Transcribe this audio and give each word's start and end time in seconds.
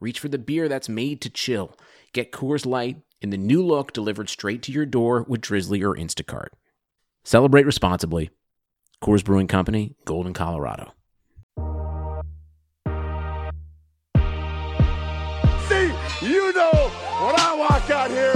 reach 0.00 0.18
for 0.18 0.28
the 0.28 0.38
beer 0.38 0.68
that's 0.68 0.88
made 0.88 1.20
to 1.20 1.30
chill. 1.30 1.76
Get 2.12 2.32
Coors 2.32 2.66
Light 2.66 3.02
in 3.20 3.30
the 3.30 3.36
new 3.36 3.64
look 3.64 3.92
delivered 3.92 4.28
straight 4.28 4.62
to 4.62 4.72
your 4.72 4.86
door 4.86 5.24
with 5.28 5.42
Drizzly 5.42 5.82
or 5.82 5.94
Instacart. 5.94 6.48
Celebrate 7.22 7.66
responsibly. 7.66 8.30
Coors 9.02 9.24
Brewing 9.24 9.46
Company, 9.46 9.94
Golden, 10.04 10.32
Colorado. 10.32 10.92
See, 15.68 15.92
you 16.26 16.52
know 16.52 16.90
when 17.22 17.36
I 17.38 17.54
walk 17.56 17.90
out 17.90 18.10
here, 18.10 18.34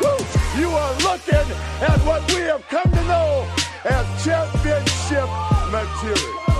woo, 0.00 0.16
you 0.58 0.68
are 0.68 0.94
looking 1.00 1.34
at 1.80 1.98
what 2.04 2.26
we 2.34 2.40
have 2.42 2.66
come 2.68 2.90
to 2.90 3.04
know 3.04 3.54
as 3.84 4.24
championship 4.24 5.28
material. 5.70 6.53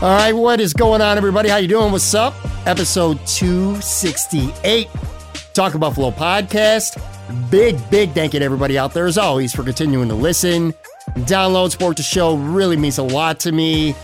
All 0.00 0.16
right, 0.16 0.32
what 0.32 0.60
is 0.60 0.72
going 0.72 1.00
on, 1.00 1.16
everybody? 1.16 1.48
How 1.48 1.56
you 1.56 1.66
doing? 1.66 1.90
What's 1.90 2.14
up? 2.14 2.32
Episode 2.68 3.18
268, 3.26 4.86
Talk 5.54 5.76
Buffalo 5.76 6.12
podcast. 6.12 7.02
Big, 7.50 7.76
big 7.90 8.12
thank 8.12 8.32
you 8.32 8.38
to 8.38 8.44
everybody 8.44 8.78
out 8.78 8.94
there, 8.94 9.06
as 9.06 9.18
always, 9.18 9.52
for 9.52 9.64
continuing 9.64 10.08
to 10.08 10.14
listen, 10.14 10.72
download, 11.26 11.72
support 11.72 11.96
the 11.96 12.04
show. 12.04 12.36
Really 12.36 12.76
means 12.76 12.98
a 12.98 13.02
lot 13.02 13.40
to 13.40 13.50
me. 13.50 13.96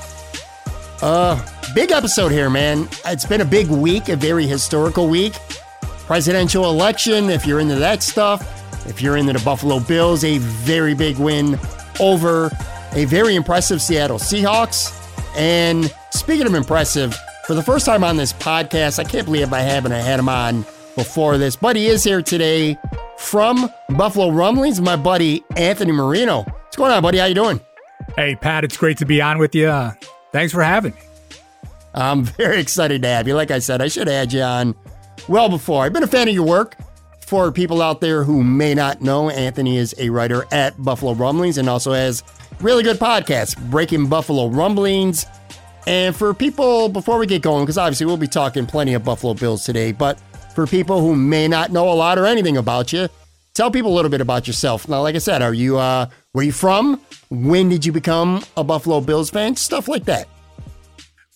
Uh, 1.00 1.40
big 1.76 1.92
episode 1.92 2.32
here, 2.32 2.50
man. 2.50 2.88
It's 3.06 3.24
been 3.24 3.42
a 3.42 3.44
big 3.44 3.68
week, 3.68 4.08
a 4.08 4.16
very 4.16 4.48
historical 4.48 5.06
week. 5.06 5.34
Presidential 6.06 6.64
election, 6.64 7.30
if 7.30 7.46
you're 7.46 7.60
into 7.60 7.76
that 7.76 8.02
stuff. 8.02 8.42
If 8.88 9.00
you're 9.00 9.16
into 9.16 9.32
the 9.32 9.44
Buffalo 9.44 9.78
Bills, 9.78 10.24
a 10.24 10.38
very 10.38 10.94
big 10.94 11.18
win 11.18 11.56
over 12.00 12.50
a 12.94 13.04
very 13.04 13.36
impressive 13.36 13.80
Seattle 13.80 14.18
Seahawks. 14.18 15.02
And 15.36 15.92
speaking 16.10 16.46
of 16.46 16.54
impressive, 16.54 17.16
for 17.46 17.54
the 17.54 17.62
first 17.62 17.84
time 17.86 18.04
on 18.04 18.16
this 18.16 18.32
podcast, 18.32 18.98
I 18.98 19.04
can't 19.04 19.24
believe 19.26 19.52
I 19.52 19.60
haven't 19.60 19.92
had 19.92 20.18
him 20.18 20.28
on 20.28 20.64
before 20.96 21.38
this, 21.38 21.56
but 21.56 21.76
he 21.76 21.86
is 21.86 22.04
here 22.04 22.22
today 22.22 22.78
from 23.18 23.68
Buffalo 23.90 24.30
Rumblings, 24.30 24.80
my 24.80 24.96
buddy 24.96 25.44
Anthony 25.56 25.92
Marino. 25.92 26.42
What's 26.42 26.76
going 26.76 26.92
on, 26.92 27.02
buddy? 27.02 27.18
How 27.18 27.26
you 27.26 27.34
doing? 27.34 27.60
Hey, 28.16 28.36
Pat, 28.36 28.64
it's 28.64 28.76
great 28.76 28.98
to 28.98 29.06
be 29.06 29.20
on 29.20 29.38
with 29.38 29.54
you. 29.54 29.68
Uh, 29.68 29.92
thanks 30.32 30.52
for 30.52 30.62
having 30.62 30.92
me. 30.94 31.00
I'm 31.94 32.24
very 32.24 32.60
excited 32.60 33.02
to 33.02 33.08
have 33.08 33.26
you. 33.28 33.34
Like 33.34 33.50
I 33.50 33.58
said, 33.58 33.82
I 33.82 33.88
should 33.88 34.06
have 34.06 34.16
had 34.16 34.32
you 34.32 34.42
on 34.42 34.74
well 35.28 35.48
before. 35.48 35.84
I've 35.84 35.92
been 35.92 36.02
a 36.02 36.08
fan 36.08 36.28
of 36.28 36.34
your 36.34 36.46
work. 36.46 36.76
For 37.20 37.50
people 37.50 37.80
out 37.80 38.02
there 38.02 38.22
who 38.22 38.44
may 38.44 38.74
not 38.74 39.00
know, 39.00 39.30
Anthony 39.30 39.78
is 39.78 39.94
a 39.98 40.10
writer 40.10 40.44
at 40.52 40.80
Buffalo 40.82 41.14
Rumblings 41.14 41.56
and 41.56 41.70
also 41.70 41.92
has 41.92 42.22
really 42.60 42.82
good 42.82 42.98
podcast, 42.98 43.58
Breaking 43.70 44.08
Buffalo 44.08 44.48
Rumblings. 44.48 45.26
And 45.86 46.16
for 46.16 46.32
people, 46.32 46.88
before 46.88 47.18
we 47.18 47.26
get 47.26 47.42
going, 47.42 47.64
because 47.64 47.78
obviously 47.78 48.06
we'll 48.06 48.16
be 48.16 48.26
talking 48.26 48.66
plenty 48.66 48.94
of 48.94 49.04
Buffalo 49.04 49.34
Bills 49.34 49.64
today, 49.64 49.92
but 49.92 50.18
for 50.54 50.66
people 50.66 51.00
who 51.00 51.14
may 51.14 51.48
not 51.48 51.72
know 51.72 51.90
a 51.90 51.94
lot 51.94 52.18
or 52.18 52.26
anything 52.26 52.56
about 52.56 52.92
you, 52.92 53.08
tell 53.54 53.70
people 53.70 53.92
a 53.92 53.94
little 53.94 54.10
bit 54.10 54.20
about 54.20 54.46
yourself. 54.46 54.88
Now, 54.88 55.02
like 55.02 55.14
I 55.14 55.18
said, 55.18 55.42
are 55.42 55.52
you 55.52 55.76
uh, 55.78 56.06
where 56.32 56.44
you 56.44 56.52
from? 56.52 57.00
When 57.30 57.68
did 57.68 57.84
you 57.84 57.92
become 57.92 58.42
a 58.56 58.64
Buffalo 58.64 59.00
Bills 59.00 59.30
fan? 59.30 59.56
Stuff 59.56 59.88
like 59.88 60.04
that. 60.04 60.28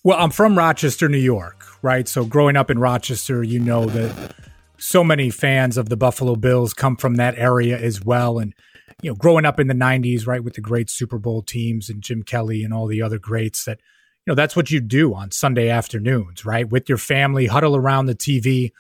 Well, 0.05 0.19
I'm 0.19 0.31
from 0.31 0.57
Rochester, 0.57 1.09
New 1.09 1.19
York, 1.19 1.67
right? 1.83 2.09
So 2.09 2.25
growing 2.25 2.57
up 2.57 2.71
in 2.71 2.79
Rochester, 2.79 3.43
you 3.43 3.59
know 3.59 3.87
that 3.87 4.35
so 4.79 5.05
many 5.05 5.29
fans 5.29 5.77
of 5.77 5.89
the 5.89 5.97
Buffalo 5.97 6.37
Bills 6.37 6.73
come 6.73 6.97
from 6.97 7.17
that 7.17 7.37
area 7.37 7.77
as 7.79 8.03
well. 8.03 8.39
And, 8.39 8.55
you 9.03 9.11
know, 9.11 9.15
growing 9.15 9.45
up 9.45 9.61
in 9.61 9.69
the 9.69 9.75
90s, 9.75 10.27
right, 10.27 10.43
with 10.43 10.55
the 10.55 10.61
great 10.61 10.91
Super 10.91 11.19
Bowl 11.19 11.43
teams 11.43 11.89
and 11.89 12.03
Jim 12.03 12.23
Kelly 12.23 12.65
and 12.65 12.75
all 12.75 12.87
the 12.87 13.03
other 13.03 13.19
greats 13.19 13.65
that, 13.65 13.79
you 14.27 14.31
know, 14.31 14.35
that's 14.35 14.57
what 14.57 14.71
you 14.71 14.81
do 14.81 15.15
on 15.15 15.31
Sunday 15.31 15.69
afternoons, 15.69 16.45
right? 16.45 16.69
With 16.69 16.89
your 16.89 16.99
family, 16.99 17.47
huddle 17.47 17.77
around 17.77 18.07
the 18.07 18.15
TV, 18.15 18.73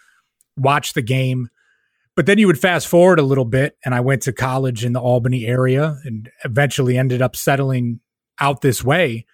watch 0.56 0.93
the 0.93 1.03
game. 1.03 1.49
But 2.17 2.27
then 2.27 2.39
you 2.39 2.49
would 2.49 2.59
fast 2.59 2.89
forward 2.89 3.21
a 3.21 3.25
little 3.25 3.45
bit, 3.45 3.79
and 3.84 3.95
I 3.95 4.01
went 4.01 4.23
to 4.23 4.33
college 4.33 4.84
in 4.84 4.93
the 4.93 5.01
Albany 5.01 5.47
area 5.47 5.99
and 6.05 6.29
eventually 6.45 6.99
ended 6.99 7.23
up 7.23 7.37
settling 7.37 8.00
out 8.41 8.61
this 8.61 8.83
way. 8.83 9.25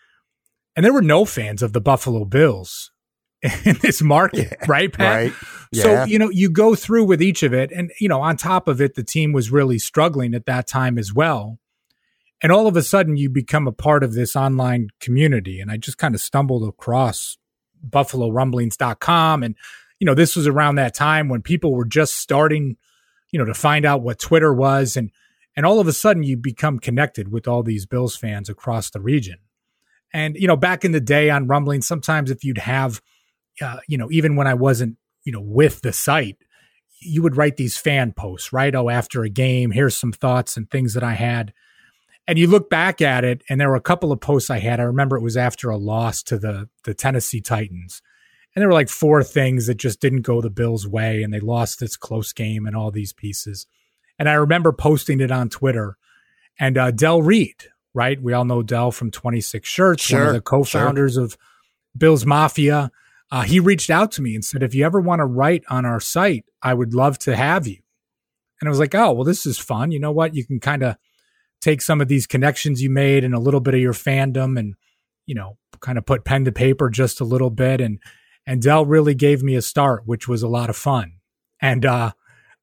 And 0.77 0.85
there 0.85 0.93
were 0.93 1.03
no 1.03 1.25
fans 1.25 1.63
of 1.63 1.73
the 1.73 1.81
Buffalo 1.81 2.27
Bills 2.27 2.91
in 3.65 3.77
this 3.83 4.03
market, 4.03 4.49
yeah, 4.51 4.67
right, 4.67 4.93
Pat? 4.93 5.17
Right. 5.17 5.33
Yeah. 5.73 5.83
So, 5.83 6.05
you 6.05 6.19
know, 6.19 6.31
you 6.31 6.51
go 6.51 6.75
through 6.75 7.05
with 7.05 7.21
each 7.21 7.43
of 7.43 7.53
it. 7.53 7.73
And, 7.73 7.91
you 8.01 8.09
know, 8.09 8.23
on 8.23 8.37
top 8.37 8.69
of 8.69 8.81
it, 8.81 8.95
the 8.95 9.03
team 9.03 9.33
was 9.33 9.51
really 9.51 9.79
struggling 9.79 10.35
at 10.35 10.47
that 10.47 10.67
time 10.67 10.99
as 10.99 11.13
well. 11.13 11.59
And 12.43 12.53
all 12.53 12.67
of 12.67 12.77
a 12.77 12.83
sudden, 12.83 13.17
you 13.17 13.29
become 13.29 13.67
a 13.67 13.73
part 13.73 14.05
of 14.05 14.15
this 14.15 14.37
online 14.37 14.89
community. 15.01 15.61
And 15.61 15.71
I 15.71 15.77
just 15.77 15.99
kind 15.99 16.15
of 16.15 16.21
stumbled 16.21 16.67
across 16.69 17.39
BuffaloRumblings.com. 17.89 19.43
And, 19.43 19.57
you 19.99 20.05
know, 20.05 20.15
this 20.15 20.37
was 20.37 20.47
around 20.47 20.77
that 20.77 20.95
time 20.95 21.29
when 21.29 21.43
people 21.43 21.75
were 21.75 21.87
just 21.87 22.15
starting, 22.15 22.77
you 23.31 23.39
know, 23.39 23.47
to 23.47 23.55
find 23.55 23.85
out 23.85 24.03
what 24.03 24.19
Twitter 24.19 24.55
was. 24.55 24.97
And, 24.97 25.11
and 25.57 25.67
all 25.67 25.81
of 25.81 25.89
a 25.89 25.93
sudden, 25.93 26.23
you 26.23 26.37
become 26.37 26.79
connected 26.79 27.33
with 27.33 27.49
all 27.49 27.63
these 27.63 27.87
Bills 27.87 28.17
fans 28.17 28.49
across 28.49 28.91
the 28.91 29.01
region. 29.01 29.39
And, 30.13 30.37
you 30.37 30.47
know, 30.47 30.57
back 30.57 30.85
in 30.85 30.93
the 30.93 31.01
day 31.01 31.31
on 31.31 31.49
Rumbling, 31.49 31.83
sometimes 31.83 32.31
if 32.31 32.45
you'd 32.45 32.59
have, 32.59 33.01
uh, 33.61 33.79
you 33.89 33.99
know, 33.99 34.11
even 34.11 34.37
when 34.37 34.47
I 34.47 34.55
wasn't, 34.55 34.97
you 35.25 35.33
know, 35.33 35.41
with 35.41 35.81
the 35.83 35.93
site, 35.93 36.39
you 37.01 37.23
would 37.23 37.37
write 37.37 37.57
these 37.57 37.77
fan 37.77 38.13
posts, 38.13 38.53
right? 38.53 38.75
Oh, 38.75 38.89
after 38.89 39.23
a 39.23 39.29
game, 39.29 39.71
here's 39.71 39.97
some 39.97 40.13
thoughts 40.13 40.57
and 40.57 40.71
things 40.71 40.95
that 40.95 41.03
I 41.03 41.15
had. 41.15 41.53
And 42.27 42.39
you 42.39 42.47
look 42.47 42.71
back 42.71 43.03
at 43.03 43.25
it, 43.25 43.43
and 43.49 43.61
there 43.61 43.69
were 43.69 43.77
a 43.77 43.81
couple 43.83 44.11
of 44.11 44.21
posts 44.21 44.49
I 44.49 44.59
had. 44.59 44.81
I 44.81 44.85
remember 44.85 45.17
it 45.17 45.23
was 45.23 45.37
after 45.37 45.69
a 45.69 45.77
loss 45.77 46.23
to 46.25 46.39
the 46.39 46.71
the 46.85 46.95
Tennessee 46.95 47.43
Titans, 47.43 48.01
and 48.55 48.63
there 48.63 48.69
were 48.69 48.75
like 48.75 48.89
four 48.89 49.23
things 49.23 49.67
that 49.67 49.75
just 49.75 50.01
didn't 50.01 50.23
go 50.23 50.41
the 50.41 50.49
Bills' 50.49 50.89
way, 50.89 51.23
and 51.23 51.35
they 51.35 51.41
lost 51.41 51.81
this 51.81 51.97
close 51.97 52.33
game 52.33 52.67
and 52.67 52.75
all 52.75 52.91
these 52.91 53.13
pieces. 53.13 53.67
And 54.19 54.29
I 54.29 54.35
remember 54.35 54.73
posting 54.73 55.21
it 55.21 55.31
on 55.31 55.51
Twitter, 55.51 55.99
and 56.59 56.79
uh, 56.79 56.91
Del 56.93 57.21
Reid, 57.21 57.67
right? 57.93 58.23
We 58.23 58.33
all 58.33 58.47
know 58.47 58.63
Del 58.63 58.91
from 58.91 59.11
Twenty 59.11 59.43
Six 59.43 59.69
Shirts, 59.69 60.05
sure, 60.05 60.21
one 60.21 60.29
of 60.29 60.35
the 60.35 60.41
co-founders 60.41 61.15
sure. 61.15 61.25
of 61.25 61.37
Bills 61.95 62.25
Mafia. 62.25 62.91
Uh, 63.31 63.43
he 63.43 63.59
reached 63.59 63.91
out 63.91 64.13
to 64.13 64.23
me 64.23 64.35
and 64.35 64.45
said, 64.45 64.63
if 64.63 64.75
you 64.75 64.85
ever 64.85 65.01
want 65.01 65.21
to 65.21 65.25
write 65.27 65.65
on 65.69 65.85
our 65.85 66.01
site, 66.01 66.45
I 66.63 66.75
would 66.75 66.95
love 66.95 67.19
to 67.21 67.35
have 67.35 67.67
you. 67.67 67.79
And 68.61 68.69
I 68.69 68.71
was 68.71 68.79
like, 68.79 68.95
oh, 68.95 69.13
well, 69.13 69.25
this 69.25 69.47
is 69.47 69.59
fun. 69.59 69.91
You 69.91 69.99
know 69.99 70.13
what? 70.13 70.35
You 70.35 70.47
can 70.47 70.61
kind 70.61 70.83
of 70.83 70.97
take 71.61 71.83
some 71.83 72.01
of 72.01 72.09
these 72.09 72.27
connections 72.27 72.83
you 72.83 72.91
made 72.91 73.25
and 73.25 73.35
a 73.35 73.41
little 73.41 73.61
bit 73.61 73.75
of 73.75 73.81
your 73.81 73.93
fandom 73.93 74.59
and, 74.59 74.75
you 75.27 75.35
know, 75.35 75.59
kind 75.81 75.99
of 75.99 76.07
put 76.07 76.25
pen 76.25 76.45
to 76.45 76.53
paper 76.53 76.89
just 76.91 77.21
a 77.21 77.25
little 77.25 77.51
bit. 77.51 77.81
And, 77.81 77.99
and 78.47 78.63
Del 78.63 78.87
really 78.87 79.15
gave 79.15 79.43
me 79.43 79.57
a 79.57 79.63
start, 79.63 80.03
which 80.07 80.29
was 80.29 80.43
a 80.43 80.49
lot 80.49 80.71
of 80.71 80.77
fun. 80.77 81.15
And, 81.61 81.85
uh, 81.85 82.13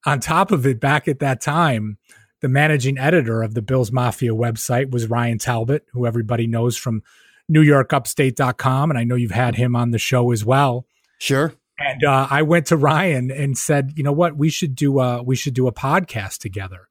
on 0.06 0.20
top 0.20 0.52
of 0.52 0.66
it, 0.66 0.80
back 0.80 1.08
at 1.08 1.20
that 1.20 1.42
time, 1.42 1.98
the 2.42 2.50
managing 2.50 2.98
editor 2.98 3.44
of 3.44 3.54
the 3.54 3.62
Bills 3.62 3.92
Mafia 3.92 4.32
website 4.32 4.92
was 4.92 5.08
Ryan 5.08 5.38
Talbot, 5.38 5.86
who 5.94 6.08
everybody 6.08 6.48
knows 6.48 6.76
from 6.76 7.04
NewYorkUpstate.com. 7.52 8.90
And 8.90 8.98
I 8.98 9.04
know 9.04 9.16
you've 9.16 9.32
had 9.32 9.56
him 9.56 9.76
on 9.76 9.92
the 9.92 10.00
show 10.00 10.32
as 10.32 10.46
well. 10.46 10.86
Sure. 11.20 11.54
And 11.78 12.04
uh, 12.04 12.28
I 12.30 12.44
went 12.44 12.68
to 12.68 12.78
Ryan 12.78 13.32
and 13.32 13.58
said, 13.58 13.94
you 13.96 14.04
know 14.04 14.12
what, 14.12 14.38
we 14.38 14.50
should 14.50 14.76
do 14.76 15.00
a 15.00 15.24
we 15.24 15.36
should 15.36 15.54
do 15.54 15.68
a 15.68 15.74
podcast 15.74 16.38
together. 16.38 16.88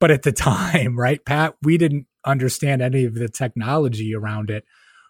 But 0.00 0.10
at 0.10 0.22
the 0.22 0.32
time, 0.50 0.98
right, 0.98 1.24
Pat, 1.24 1.54
we 1.62 1.78
didn't 1.78 2.06
understand 2.24 2.82
any 2.82 3.04
of 3.04 3.14
the 3.14 3.28
technology 3.28 4.14
around 4.14 4.50
it. 4.50 4.64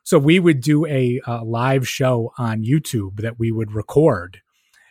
So 0.05 0.19
we 0.19 0.39
would 0.39 0.61
do 0.61 0.87
a, 0.87 1.21
a 1.27 1.45
live 1.45 1.87
show 1.87 2.33
on 2.39 2.65
YouTube 2.65 3.21
that 3.21 3.39
we 3.39 3.53
would 3.53 3.73
record 3.73 4.41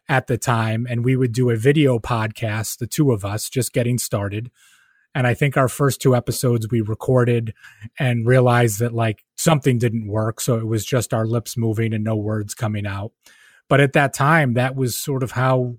at 0.09 0.27
the 0.27 0.37
time, 0.37 0.85
and 0.89 1.03
we 1.03 1.15
would 1.15 1.33
do 1.33 1.49
a 1.49 1.55
video 1.55 1.99
podcast, 1.99 2.77
the 2.77 2.87
two 2.87 3.11
of 3.11 3.25
us, 3.25 3.49
just 3.49 3.73
getting 3.73 3.97
started. 3.97 4.51
And 5.15 5.25
I 5.25 5.33
think 5.33 5.57
our 5.57 5.67
first 5.67 6.01
two 6.01 6.15
episodes 6.15 6.67
we 6.69 6.81
recorded 6.81 7.53
and 7.97 8.27
realized 8.27 8.79
that 8.79 8.93
like 8.93 9.23
something 9.35 9.79
didn't 9.79 10.07
work. 10.07 10.39
So 10.39 10.57
it 10.57 10.67
was 10.67 10.85
just 10.85 11.13
our 11.13 11.25
lips 11.25 11.57
moving 11.57 11.93
and 11.93 12.03
no 12.03 12.15
words 12.15 12.53
coming 12.53 12.85
out. 12.85 13.13
But 13.67 13.79
at 13.79 13.93
that 13.93 14.13
time, 14.13 14.53
that 14.53 14.75
was 14.75 14.95
sort 14.95 15.23
of 15.23 15.31
how 15.31 15.77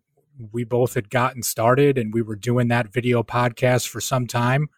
we 0.53 0.65
both 0.65 0.95
had 0.95 1.11
gotten 1.11 1.43
started 1.43 1.99
and 1.99 2.13
we 2.13 2.23
were 2.23 2.37
doing 2.37 2.69
that 2.69 2.93
video 2.93 3.23
podcast 3.23 3.89
for 3.89 4.01
some 4.01 4.27
time. 4.27 4.69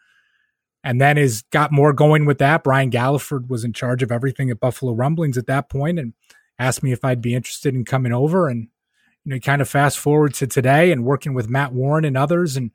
And 0.83 1.01
then 1.01 1.19
as 1.19 1.43
got 1.51 1.73
more 1.73 1.93
going 1.93 2.25
with 2.25 2.39
that, 2.39 2.65
Brian 2.65 2.91
Galliford 2.91 3.49
was 3.49 3.65
in 3.65 3.73
charge 3.73 4.03
of 4.03 4.11
everything 4.11 4.51
at 4.51 4.61
Buffalo 4.61 4.93
Rumblings 4.95 5.37
at 5.37 5.47
that 5.47 5.69
point 5.69 5.99
and 5.99 6.15
asked 6.59 6.83
me 6.83 6.93
if 6.93 7.05
I'd 7.05 7.21
be 7.21 7.35
interested 7.35 7.75
in 7.75 7.85
coming 7.85 8.13
over. 8.13 8.49
And 8.49 8.69
you 9.25 9.35
know, 9.35 9.39
kind 9.39 9.61
of 9.61 9.69
fast 9.69 9.99
forward 9.99 10.35
to 10.35 10.47
today 10.47 10.91
and 10.91 11.05
working 11.05 11.35
with 11.35 11.51
Matt 11.51 11.73
Warren 11.73 12.07
and 12.07 12.17
others. 12.17 12.57
And 12.57 12.71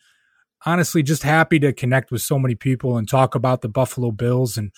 honestly, 0.65 1.01
just 1.01 1.23
happy 1.23 1.59
to 1.59 1.73
connect 1.73 2.11
with 2.11 2.21
so 2.21 2.37
many 2.37 2.55
people 2.55 2.97
and 2.97 3.09
talk 3.09 3.33
about 3.33 3.61
the 3.61 3.69
Buffalo 3.69 4.11
Bills. 4.11 4.57
And, 4.57 4.71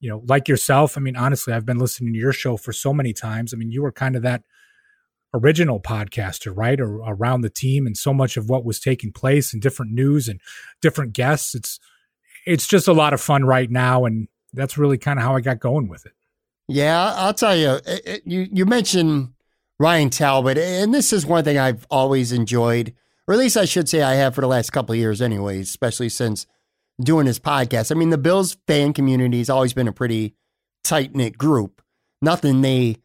you 0.00 0.10
know, 0.10 0.22
like 0.26 0.48
yourself, 0.48 0.96
I 0.96 1.00
mean, 1.00 1.16
honestly, 1.16 1.52
I've 1.52 1.66
been 1.66 1.78
listening 1.78 2.12
to 2.12 2.18
your 2.18 2.32
show 2.32 2.56
for 2.56 2.72
so 2.72 2.92
many 2.92 3.12
times. 3.12 3.54
I 3.54 3.56
mean, 3.56 3.70
you 3.70 3.82
were 3.82 3.92
kind 3.92 4.16
of 4.16 4.22
that 4.22 4.42
original 5.32 5.80
podcaster, 5.80 6.52
right? 6.54 6.80
Or 6.80 6.96
around 7.06 7.42
the 7.42 7.50
team 7.50 7.86
and 7.86 7.96
so 7.96 8.12
much 8.12 8.36
of 8.36 8.48
what 8.48 8.64
was 8.64 8.80
taking 8.80 9.12
place 9.12 9.52
and 9.52 9.62
different 9.62 9.92
news 9.92 10.28
and 10.28 10.40
different 10.80 11.12
guests. 11.12 11.54
It's, 11.54 11.78
it's 12.46 12.66
just 12.66 12.88
a 12.88 12.92
lot 12.92 13.14
of 13.14 13.20
fun 13.20 13.44
right 13.44 13.70
now. 13.70 14.04
And 14.04 14.28
that's 14.52 14.76
really 14.76 14.98
kind 14.98 15.18
of 15.18 15.24
how 15.24 15.36
I 15.36 15.40
got 15.40 15.60
going 15.60 15.88
with 15.88 16.04
it. 16.04 16.12
Yeah, 16.68 17.12
I'll 17.16 17.34
tell 17.34 17.56
you. 17.56 17.80
It, 17.86 18.02
it, 18.06 18.22
you 18.24 18.48
you 18.52 18.64
mentioned 18.64 19.32
Ryan 19.78 20.10
Talbot, 20.10 20.56
and 20.56 20.94
this 20.94 21.12
is 21.12 21.26
one 21.26 21.44
thing 21.44 21.58
I've 21.58 21.86
always 21.90 22.32
enjoyed, 22.32 22.94
or 23.26 23.34
at 23.34 23.40
least 23.40 23.56
I 23.56 23.64
should 23.64 23.88
say 23.88 24.02
I 24.02 24.14
have 24.14 24.34
for 24.34 24.40
the 24.40 24.46
last 24.46 24.70
couple 24.70 24.92
of 24.92 24.98
years, 24.98 25.22
anyways. 25.22 25.68
Especially 25.68 26.08
since 26.08 26.46
doing 27.00 27.26
this 27.26 27.38
podcast. 27.38 27.90
I 27.90 27.94
mean, 27.94 28.10
the 28.10 28.18
Bills 28.18 28.56
fan 28.66 28.92
community 28.92 29.38
has 29.38 29.50
always 29.50 29.72
been 29.72 29.88
a 29.88 29.92
pretty 29.92 30.34
tight 30.84 31.14
knit 31.14 31.38
group. 31.38 31.82
Nothing 32.20 32.60
they 32.62 32.96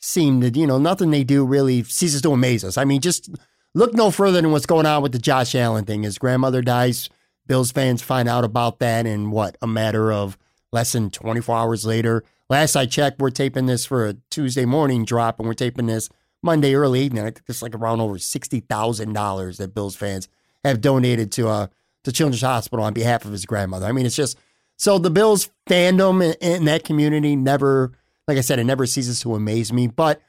seem 0.00 0.40
to, 0.40 0.50
you 0.50 0.66
know, 0.66 0.78
nothing 0.78 1.10
they 1.10 1.24
do 1.24 1.44
really 1.44 1.82
ceases 1.84 2.22
to 2.22 2.32
amaze 2.32 2.64
us. 2.64 2.76
I 2.76 2.84
mean, 2.84 3.00
just 3.00 3.30
look 3.74 3.94
no 3.94 4.10
further 4.10 4.40
than 4.40 4.52
what's 4.52 4.66
going 4.66 4.86
on 4.86 5.02
with 5.02 5.12
the 5.12 5.18
Josh 5.18 5.54
Allen 5.54 5.84
thing. 5.84 6.02
His 6.02 6.18
grandmother 6.18 6.62
dies. 6.62 7.08
Bills 7.46 7.72
fans 7.72 8.02
find 8.02 8.28
out 8.28 8.44
about 8.44 8.80
that 8.80 9.06
in 9.06 9.30
what 9.30 9.56
a 9.62 9.66
matter 9.66 10.12
of 10.12 10.36
less 10.72 10.92
than 10.92 11.10
24 11.10 11.56
hours 11.56 11.86
later. 11.86 12.24
Last 12.48 12.76
I 12.76 12.86
checked, 12.86 13.20
we're 13.20 13.30
taping 13.30 13.66
this 13.66 13.86
for 13.86 14.06
a 14.06 14.16
Tuesday 14.30 14.64
morning 14.64 15.04
drop, 15.04 15.38
and 15.38 15.48
we're 15.48 15.54
taping 15.54 15.86
this 15.86 16.08
Monday 16.42 16.74
early 16.74 17.00
evening. 17.00 17.24
I 17.24 17.30
think 17.30 17.42
it's 17.48 17.62
like 17.62 17.74
around 17.74 18.00
over 18.00 18.18
sixty 18.18 18.60
thousand 18.60 19.12
dollars 19.12 19.58
that 19.58 19.74
Bills 19.74 19.96
fans 19.96 20.28
have 20.64 20.80
donated 20.80 21.32
to 21.32 21.48
uh 21.48 21.66
to 22.04 22.12
Children's 22.12 22.42
Hospital 22.42 22.84
on 22.84 22.92
behalf 22.92 23.24
of 23.24 23.32
his 23.32 23.46
grandmother. 23.46 23.86
I 23.86 23.92
mean, 23.92 24.06
it's 24.06 24.16
just 24.16 24.38
so 24.76 24.98
the 24.98 25.10
Bills 25.10 25.50
fandom 25.68 26.22
in, 26.24 26.34
in 26.40 26.64
that 26.66 26.84
community 26.84 27.34
never, 27.34 27.92
like 28.28 28.38
I 28.38 28.42
said, 28.42 28.58
it 28.58 28.64
never 28.64 28.86
ceases 28.86 29.20
to 29.20 29.34
amaze 29.34 29.72
me. 29.72 29.86
But 29.86 30.20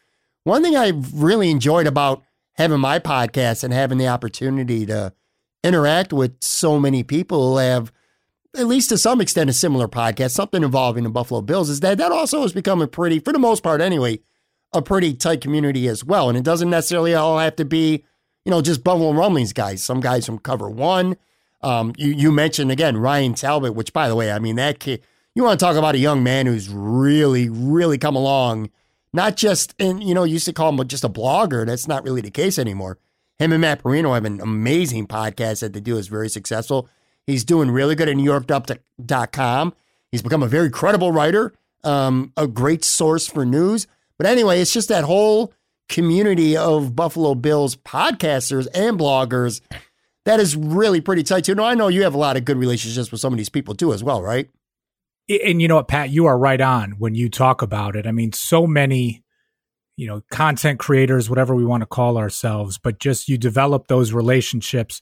one 0.44 0.63
thing 0.63 0.75
I've 0.75 1.21
really 1.21 1.51
enjoyed 1.51 1.88
about 1.88 2.24
having 2.53 2.80
my 2.80 3.00
podcast 3.00 3.63
and 3.63 3.74
having 3.74 3.98
the 3.98 4.07
opportunity 4.07 4.86
to 4.88 5.13
interact 5.63 6.13
with 6.13 6.42
so 6.42 6.80
many 6.80 7.03
people 7.03 7.51
who 7.51 7.57
have 7.57 7.92
at 8.56 8.65
least 8.65 8.89
to 8.89 8.98
some 8.98 9.21
extent, 9.21 9.50
a 9.50 9.53
similar 9.53 9.88
podcast, 9.88 10.31
something 10.31 10.63
involving 10.63 11.03
the 11.03 11.10
Buffalo 11.10 11.42
Bills, 11.42 11.69
is 11.69 11.81
that 11.81 11.98
that 12.00 12.12
also 12.12 12.42
has 12.42 12.53
become 12.53 12.81
a 12.81 12.88
pretty, 12.88 13.19
for 13.19 13.31
the 13.31 13.39
most 13.39 13.62
part 13.62 13.81
anyway, 13.81 14.19
a 14.77 14.81
pretty 14.81 15.13
tight 15.13 15.41
community 15.41 15.88
as 15.88 16.03
well. 16.03 16.29
And 16.29 16.38
it 16.38 16.44
doesn't 16.44 16.69
necessarily 16.69 17.13
all 17.13 17.39
have 17.39 17.56
to 17.57 17.65
be, 17.65 18.03
you 18.45 18.51
know, 18.51 18.62
just 18.62 18.83
Buffalo 18.83 19.12
Rumblings 19.12 19.53
guys. 19.53 19.83
Some 19.83 20.00
guys 20.00 20.25
from 20.25 20.39
Cover 20.39 20.69
One. 20.69 21.18
Um, 21.62 21.94
you 21.97 22.12
you 22.12 22.31
mentioned 22.31 22.71
again 22.71 22.97
Ryan 22.97 23.33
Talbot, 23.33 23.74
which 23.74 23.91
by 23.91 24.07
the 24.07 24.15
way, 24.15 24.31
I 24.31 24.39
mean 24.39 24.56
that 24.57 24.79
kid. 24.79 25.01
You 25.35 25.44
want 25.44 25.59
to 25.59 25.65
talk 25.65 25.75
about 25.75 25.95
a 25.95 26.00
young 26.00 26.24
man 26.24 26.45
who's 26.47 26.69
really, 26.69 27.50
really 27.50 27.97
come 27.97 28.15
along. 28.15 28.71
Not 29.13 29.38
just, 29.38 29.75
and 29.79 30.03
you 30.03 30.13
know, 30.13 30.24
used 30.24 30.45
to 30.45 30.53
call 30.53 30.69
him 30.69 30.88
just 30.88 31.03
a 31.03 31.09
blogger. 31.09 31.65
That's 31.65 31.88
not 31.88 32.03
really 32.03 32.21
the 32.21 32.31
case 32.31 32.57
anymore. 32.57 32.97
Him 33.38 33.51
and 33.51 33.62
Matt 33.62 33.83
Parrino 33.83 34.13
have 34.13 34.25
an 34.25 34.41
amazing 34.41 35.07
podcast 35.07 35.59
that 35.59 35.74
they 35.74 35.79
do 35.79 35.97
is 35.97 36.07
very 36.07 36.29
successful. 36.29 36.89
He's 37.25 37.44
doing 37.44 37.69
really 37.69 37.94
good 37.94 38.09
at 38.09 38.15
NewYork.com. 38.15 39.74
He's 40.12 40.21
become 40.21 40.41
a 40.41 40.47
very 40.47 40.69
credible 40.69 41.12
writer, 41.12 41.53
um, 41.83 42.31
a 42.35 42.47
great 42.47 42.83
source 42.83 43.27
for 43.27 43.45
news. 43.45 43.85
But 44.18 44.28
anyway, 44.28 44.62
it's 44.62 44.74
just 44.74 44.90
that 44.90 45.04
whole 45.04 45.54
community 45.90 46.58
of 46.58 46.96
Buffalo 46.96 47.36
Bills 47.36 47.75
podcasters 47.75 48.68
and 48.74 49.00
bloggers 49.00 49.62
that 50.25 50.40
is 50.40 50.56
really 50.56 51.00
pretty 51.00 51.24
tight 51.24 51.46
too. 51.46 51.56
Now 51.56 51.64
I 51.64 51.74
know 51.74 51.88
you 51.88 52.04
have 52.04 52.14
a 52.14 52.18
lot 52.19 52.36
of 52.36 52.44
good 52.44 52.58
relationships 52.58 53.12
with 53.12 53.22
some 53.22 53.34
of 53.34 53.38
these 53.38 53.50
people 53.50 53.75
too, 53.75 53.94
as 53.94 54.04
well, 54.04 54.22
right? 54.22 54.50
And 55.30 55.62
you 55.62 55.68
know 55.68 55.75
what, 55.75 55.88
Pat, 55.88 56.10
you 56.10 56.25
are 56.25 56.38
right 56.38 56.60
on 56.60 56.92
when 56.98 57.16
you 57.16 57.30
talk 57.30 57.62
about 57.62 57.96
it. 57.96 58.06
I 58.08 58.12
mean, 58.12 58.34
so 58.34 58.68
many, 58.68 59.24
you 59.96 60.08
know, 60.08 60.22
content 60.31 60.80
creators, 60.80 61.30
whatever 61.30 61.56
we 61.56 61.66
want 61.66 61.81
to 61.81 61.88
call 61.88 62.18
ourselves, 62.18 62.78
but 62.78 63.00
just 63.00 63.30
you 63.30 63.38
develop 63.38 63.88
those 63.88 64.13
relationships 64.13 65.02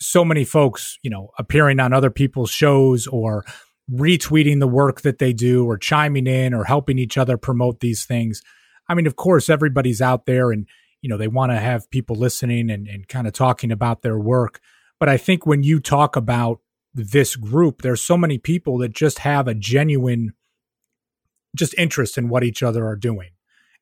so 0.00 0.24
many 0.24 0.44
folks, 0.44 0.98
you 1.02 1.10
know, 1.10 1.30
appearing 1.38 1.80
on 1.80 1.92
other 1.92 2.10
people's 2.10 2.50
shows 2.50 3.06
or 3.06 3.44
retweeting 3.90 4.60
the 4.60 4.68
work 4.68 5.00
that 5.00 5.18
they 5.18 5.32
do 5.32 5.64
or 5.64 5.78
chiming 5.78 6.26
in 6.26 6.52
or 6.52 6.64
helping 6.64 6.98
each 6.98 7.16
other 7.16 7.36
promote 7.36 7.80
these 7.80 8.04
things. 8.04 8.42
I 8.88 8.94
mean, 8.94 9.06
of 9.06 9.16
course, 9.16 9.48
everybody's 9.48 10.02
out 10.02 10.26
there 10.26 10.50
and, 10.50 10.66
you 11.00 11.08
know, 11.08 11.16
they 11.16 11.28
want 11.28 11.52
to 11.52 11.58
have 11.58 11.90
people 11.90 12.16
listening 12.16 12.70
and, 12.70 12.86
and 12.86 13.08
kind 13.08 13.26
of 13.26 13.32
talking 13.32 13.72
about 13.72 14.02
their 14.02 14.18
work. 14.18 14.60
But 14.98 15.08
I 15.08 15.16
think 15.16 15.46
when 15.46 15.62
you 15.62 15.80
talk 15.80 16.16
about 16.16 16.60
this 16.94 17.36
group, 17.36 17.82
there's 17.82 18.02
so 18.02 18.16
many 18.16 18.38
people 18.38 18.78
that 18.78 18.92
just 18.92 19.20
have 19.20 19.46
a 19.46 19.54
genuine 19.54 20.32
just 21.56 21.74
interest 21.78 22.18
in 22.18 22.28
what 22.28 22.44
each 22.44 22.62
other 22.62 22.86
are 22.86 22.96
doing. 22.96 23.30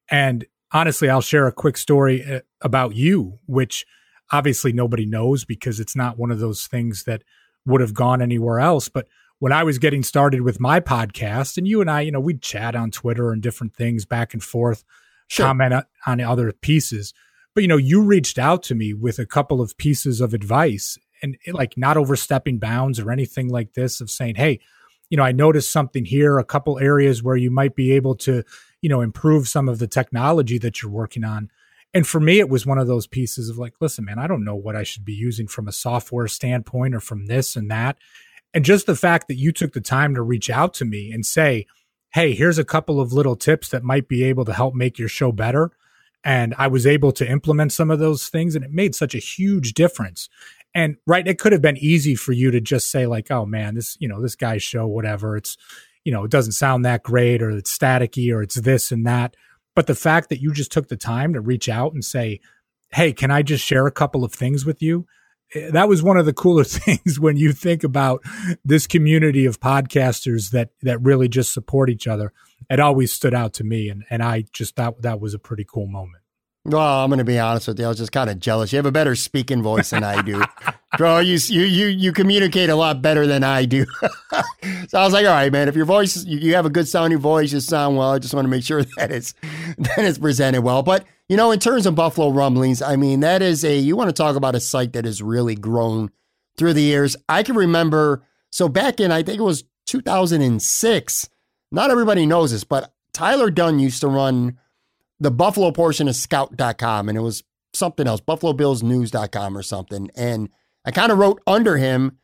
And 0.09 0.47
honestly, 0.73 1.09
I'll 1.09 1.21
share 1.21 1.47
a 1.47 1.53
quick 1.53 1.77
story 1.77 2.25
uh, 2.25 2.41
about 2.61 2.95
you, 2.95 3.39
which 3.47 3.87
obviously 4.33 4.73
nobody 4.73 5.07
knows 5.07 5.45
because 5.45 5.81
it's 5.81 5.97
not 5.97 6.19
one 6.19 6.31
of 6.31 6.39
those 6.39 6.67
things 6.67 7.05
that 7.05 7.23
would 7.65 7.81
have 7.81 7.95
gone 7.95 8.23
anywhere 8.23 8.61
else. 8.61 8.89
But 8.89 9.09
when 9.39 9.53
I 9.53 9.65
was 9.65 9.79
getting 9.79 10.03
started 10.03 10.41
with 10.43 10.61
my 10.61 10.81
podcast, 10.81 11.59
and 11.59 11.69
you 11.69 11.81
and 11.81 11.91
I, 11.91 12.01
you 12.03 12.13
know, 12.13 12.21
we'd 12.21 12.43
chat 12.43 12.75
on 12.75 12.91
Twitter 12.91 13.33
and 13.33 13.43
different 13.43 13.75
things 13.75 14.05
back 14.05 14.33
and 14.33 14.43
forth, 14.43 14.85
sure. 15.29 15.47
comment 15.47 15.75
on 16.07 16.21
other 16.21 16.53
pieces. 16.53 17.13
But, 17.55 17.63
you 17.63 17.69
know, 17.69 17.77
you 17.77 18.03
reached 18.03 18.39
out 18.39 18.63
to 18.65 18.75
me 18.75 18.93
with 18.93 19.19
a 19.19 19.27
couple 19.27 19.61
of 19.61 19.77
pieces 19.79 20.21
of 20.21 20.35
advice 20.35 20.99
and 21.23 21.37
eh, 21.47 21.53
like 21.53 21.77
not 21.77 21.97
overstepping 21.97 22.59
bounds 22.59 22.99
or 22.99 23.11
anything 23.11 23.49
like 23.49 23.75
this 23.75 24.01
of 24.01 24.11
saying, 24.11 24.37
hey, 24.37 24.61
you 25.11 25.17
know, 25.17 25.23
I 25.23 25.33
noticed 25.33 25.71
something 25.71 26.05
here, 26.05 26.39
a 26.39 26.45
couple 26.45 26.79
areas 26.79 27.23
where 27.23 27.37
you 27.37 27.51
might 27.51 27.77
be 27.77 27.93
able 27.93 28.15
to, 28.17 28.43
you 28.81 28.89
know, 28.89 29.01
improve 29.01 29.49
some 29.49 29.69
of 29.69 29.79
the 29.79 29.87
technology 29.87 30.59
that 30.59 30.83
you're 30.83 30.91
working 30.91 31.25
on. 31.25 31.51
And 31.95 32.07
for 32.07 32.21
me, 32.21 32.41
it 32.41 32.49
was 32.49 32.67
one 32.67 32.79
of 32.79 32.89
those 32.89 33.07
pieces 33.07 33.49
of 33.49 33.57
like, 33.57 33.75
listen, 33.81 34.05
man, 34.05 34.19
I 34.19 34.27
don't 34.27 34.45
know 34.45 34.57
what 34.57 34.77
I 34.77 34.83
should 34.83 35.05
be 35.05 35.15
using 35.15 35.47
from 35.47 35.69
a 35.69 35.73
software 35.73 36.29
standpoint 36.29 36.95
or 36.95 37.01
from 37.01 37.27
this 37.27 37.57
and 37.57 37.71
that. 37.71 37.97
And 38.57 38.65
just 38.65 38.87
the 38.87 38.97
fact 38.97 39.29
that 39.29 39.37
you 39.37 39.53
took 39.53 39.75
the 39.75 39.83
time 39.83 40.15
to 40.15 40.23
reach 40.23 40.49
out 40.49 40.73
to 40.75 40.87
me 40.87 41.13
and 41.13 41.27
say, 41.27 41.67
hey, 42.15 42.33
here's 42.33 42.57
a 42.57 42.65
couple 42.65 43.03
of 43.03 43.13
little 43.13 43.37
tips 43.37 43.69
that 43.69 43.83
might 43.83 44.09
be 44.09 44.25
able 44.25 44.47
to 44.47 44.55
help 44.55 44.75
make 44.75 44.99
your 44.99 45.11
show 45.11 45.31
better. 45.31 45.73
And 46.25 46.55
I 46.57 46.67
was 46.69 46.87
able 46.87 47.13
to 47.13 47.31
implement 47.31 47.75
some 47.75 47.91
of 47.91 47.99
those 47.99 48.31
things, 48.31 48.57
and 48.57 48.65
it 48.65 48.71
made 48.71 48.95
such 48.95 49.15
a 49.15 49.19
huge 49.19 49.75
difference. 49.75 50.31
And 50.75 50.97
right, 51.07 51.29
it 51.29 51.39
could 51.39 51.53
have 51.53 51.61
been 51.61 51.77
easy 51.77 52.15
for 52.15 52.33
you 52.33 52.51
to 52.51 52.63
just 52.63 52.91
say, 52.91 53.07
like, 53.07 53.31
oh 53.31 53.45
man, 53.45 53.75
this, 53.75 53.95
you 54.01 54.09
know, 54.09 54.23
this 54.23 54.37
guy's 54.37 54.63
show, 54.63 54.87
whatever, 54.87 55.37
it's, 55.37 55.59
you 56.05 56.11
know, 56.11 56.25
it 56.25 56.31
doesn't 56.31 56.53
sound 56.53 56.83
that 56.87 57.03
great 57.03 57.43
or 57.43 57.51
it's 57.51 57.77
staticky 57.77 58.35
or 58.35 58.41
it's 58.41 58.55
this 58.55 58.91
and 58.91 59.07
that. 59.07 59.37
But 59.75 59.87
the 59.87 59.95
fact 59.95 60.31
that 60.31 60.41
you 60.41 60.55
just 60.55 60.73
took 60.73 60.89
the 60.89 60.97
time 60.97 61.35
to 61.35 61.43
reach 61.43 61.69
out 61.69 61.93
and 61.93 62.03
say, 62.03 62.41
Hey, 62.91 63.13
can 63.13 63.31
I 63.31 63.43
just 63.43 63.63
share 63.63 63.87
a 63.87 63.93
couple 63.93 64.25
of 64.25 64.33
things 64.33 64.65
with 64.65 64.81
you? 64.81 65.07
Eh, 65.55 65.71
that 65.71 65.89
was 65.89 66.03
one 66.03 66.17
of 66.17 66.27
the 66.27 66.33
cooler 66.33 66.65
things 66.65 67.21
when 67.21 67.37
you 67.37 67.53
think 67.53 67.85
about 67.85 68.23
this 68.65 68.87
community 68.87 69.47
of 69.47 69.61
podcasters 69.61 70.51
that 70.51 70.71
that 70.83 71.01
really 71.03 71.29
just 71.29 71.53
support 71.53 71.91
each 71.91 72.07
other. 72.07 72.33
It 72.69 72.81
always 72.81 73.13
stood 73.13 73.35
out 73.35 73.53
to 73.55 73.65
me, 73.65 73.89
and 73.89 74.05
and 74.11 74.23
I 74.23 74.45
just 74.53 74.77
thought 74.77 75.03
that 75.03 75.21
was 75.21 75.35
a 75.35 75.39
pretty 75.39 75.65
cool 75.65 75.87
moment. 75.87 76.23
Well, 76.65 77.05
I'm 77.05 77.11
going 77.11 77.19
to 77.19 77.25
be 77.25 77.39
honest 77.39 77.69
with 77.69 77.79
you. 77.79 77.85
I 77.85 77.89
was 77.89 77.99
just 77.99 78.11
kind 78.11 78.29
of 78.29 78.41
jealous. 78.41 78.73
You 78.73 78.79
have 78.79 78.87
a 78.87 78.93
better 78.93 79.15
speaking 79.15 79.63
voice 79.63 79.91
than 79.91 80.03
I 80.03 80.21
do, 80.21 80.43
bro. 80.97 81.19
You 81.19 81.39
you 81.49 81.63
you 81.63 81.87
you 81.87 82.13
communicate 82.13 82.71
a 82.71 82.77
lot 82.77 83.03
better 83.03 83.27
than 83.27 83.45
I 83.45 83.65
do. 83.65 83.87
so 84.89 84.99
I 84.99 85.05
was 85.05 85.13
like, 85.13 85.27
all 85.27 85.33
right, 85.33 85.53
man. 85.53 85.69
If 85.69 85.77
your 85.77 85.85
voice, 85.85 86.25
you 86.25 86.55
have 86.55 86.67
a 86.67 86.71
good 86.71 86.89
sounding 86.89 87.19
voice, 87.19 87.53
you 87.53 87.61
sound 87.61 87.97
well. 87.97 88.13
I 88.13 88.19
just 88.19 88.35
want 88.35 88.45
to 88.45 88.51
make 88.51 88.65
sure 88.65 88.83
that 88.97 89.11
it's 89.11 89.35
that 89.79 89.99
it's 89.99 90.19
presented 90.19 90.63
well. 90.63 90.83
But 90.83 91.05
you 91.29 91.37
know, 91.37 91.51
in 91.51 91.59
terms 91.59 91.87
of 91.87 91.95
Buffalo 91.95 92.31
Rumblings, 92.31 92.83
I 92.83 92.97
mean, 92.97 93.21
that 93.21 93.43
is 93.43 93.65
a 93.65 93.77
you 93.77 93.97
want 93.97 94.09
to 94.09 94.15
talk 94.15 94.37
about 94.37 94.55
a 94.55 94.61
site 94.61 94.93
that 94.95 95.05
has 95.05 95.23
really 95.23 95.55
grown 95.55 96.11
through 96.57 96.73
the 96.75 96.83
years. 96.83 97.17
I 97.29 97.43
can 97.43 97.57
remember. 97.57 98.23
So 98.51 98.69
back 98.69 99.01
in, 99.01 99.13
I 99.13 99.23
think 99.23 99.39
it 99.39 99.45
was 99.45 99.65
2006. 99.87 101.29
Not 101.73 101.91
everybody 101.91 102.27
knows 102.27 102.53
this, 102.53 102.65
but 102.65 102.93
Tyler 103.13 103.51
Dunn 103.51 103.79
used 103.79 104.01
to 104.01 104.09
run 104.09 104.59
the 105.19 105.31
Buffalo 105.31 105.73
portion 105.73 106.09
of 106.09 106.17
scout.com 106.17 107.09
and 107.09 107.17
it 107.17 107.23
was 107.23 107.43
something 107.73 108.07
else, 108.07 108.21
buffalobillsnews.com 108.21 109.57
or 109.57 109.63
something. 109.63 110.11
And 110.15 110.49
I 110.87 110.93
kind 110.93 111.13
of 111.13 111.19
wrote 111.19 111.43
under 111.47 111.77
him. 111.77 112.19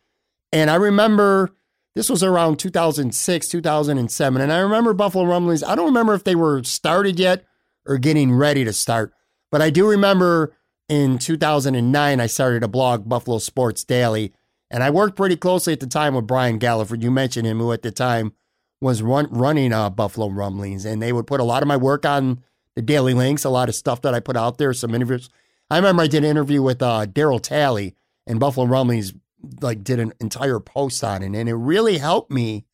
And 0.53 0.71
I 0.71 0.77
remember 0.77 1.51
this 1.95 2.09
was 2.09 2.23
around 2.23 2.59
2006, 2.59 3.49
2007. 3.49 4.41
And 4.41 4.53
I 4.53 4.59
remember 4.61 4.95
Buffalo 4.95 5.25
Rumblings. 5.25 5.63
I 5.63 5.75
don't 5.75 5.87
remember 5.87 6.15
if 6.15 6.25
they 6.25 6.37
were 6.37 6.63
started 6.63 7.19
yet 7.19 7.45
or 7.85 7.99
getting 7.99 8.33
ready 8.33 8.65
to 8.65 8.73
start, 8.73 9.13
but 9.51 9.61
I 9.61 9.69
do 9.69 9.89
remember 9.89 10.57
in 10.89 11.19
2009, 11.19 12.21
I 12.21 12.27
started 12.27 12.63
a 12.63 12.69
blog, 12.69 13.09
Buffalo 13.09 13.39
Sports 13.39 13.85
Daily. 13.85 14.33
And 14.71 14.83
I 14.83 14.91
worked 14.91 15.17
pretty 15.17 15.37
closely 15.37 15.73
at 15.73 15.81
the 15.81 15.87
time 15.87 16.15
with 16.15 16.27
Brian 16.27 16.59
Galliford. 16.59 17.03
You 17.03 17.11
mentioned 17.11 17.47
him, 17.47 17.59
who 17.59 17.73
at 17.73 17.83
the 17.83 17.91
time 17.91 18.33
was 18.81 19.03
run, 19.03 19.27
running 19.31 19.73
uh, 19.73 19.91
Buffalo 19.91 20.29
Rumblings. 20.29 20.85
And 20.85 21.03
they 21.03 21.13
would 21.13 21.27
put 21.27 21.41
a 21.41 21.45
lot 21.45 21.63
of 21.63 21.69
my 21.69 21.77
work 21.77 22.07
on 22.07 22.43
the 22.75 22.83
daily 22.83 23.15
links, 23.15 23.45
a 23.45 23.51
lot 23.51 23.69
of 23.69 23.75
stuff 23.75 24.01
that 24.03 24.15
I 24.15 24.21
put 24.21 24.37
out 24.37 24.59
there, 24.59 24.73
some 24.73 24.95
interviews. 24.95 25.29
I 25.71 25.77
remember 25.77 26.03
I 26.03 26.07
did 26.07 26.25
an 26.25 26.31
interview 26.31 26.63
with 26.63 26.83
uh, 26.83 27.07
Darryl 27.07 27.41
Talley 27.41 27.95
and 28.27 28.41
Buffalo 28.41 28.67
Rumblings, 28.67 29.13
like 29.61 29.83
did 29.83 29.99
an 29.99 30.13
entire 30.21 30.61
post 30.61 31.03
on 31.03 31.23
it, 31.23 31.35
and 31.35 31.49
it 31.49 31.55
really 31.55 31.99
helped 31.99 32.31
me 32.31 32.65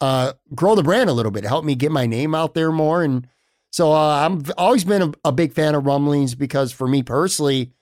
uh, 0.00 0.32
grow 0.54 0.74
the 0.74 0.82
brand 0.82 1.08
a 1.08 1.12
little 1.12 1.32
bit. 1.32 1.44
It 1.44 1.48
helped 1.48 1.66
me 1.66 1.74
get 1.74 1.92
my 1.92 2.06
name 2.06 2.34
out 2.34 2.54
there 2.54 2.72
more, 2.72 3.02
and 3.02 3.26
so 3.70 3.92
uh, 3.92 4.28
I've 4.28 4.50
always 4.58 4.84
been 4.84 5.02
a, 5.02 5.12
a 5.28 5.32
big 5.32 5.52
fan 5.52 5.74
of 5.74 5.86
Rumblings 5.86 6.34
because 6.34 6.72
for 6.72 6.86
me 6.86 7.02
personally, 7.02 7.72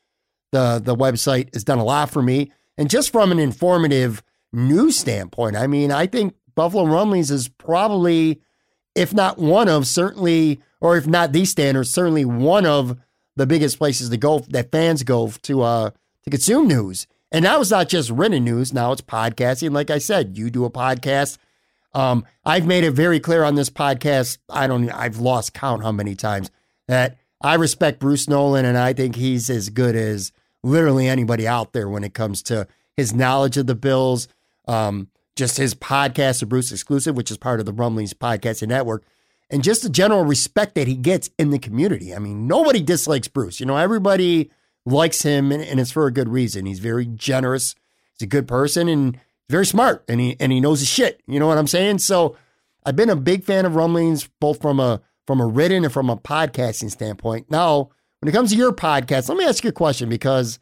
the 0.52 0.80
the 0.82 0.94
website 0.94 1.52
has 1.54 1.64
done 1.64 1.78
a 1.78 1.84
lot 1.84 2.10
for 2.10 2.22
me, 2.22 2.52
and 2.78 2.90
just 2.90 3.10
from 3.10 3.32
an 3.32 3.38
informative 3.38 4.22
news 4.52 4.96
standpoint, 4.98 5.56
I 5.56 5.66
mean, 5.66 5.90
I 5.92 6.06
think 6.06 6.34
Buffalo 6.54 6.84
Rumblings 6.86 7.30
is 7.30 7.48
probably, 7.48 8.40
if 8.94 9.14
not 9.14 9.38
one 9.38 9.68
of, 9.68 9.86
certainly, 9.86 10.60
or 10.80 10.96
if 10.96 11.06
not 11.06 11.32
the 11.32 11.44
standard, 11.44 11.84
certainly 11.84 12.24
one 12.24 12.66
of 12.66 12.98
the 13.36 13.46
biggest 13.46 13.78
places 13.78 14.10
to 14.10 14.16
go 14.16 14.40
that 14.50 14.70
fans 14.70 15.02
go 15.02 15.30
to 15.42 15.62
uh 15.62 15.90
to 16.24 16.30
consume 16.30 16.68
news. 16.68 17.06
And 17.32 17.44
now 17.44 17.60
it's 17.60 17.70
not 17.70 17.88
just 17.88 18.10
written 18.10 18.44
news. 18.44 18.72
Now 18.72 18.92
it's 18.92 19.02
podcasting. 19.02 19.72
Like 19.72 19.90
I 19.90 19.98
said, 19.98 20.36
you 20.36 20.50
do 20.50 20.64
a 20.64 20.70
podcast. 20.70 21.38
Um, 21.94 22.24
I've 22.44 22.66
made 22.66 22.84
it 22.84 22.92
very 22.92 23.20
clear 23.20 23.44
on 23.44 23.54
this 23.54 23.70
podcast. 23.70 24.38
I 24.48 24.66
don't. 24.66 24.90
I've 24.90 25.18
lost 25.18 25.54
count 25.54 25.82
how 25.82 25.92
many 25.92 26.14
times 26.14 26.50
that 26.88 27.18
I 27.40 27.54
respect 27.54 28.00
Bruce 28.00 28.28
Nolan, 28.28 28.64
and 28.64 28.78
I 28.78 28.92
think 28.92 29.16
he's 29.16 29.50
as 29.50 29.70
good 29.70 29.96
as 29.96 30.32
literally 30.62 31.08
anybody 31.08 31.46
out 31.48 31.72
there 31.72 31.88
when 31.88 32.04
it 32.04 32.14
comes 32.14 32.42
to 32.44 32.66
his 32.96 33.14
knowledge 33.14 33.56
of 33.56 33.66
the 33.66 33.74
Bills. 33.74 34.28
Um, 34.68 35.08
just 35.36 35.56
his 35.56 35.74
podcast, 35.74 36.40
the 36.40 36.46
Bruce 36.46 36.70
Exclusive, 36.70 37.16
which 37.16 37.30
is 37.30 37.38
part 37.38 37.60
of 37.60 37.66
the 37.66 37.72
Rumblings 37.72 38.12
Podcasting 38.12 38.68
Network, 38.68 39.04
and 39.48 39.64
just 39.64 39.82
the 39.82 39.88
general 39.88 40.24
respect 40.24 40.74
that 40.74 40.86
he 40.86 40.94
gets 40.94 41.30
in 41.38 41.50
the 41.50 41.58
community. 41.58 42.14
I 42.14 42.18
mean, 42.18 42.46
nobody 42.46 42.82
dislikes 42.82 43.28
Bruce. 43.28 43.58
You 43.58 43.66
know, 43.66 43.76
everybody 43.76 44.50
likes 44.86 45.22
him, 45.22 45.52
and, 45.52 45.62
and 45.62 45.78
it's 45.78 45.92
for 45.92 46.06
a 46.06 46.12
good 46.12 46.28
reason. 46.28 46.66
He's 46.66 46.78
very 46.78 47.06
generous. 47.06 47.74
He's 48.12 48.26
a 48.26 48.28
good 48.28 48.48
person 48.48 48.88
and 48.88 49.18
very 49.48 49.66
smart, 49.66 50.04
and 50.08 50.20
he 50.20 50.36
and 50.38 50.52
he 50.52 50.60
knows 50.60 50.80
his 50.80 50.88
shit. 50.88 51.20
You 51.26 51.40
know 51.40 51.46
what 51.46 51.58
I'm 51.58 51.66
saying? 51.66 51.98
So, 51.98 52.36
I've 52.84 52.96
been 52.96 53.10
a 53.10 53.16
big 53.16 53.44
fan 53.44 53.66
of 53.66 53.74
Rumblings, 53.74 54.28
both 54.40 54.60
from 54.60 54.80
a 54.80 55.00
from 55.26 55.40
a 55.40 55.46
written 55.46 55.84
and 55.84 55.92
from 55.92 56.10
a 56.10 56.16
podcasting 56.16 56.90
standpoint. 56.90 57.50
Now, 57.50 57.90
when 58.20 58.28
it 58.28 58.32
comes 58.32 58.50
to 58.50 58.56
your 58.56 58.72
podcast, 58.72 59.28
let 59.28 59.38
me 59.38 59.44
ask 59.44 59.64
you 59.64 59.70
a 59.70 59.72
question 59.72 60.08
because 60.08 60.58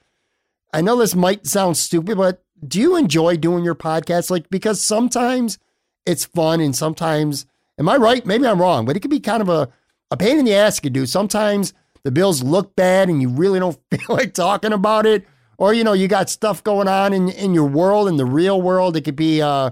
I 0.73 0.81
know 0.81 0.97
this 0.97 1.15
might 1.15 1.47
sound 1.47 1.77
stupid, 1.77 2.17
but 2.17 2.45
do 2.67 2.81
you 2.81 2.97
enjoy 2.97 3.37
doing 3.37 3.65
your 3.65 3.75
podcast? 3.75 4.31
Like, 4.31 4.51
because 4.51 4.81
sometimes 4.81 5.59
it's 6.05 6.25
fun 6.25 6.61
and 6.61 6.75
sometimes, 6.75 7.47
am 7.79 7.89
I 7.89 7.97
right? 7.97 8.25
Maybe 8.27 8.47
I'm 8.47 8.61
wrong, 8.61 8.85
but 8.85 8.97
it 8.97 9.01
could 9.01 9.11
be 9.11 9.21
kind 9.21 9.43
of 9.43 9.49
a, 9.49 9.69
a 10.11 10.17
pain 10.17 10.39
in 10.39 10.45
the 10.45 10.55
ass 10.55 10.81
to 10.81 10.91
do. 10.91 11.07
Sometimes 11.07 11.73
the 12.03 12.11
bills 12.11 12.43
look 12.43 12.77
bad 12.77 13.09
and 13.09 13.21
you 13.21 13.29
really 13.29 13.59
don't 13.59 13.79
feel 13.91 14.17
like 14.17 14.35
talking 14.35 14.73
about 14.73 15.07
it. 15.07 15.27
Or, 15.59 15.75
you 15.75 15.83
know, 15.83 15.93
you 15.93 16.07
got 16.07 16.31
stuff 16.31 16.63
going 16.63 16.87
on 16.87 17.13
in, 17.13 17.29
in 17.31 17.53
your 17.53 17.67
world, 17.67 18.09
in 18.09 18.17
the 18.17 18.25
real 18.25 18.63
world. 18.63 18.97
It 18.97 19.03
could 19.03 19.17
be 19.17 19.43
uh 19.43 19.71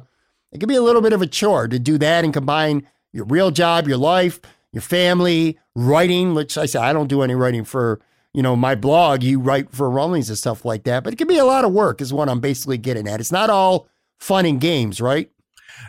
it 0.52 0.58
could 0.58 0.68
be 0.68 0.76
a 0.76 0.82
little 0.82 1.02
bit 1.02 1.12
of 1.12 1.22
a 1.22 1.26
chore 1.26 1.68
to 1.68 1.78
do 1.78 1.98
that 1.98 2.24
and 2.24 2.32
combine 2.32 2.86
your 3.12 3.24
real 3.24 3.50
job, 3.50 3.86
your 3.86 3.98
life, 3.98 4.40
your 4.72 4.82
family, 4.82 5.58
writing, 5.74 6.34
which 6.34 6.56
I 6.56 6.66
say 6.66 6.78
I 6.78 6.92
don't 6.92 7.08
do 7.08 7.22
any 7.22 7.34
writing 7.34 7.64
for 7.64 8.00
you 8.36 8.42
know, 8.42 8.54
my 8.54 8.74
blog, 8.74 9.22
you 9.22 9.40
write 9.40 9.72
for 9.72 9.88
Rumblings 9.88 10.28
and 10.28 10.36
stuff 10.36 10.66
like 10.66 10.84
that. 10.84 11.02
But 11.02 11.14
it 11.14 11.16
can 11.16 11.26
be 11.26 11.38
a 11.38 11.44
lot 11.46 11.64
of 11.64 11.72
work, 11.72 12.02
is 12.02 12.12
what 12.12 12.28
I'm 12.28 12.38
basically 12.38 12.76
getting 12.76 13.08
at. 13.08 13.18
It's 13.18 13.32
not 13.32 13.48
all 13.48 13.88
fun 14.18 14.44
and 14.44 14.60
games, 14.60 15.00
right? 15.00 15.30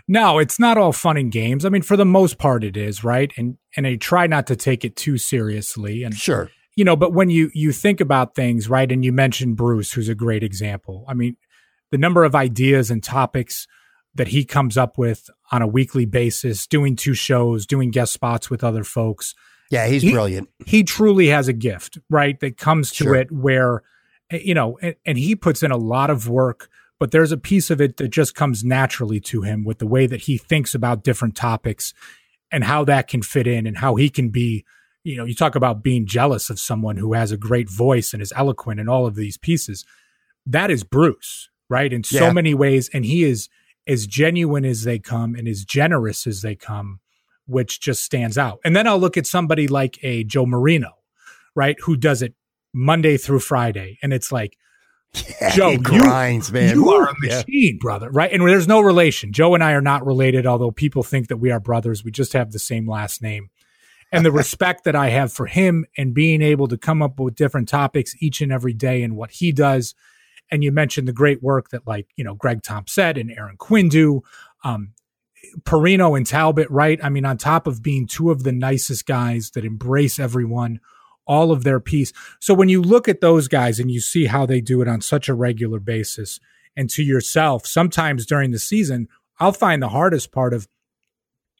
No, 0.07 0.39
it's 0.39 0.59
not 0.59 0.77
all 0.77 0.93
fun 0.93 1.17
and 1.17 1.31
games. 1.31 1.65
I 1.65 1.69
mean, 1.69 1.81
for 1.81 1.97
the 1.97 2.05
most 2.05 2.37
part, 2.37 2.63
it 2.63 2.77
is 2.77 3.03
right, 3.03 3.31
and 3.37 3.57
and 3.75 3.87
I 3.87 3.95
try 3.95 4.27
not 4.27 4.47
to 4.47 4.55
take 4.55 4.83
it 4.83 4.95
too 4.95 5.17
seriously. 5.17 6.03
And 6.03 6.15
sure, 6.15 6.51
you 6.75 6.83
know, 6.83 6.95
but 6.95 7.13
when 7.13 7.29
you 7.29 7.51
you 7.53 7.71
think 7.71 8.01
about 8.01 8.35
things, 8.35 8.69
right, 8.69 8.91
and 8.91 9.03
you 9.03 9.11
mentioned 9.11 9.57
Bruce, 9.57 9.93
who's 9.93 10.09
a 10.09 10.15
great 10.15 10.43
example. 10.43 11.05
I 11.07 11.13
mean, 11.13 11.37
the 11.91 11.97
number 11.97 12.23
of 12.23 12.35
ideas 12.35 12.91
and 12.91 13.03
topics 13.03 13.67
that 14.17 14.29
he 14.29 14.43
comes 14.43 14.77
up 14.77 14.97
with 14.97 15.29
on 15.51 15.61
a 15.61 15.67
weekly 15.67 16.05
basis, 16.05 16.67
doing 16.67 16.95
two 16.95 17.13
shows, 17.13 17.65
doing 17.65 17.91
guest 17.91 18.13
spots 18.13 18.49
with 18.49 18.63
other 18.63 18.83
folks. 18.83 19.33
Yeah, 19.69 19.87
he's 19.87 20.01
he, 20.01 20.11
brilliant. 20.11 20.49
He 20.65 20.83
truly 20.83 21.27
has 21.27 21.47
a 21.47 21.53
gift, 21.53 21.97
right? 22.09 22.39
That 22.39 22.57
comes 22.57 22.89
to 22.91 23.03
sure. 23.05 23.15
it 23.15 23.31
where, 23.31 23.83
eh, 24.31 24.39
you 24.43 24.53
know, 24.53 24.77
and, 24.81 24.95
and, 25.05 25.17
he 25.17 25.35
puts 25.35 25.61
in 25.61 25.71
a 25.71 25.77
lot 25.77 26.09
of 26.09 26.29
work, 26.29 26.69
but 26.99 27.11
there's 27.11 27.31
a 27.31 27.37
piece 27.37 27.69
of 27.69 27.79
it 27.79 27.97
that 27.97 28.09
just 28.09 28.35
comes 28.35 28.63
naturally 28.63 29.19
to 29.21 29.41
him 29.41 29.63
with 29.63 29.79
the 29.79 29.87
way 29.87 30.07
that 30.07 30.21
he 30.21 30.37
thinks 30.37 30.73
about 30.73 31.03
different 31.03 31.35
topics 31.35 31.93
and 32.51 32.63
how 32.63 32.83
that 32.85 33.07
can 33.07 33.21
fit 33.21 33.47
in 33.47 33.67
and 33.67 33.77
how 33.77 33.95
he 33.95 34.09
can 34.09 34.29
be, 34.29 34.65
you 35.03 35.17
know, 35.17 35.25
you 35.25 35.35
talk 35.35 35.55
about 35.55 35.83
being 35.83 36.05
jealous 36.05 36.49
of 36.49 36.59
someone 36.59 36.97
who 36.97 37.13
has 37.13 37.31
a 37.31 37.37
great 37.37 37.69
voice 37.69 38.13
and 38.13 38.21
is 38.21 38.33
eloquent 38.35 38.79
in 38.79 38.89
all 38.89 39.05
of 39.05 39.15
these 39.15 39.37
pieces. 39.37 39.85
That 40.45 40.71
is 40.71 40.83
Bruce, 40.83 41.49
right? 41.69 41.91
In 41.91 42.03
so 42.03 42.25
yeah. 42.25 42.33
many 42.33 42.53
ways. 42.53 42.89
And 42.93 43.05
he 43.05 43.23
is 43.23 43.49
as 43.85 44.07
genuine 44.07 44.65
as 44.65 44.83
they 44.83 44.99
come 44.99 45.35
and 45.35 45.47
as 45.47 45.63
generous 45.63 46.25
as 46.25 46.41
they 46.41 46.55
come 46.55 46.99
which 47.47 47.79
just 47.79 48.03
stands 48.03 48.37
out. 48.37 48.59
And 48.63 48.75
then 48.75 48.87
I'll 48.87 48.99
look 48.99 49.17
at 49.17 49.25
somebody 49.25 49.67
like 49.67 49.97
a 50.03 50.23
Joe 50.25 50.45
Marino, 50.45 50.97
right, 51.55 51.77
who 51.81 51.95
does 51.95 52.21
it 52.21 52.35
Monday 52.73 53.17
through 53.17 53.39
Friday, 53.39 53.97
and 54.03 54.13
it's 54.13 54.31
like, 54.31 54.57
yeah, 55.13 55.55
Joe, 55.55 55.77
grinds, 55.77 56.49
you, 56.49 56.53
man. 56.53 56.75
You 56.75 56.89
are 56.91 57.09
a 57.09 57.13
machine, 57.19 57.45
yeah. 57.47 57.79
brother, 57.79 58.09
right? 58.09 58.31
And 58.31 58.47
there's 58.47 58.67
no 58.67 58.81
relation. 58.81 59.31
Joe 59.31 59.55
and 59.55 59.63
I 59.63 59.73
are 59.73 59.81
not 59.81 60.05
related, 60.05 60.45
although 60.45 60.71
people 60.71 61.03
think 61.03 61.27
that 61.27 61.37
we 61.37 61.51
are 61.51 61.59
brothers. 61.59 62.03
We 62.03 62.11
just 62.11 62.33
have 62.33 62.51
the 62.51 62.59
same 62.59 62.87
last 62.87 63.21
name. 63.21 63.49
And 64.11 64.25
the 64.25 64.31
respect 64.33 64.83
that 64.83 64.95
I 64.95 65.09
have 65.09 65.31
for 65.31 65.47
him 65.47 65.85
and 65.97 66.13
being 66.13 66.41
able 66.41 66.67
to 66.67 66.77
come 66.77 67.01
up 67.01 67.19
with 67.19 67.35
different 67.35 67.67
topics 67.67 68.15
each 68.19 68.41
and 68.41 68.51
every 68.51 68.73
day 68.73 69.03
and 69.03 69.15
what 69.15 69.31
he 69.31 69.51
does. 69.51 69.95
And 70.49 70.63
you 70.63 70.71
mentioned 70.71 71.07
the 71.07 71.13
great 71.13 71.43
work 71.43 71.69
that, 71.69 71.87
like, 71.87 72.07
you 72.15 72.23
know, 72.23 72.35
Greg 72.35 72.61
Tompsett 72.61 73.19
and 73.19 73.31
Aaron 73.31 73.57
Quinn 73.57 73.89
do. 73.89 74.23
Um, 74.63 74.93
Parrino 75.65 76.15
and 76.15 76.25
Talbot, 76.25 76.69
right? 76.69 76.99
I 77.01 77.09
mean, 77.09 77.25
on 77.25 77.37
top 77.37 77.67
of 77.67 77.81
being 77.81 78.07
two 78.07 78.31
of 78.31 78.43
the 78.43 78.51
nicest 78.51 79.05
guys 79.05 79.51
that 79.51 79.65
embrace 79.65 80.19
everyone, 80.19 80.79
all 81.27 81.51
of 81.51 81.63
their 81.63 81.79
piece. 81.79 82.13
So 82.39 82.53
when 82.53 82.69
you 82.69 82.81
look 82.81 83.07
at 83.07 83.21
those 83.21 83.47
guys 83.47 83.79
and 83.79 83.91
you 83.91 83.99
see 83.99 84.25
how 84.25 84.45
they 84.45 84.61
do 84.61 84.81
it 84.81 84.87
on 84.87 85.01
such 85.01 85.29
a 85.29 85.33
regular 85.33 85.79
basis, 85.79 86.39
and 86.75 86.89
to 86.91 87.03
yourself, 87.03 87.65
sometimes 87.65 88.25
during 88.25 88.51
the 88.51 88.59
season, 88.59 89.07
I'll 89.39 89.51
find 89.51 89.81
the 89.81 89.89
hardest 89.89 90.31
part 90.31 90.53
of 90.53 90.67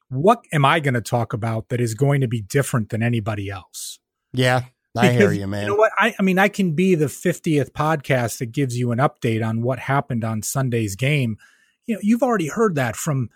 what 0.10 0.44
am 0.54 0.64
I 0.64 0.80
going 0.80 0.94
to 0.94 1.02
talk 1.02 1.34
about 1.34 1.70
that 1.70 1.82
is 1.82 1.94
going 1.94 2.22
to 2.22 2.28
be 2.28 2.42
different 2.42 2.90
than 2.90 3.04
anybody 3.04 3.50
else? 3.50 4.00
Yeah, 4.32 4.66
I 4.96 5.10
hear 5.10 5.32
you, 5.32 5.48
man. 5.48 5.64
You 5.64 5.68
know 5.70 5.76
what? 5.76 5.92
I, 5.98 6.16
I 6.18 6.24
mean, 6.24 6.40
I 6.40 6.48
can 6.48 6.74
be 6.74 6.96
the 6.96 7.06
50th 7.06 7.72
podcast 7.72 8.40
that 8.40 8.52
gives 8.52 8.78
you 8.78 8.92
an 8.92 9.00
update 9.00 9.46
on 9.46 9.62
what 9.62 9.80
happened 9.80 10.24
on 10.24 10.42
Sunday's 10.42 10.96
game. 10.96 11.38
You 11.86 11.96
know, 11.96 12.02
you've 12.04 12.24
already 12.24 12.48
heard 12.48 12.76
that 12.76 12.96
from 12.96 13.30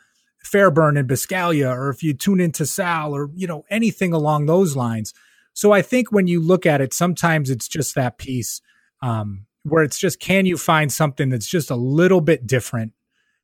Fairburn 0.43 0.97
and 0.97 1.09
Buscaglia, 1.09 1.75
or 1.75 1.89
if 1.89 2.03
you 2.03 2.13
tune 2.13 2.39
into 2.39 2.65
Sal, 2.65 3.15
or 3.15 3.29
you 3.35 3.47
know 3.47 3.65
anything 3.69 4.13
along 4.13 4.45
those 4.45 4.75
lines. 4.75 5.13
So 5.53 5.71
I 5.71 5.81
think 5.81 6.11
when 6.11 6.27
you 6.27 6.41
look 6.41 6.65
at 6.65 6.81
it, 6.81 6.93
sometimes 6.93 7.49
it's 7.49 7.67
just 7.67 7.95
that 7.95 8.17
piece 8.17 8.61
um, 9.01 9.45
where 9.63 9.83
it's 9.83 9.97
just 9.97 10.19
can 10.19 10.45
you 10.45 10.57
find 10.57 10.91
something 10.91 11.29
that's 11.29 11.47
just 11.47 11.69
a 11.69 11.75
little 11.75 12.21
bit 12.21 12.47
different, 12.47 12.93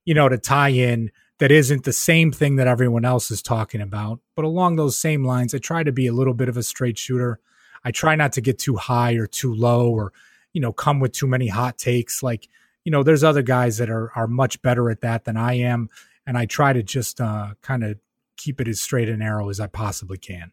you 0.05 0.13
know, 0.13 0.29
to 0.29 0.37
tie 0.37 0.69
in 0.69 1.11
that 1.39 1.51
isn't 1.51 1.83
the 1.83 1.93
same 1.93 2.31
thing 2.31 2.55
that 2.55 2.67
everyone 2.67 3.05
else 3.05 3.29
is 3.29 3.41
talking 3.41 3.81
about. 3.81 4.19
But 4.35 4.45
along 4.45 4.75
those 4.75 4.97
same 4.97 5.23
lines, 5.23 5.53
I 5.53 5.59
try 5.59 5.83
to 5.83 5.91
be 5.91 6.07
a 6.07 6.13
little 6.13 6.33
bit 6.33 6.49
of 6.49 6.57
a 6.57 6.63
straight 6.63 6.97
shooter. 6.97 7.39
I 7.83 7.91
try 7.91 8.15
not 8.15 8.33
to 8.33 8.41
get 8.41 8.57
too 8.57 8.75
high 8.75 9.13
or 9.13 9.27
too 9.27 9.53
low, 9.53 9.89
or 9.89 10.13
you 10.53 10.61
know, 10.61 10.73
come 10.73 10.99
with 10.99 11.11
too 11.11 11.27
many 11.27 11.47
hot 11.47 11.77
takes. 11.77 12.23
Like 12.23 12.47
you 12.83 12.91
know, 12.91 13.03
there's 13.03 13.23
other 13.23 13.43
guys 13.43 13.77
that 13.77 13.89
are 13.89 14.11
are 14.15 14.27
much 14.27 14.61
better 14.61 14.89
at 14.89 15.01
that 15.01 15.25
than 15.25 15.37
I 15.37 15.55
am 15.55 15.89
and 16.27 16.37
I 16.37 16.45
try 16.45 16.73
to 16.73 16.83
just 16.83 17.21
uh, 17.21 17.53
kind 17.61 17.83
of 17.83 17.97
keep 18.35 18.61
it 18.61 18.67
as 18.67 18.81
straight 18.81 19.09
and 19.09 19.19
narrow 19.19 19.49
as 19.49 19.59
I 19.59 19.67
possibly 19.67 20.17
can. 20.17 20.51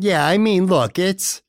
Yeah, 0.00 0.26
I 0.26 0.38
mean, 0.38 0.66
look, 0.66 0.98
it's 0.98 1.42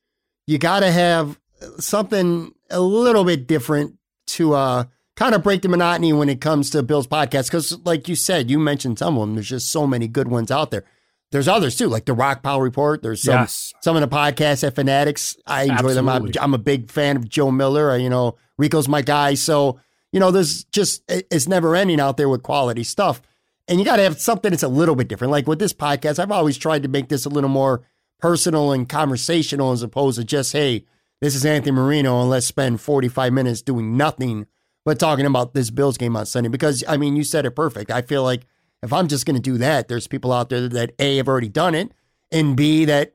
you 0.46 0.58
got 0.58 0.80
to 0.80 0.90
have 0.90 1.38
something 1.78 2.52
a 2.70 2.80
little 2.80 3.24
bit 3.24 3.46
different 3.46 3.96
to 4.28 4.54
uh, 4.54 4.84
kind 5.16 5.34
of 5.34 5.42
break 5.42 5.62
the 5.62 5.68
monotony 5.68 6.12
when 6.12 6.28
it 6.28 6.40
comes 6.40 6.70
to 6.70 6.82
Bill's 6.82 7.06
podcast. 7.06 7.46
Because, 7.46 7.78
like 7.84 8.08
you 8.08 8.16
said, 8.16 8.50
you 8.50 8.58
mentioned 8.58 8.98
some 8.98 9.16
of 9.16 9.20
them. 9.20 9.34
There's 9.34 9.48
just 9.48 9.70
so 9.70 9.86
many 9.86 10.08
good 10.08 10.28
ones 10.28 10.50
out 10.50 10.70
there. 10.70 10.84
There's 11.30 11.48
others 11.48 11.76
too, 11.76 11.88
like 11.88 12.04
the 12.04 12.12
Rock 12.12 12.42
Rockpile 12.42 12.62
Report. 12.62 13.02
There's 13.02 13.22
some 13.22 13.40
yes. 13.40 13.72
some 13.80 13.96
of 13.96 14.02
the 14.02 14.14
podcasts 14.14 14.66
at 14.66 14.74
Fanatics. 14.74 15.36
I 15.46 15.62
enjoy 15.62 15.74
Absolutely. 15.74 15.94
them. 15.94 16.08
I'm, 16.08 16.30
I'm, 16.42 16.54
a 16.54 16.58
big 16.58 16.90
fan 16.90 17.16
of 17.16 17.26
Joe 17.26 17.50
Miller. 17.50 17.92
Uh, 17.92 17.96
you 17.96 18.10
know, 18.10 18.36
Rico's 18.58 18.86
my 18.86 19.00
guy. 19.00 19.32
So 19.32 19.80
you 20.12 20.20
know, 20.20 20.30
there's 20.30 20.64
just 20.64 21.02
it's 21.08 21.48
never 21.48 21.74
ending 21.74 22.00
out 22.00 22.18
there 22.18 22.28
with 22.28 22.42
quality 22.42 22.84
stuff. 22.84 23.22
And 23.66 23.78
you 23.78 23.84
got 23.84 23.96
to 23.96 24.02
have 24.02 24.20
something 24.20 24.50
that's 24.50 24.62
a 24.62 24.68
little 24.68 24.94
bit 24.94 25.08
different. 25.08 25.30
Like 25.30 25.46
with 25.46 25.58
this 25.58 25.72
podcast, 25.72 26.18
I've 26.18 26.30
always 26.30 26.58
tried 26.58 26.82
to 26.82 26.88
make 26.88 27.08
this 27.08 27.24
a 27.24 27.30
little 27.30 27.48
more 27.48 27.82
personal 28.22 28.72
and 28.72 28.88
conversational 28.88 29.72
as 29.72 29.82
opposed 29.82 30.16
to 30.16 30.24
just, 30.24 30.52
hey, 30.52 30.86
this 31.20 31.34
is 31.34 31.44
Anthony 31.44 31.72
Marino 31.72 32.20
and 32.20 32.30
let's 32.30 32.46
spend 32.46 32.80
45 32.80 33.32
minutes 33.32 33.60
doing 33.60 33.96
nothing 33.96 34.46
but 34.84 34.98
talking 34.98 35.26
about 35.26 35.54
this 35.54 35.70
Bills 35.70 35.98
game 35.98 36.16
on 36.16 36.24
Sunday. 36.24 36.48
Because, 36.48 36.82
I 36.88 36.96
mean, 36.96 37.16
you 37.16 37.24
said 37.24 37.44
it 37.44 37.50
perfect. 37.52 37.90
I 37.90 38.00
feel 38.00 38.22
like 38.22 38.46
if 38.82 38.92
I'm 38.92 39.08
just 39.08 39.26
going 39.26 39.36
to 39.36 39.42
do 39.42 39.58
that, 39.58 39.88
there's 39.88 40.06
people 40.06 40.32
out 40.32 40.48
there 40.48 40.68
that 40.68 40.92
A, 40.98 41.16
have 41.18 41.28
already 41.28 41.48
done 41.48 41.74
it, 41.74 41.92
and 42.30 42.56
B, 42.56 42.84
that 42.84 43.14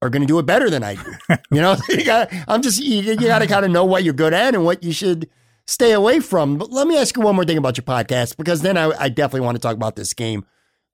are 0.00 0.10
going 0.10 0.22
to 0.22 0.26
do 0.26 0.38
it 0.38 0.46
better 0.46 0.70
than 0.70 0.82
I 0.82 0.94
do. 0.94 1.14
you 1.50 1.60
know, 1.60 1.76
you 1.88 2.04
got 2.04 2.32
I'm 2.48 2.62
just 2.62 2.80
you, 2.80 3.02
you 3.02 3.16
got 3.16 3.40
to 3.40 3.46
kind 3.46 3.64
of 3.64 3.70
know 3.70 3.84
what 3.84 4.04
you're 4.04 4.14
good 4.14 4.34
at 4.34 4.54
and 4.54 4.64
what 4.64 4.82
you 4.82 4.92
should 4.92 5.28
stay 5.66 5.92
away 5.92 6.20
from. 6.20 6.58
But 6.58 6.70
let 6.70 6.86
me 6.86 6.96
ask 6.96 7.16
you 7.16 7.22
one 7.22 7.34
more 7.34 7.44
thing 7.44 7.58
about 7.58 7.76
your 7.76 7.84
podcast 7.84 8.36
because 8.36 8.62
then 8.62 8.76
I, 8.76 8.90
I 8.98 9.08
definitely 9.08 9.46
want 9.46 9.56
to 9.56 9.60
talk 9.60 9.76
about 9.76 9.96
this 9.96 10.12
game. 10.14 10.44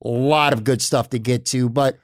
A 0.04 0.08
lot 0.08 0.52
of 0.52 0.64
good 0.64 0.80
stuff 0.80 1.10
to 1.10 1.18
get 1.18 1.44
to, 1.46 1.68
but 1.68 1.98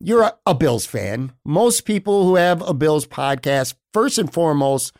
you're 0.00 0.22
a, 0.22 0.34
a 0.46 0.54
Bills 0.54 0.86
fan. 0.86 1.32
Most 1.44 1.84
people 1.84 2.24
who 2.24 2.36
have 2.36 2.62
a 2.62 2.74
Bills 2.74 3.06
podcast, 3.06 3.74
first 3.92 4.18
and 4.18 4.32
foremost, 4.32 4.96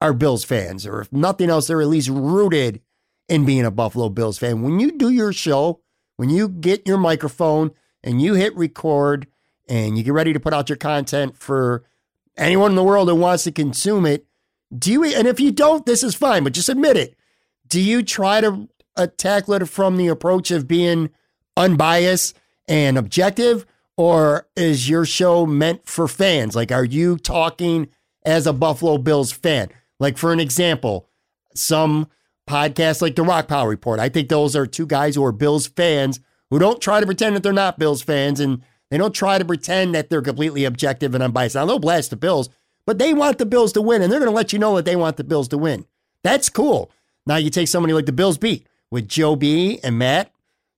are 0.00 0.12
Bills 0.12 0.44
fans, 0.44 0.86
or 0.86 1.00
if 1.00 1.12
nothing 1.12 1.50
else, 1.50 1.66
they're 1.66 1.80
at 1.80 1.88
least 1.88 2.08
rooted 2.08 2.80
in 3.28 3.44
being 3.44 3.64
a 3.64 3.70
Buffalo 3.70 4.08
Bills 4.08 4.38
fan. 4.38 4.62
When 4.62 4.78
you 4.78 4.92
do 4.92 5.10
your 5.10 5.32
show, 5.32 5.80
when 6.16 6.30
you 6.30 6.48
get 6.48 6.86
your 6.86 6.98
microphone 6.98 7.72
and 8.04 8.22
you 8.22 8.34
hit 8.34 8.56
record 8.56 9.26
and 9.68 9.98
you 9.98 10.04
get 10.04 10.12
ready 10.12 10.32
to 10.32 10.40
put 10.40 10.52
out 10.52 10.68
your 10.68 10.76
content 10.76 11.36
for 11.36 11.84
anyone 12.36 12.72
in 12.72 12.76
the 12.76 12.84
world 12.84 13.08
that 13.08 13.14
wants 13.16 13.44
to 13.44 13.52
consume 13.52 14.06
it, 14.06 14.26
do 14.76 14.92
you, 14.92 15.04
and 15.04 15.26
if 15.26 15.40
you 15.40 15.50
don't, 15.50 15.86
this 15.86 16.02
is 16.02 16.14
fine, 16.14 16.44
but 16.44 16.52
just 16.52 16.68
admit 16.68 16.96
it. 16.96 17.16
Do 17.66 17.80
you 17.80 18.02
try 18.02 18.40
to 18.40 18.68
tackle 19.16 19.54
it 19.54 19.68
from 19.68 19.96
the 19.96 20.08
approach 20.08 20.50
of 20.50 20.68
being 20.68 21.10
unbiased 21.56 22.36
and 22.68 22.98
objective? 22.98 23.66
Or 23.96 24.46
is 24.56 24.88
your 24.88 25.04
show 25.06 25.46
meant 25.46 25.86
for 25.86 26.06
fans? 26.06 26.54
Like, 26.54 26.70
are 26.70 26.84
you 26.84 27.16
talking 27.16 27.88
as 28.24 28.46
a 28.46 28.52
Buffalo 28.52 28.98
Bills 28.98 29.32
fan? 29.32 29.68
Like, 29.98 30.18
for 30.18 30.32
an 30.32 30.40
example, 30.40 31.08
some 31.54 32.08
podcasts 32.48 33.00
like 33.00 33.16
the 33.16 33.24
Rockpile 33.24 33.68
Report, 33.68 33.98
I 33.98 34.08
think 34.08 34.28
those 34.28 34.54
are 34.54 34.66
two 34.66 34.86
guys 34.86 35.14
who 35.14 35.24
are 35.24 35.32
Bills 35.32 35.66
fans 35.66 36.20
who 36.50 36.58
don't 36.58 36.80
try 36.80 37.00
to 37.00 37.06
pretend 37.06 37.34
that 37.34 37.42
they're 37.42 37.52
not 37.52 37.78
Bills 37.78 38.02
fans 38.02 38.38
and 38.38 38.62
they 38.90 38.98
don't 38.98 39.14
try 39.14 39.38
to 39.38 39.44
pretend 39.44 39.94
that 39.94 40.10
they're 40.10 40.22
completely 40.22 40.64
objective 40.64 41.14
and 41.14 41.22
unbiased. 41.22 41.54
Now, 41.54 41.64
they'll 41.64 41.78
blast 41.78 42.10
the 42.10 42.16
Bills, 42.16 42.50
but 42.84 42.98
they 42.98 43.14
want 43.14 43.38
the 43.38 43.46
Bills 43.46 43.72
to 43.72 43.82
win 43.82 44.02
and 44.02 44.12
they're 44.12 44.20
going 44.20 44.30
to 44.30 44.36
let 44.36 44.52
you 44.52 44.58
know 44.58 44.76
that 44.76 44.84
they 44.84 44.94
want 44.94 45.16
the 45.16 45.24
Bills 45.24 45.48
to 45.48 45.58
win. 45.58 45.86
That's 46.22 46.48
cool. 46.48 46.90
Now, 47.26 47.36
you 47.36 47.50
take 47.50 47.68
somebody 47.68 47.94
like 47.94 48.06
the 48.06 48.12
Bills 48.12 48.38
Beat 48.38 48.66
with 48.90 49.08
Joe 49.08 49.34
B 49.34 49.80
and 49.82 49.98
Matt. 49.98 50.30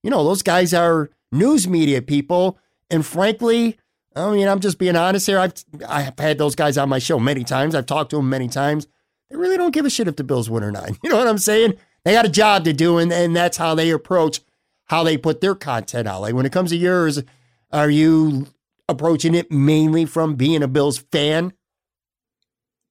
You 0.02 0.10
know, 0.10 0.24
those 0.24 0.42
guys 0.42 0.72
are 0.72 1.10
news 1.32 1.68
media 1.68 2.00
people. 2.00 2.58
And 2.90 3.04
frankly, 3.04 3.78
I 4.16 4.32
mean, 4.32 4.48
I'm 4.48 4.60
just 4.60 4.78
being 4.78 4.96
honest 4.96 5.26
here. 5.26 5.38
I've 5.38 5.54
I've 5.88 6.18
had 6.18 6.38
those 6.38 6.54
guys 6.54 6.78
on 6.78 6.88
my 6.88 6.98
show 6.98 7.18
many 7.18 7.44
times. 7.44 7.74
I've 7.74 7.86
talked 7.86 8.10
to 8.10 8.16
them 8.16 8.28
many 8.28 8.48
times. 8.48 8.86
They 9.30 9.36
really 9.36 9.56
don't 9.56 9.74
give 9.74 9.84
a 9.84 9.90
shit 9.90 10.08
if 10.08 10.16
the 10.16 10.24
Bills 10.24 10.48
win 10.48 10.64
or 10.64 10.72
not. 10.72 10.90
You 11.02 11.10
know 11.10 11.18
what 11.18 11.28
I'm 11.28 11.38
saying? 11.38 11.74
They 12.04 12.12
got 12.12 12.24
a 12.24 12.30
job 12.30 12.64
to 12.64 12.72
do, 12.72 12.98
and, 12.98 13.12
and 13.12 13.36
that's 13.36 13.56
how 13.56 13.74
they 13.74 13.90
approach 13.90 14.40
how 14.86 15.04
they 15.04 15.18
put 15.18 15.40
their 15.40 15.54
content 15.54 16.08
out. 16.08 16.22
Like 16.22 16.34
when 16.34 16.46
it 16.46 16.52
comes 16.52 16.70
to 16.70 16.76
yours, 16.76 17.22
are 17.70 17.90
you 17.90 18.46
approaching 18.88 19.34
it 19.34 19.50
mainly 19.50 20.06
from 20.06 20.34
being 20.34 20.62
a 20.62 20.68
Bills 20.68 20.98
fan? 21.12 21.52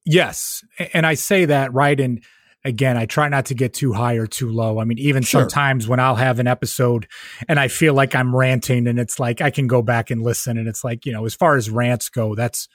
Yes. 0.04 0.64
And 0.94 1.04
I 1.04 1.14
say 1.14 1.44
that 1.46 1.72
right. 1.74 1.98
And 1.98 2.22
again, 2.64 2.96
I 2.96 3.06
try 3.06 3.28
not 3.28 3.46
to 3.46 3.54
get 3.54 3.74
too 3.74 3.92
high 3.92 4.14
or 4.14 4.26
too 4.26 4.50
low. 4.50 4.78
I 4.78 4.84
mean, 4.84 4.98
even 4.98 5.22
sure. 5.22 5.42
sometimes 5.42 5.88
when 5.88 6.00
I'll 6.00 6.16
have 6.16 6.38
an 6.38 6.46
episode 6.46 7.06
and 7.48 7.58
I 7.58 7.68
feel 7.68 7.94
like 7.94 8.14
I'm 8.14 8.34
ranting 8.34 8.86
and 8.86 8.98
it's 8.98 9.18
like 9.18 9.40
I 9.40 9.50
can 9.50 9.66
go 9.66 9.82
back 9.82 10.10
and 10.10 10.22
listen 10.22 10.58
and 10.58 10.68
it's 10.68 10.84
like, 10.84 11.06
you 11.06 11.12
know, 11.12 11.24
as 11.24 11.34
far 11.34 11.56
as 11.56 11.70
rants 11.70 12.08
go, 12.08 12.34
that's 12.34 12.68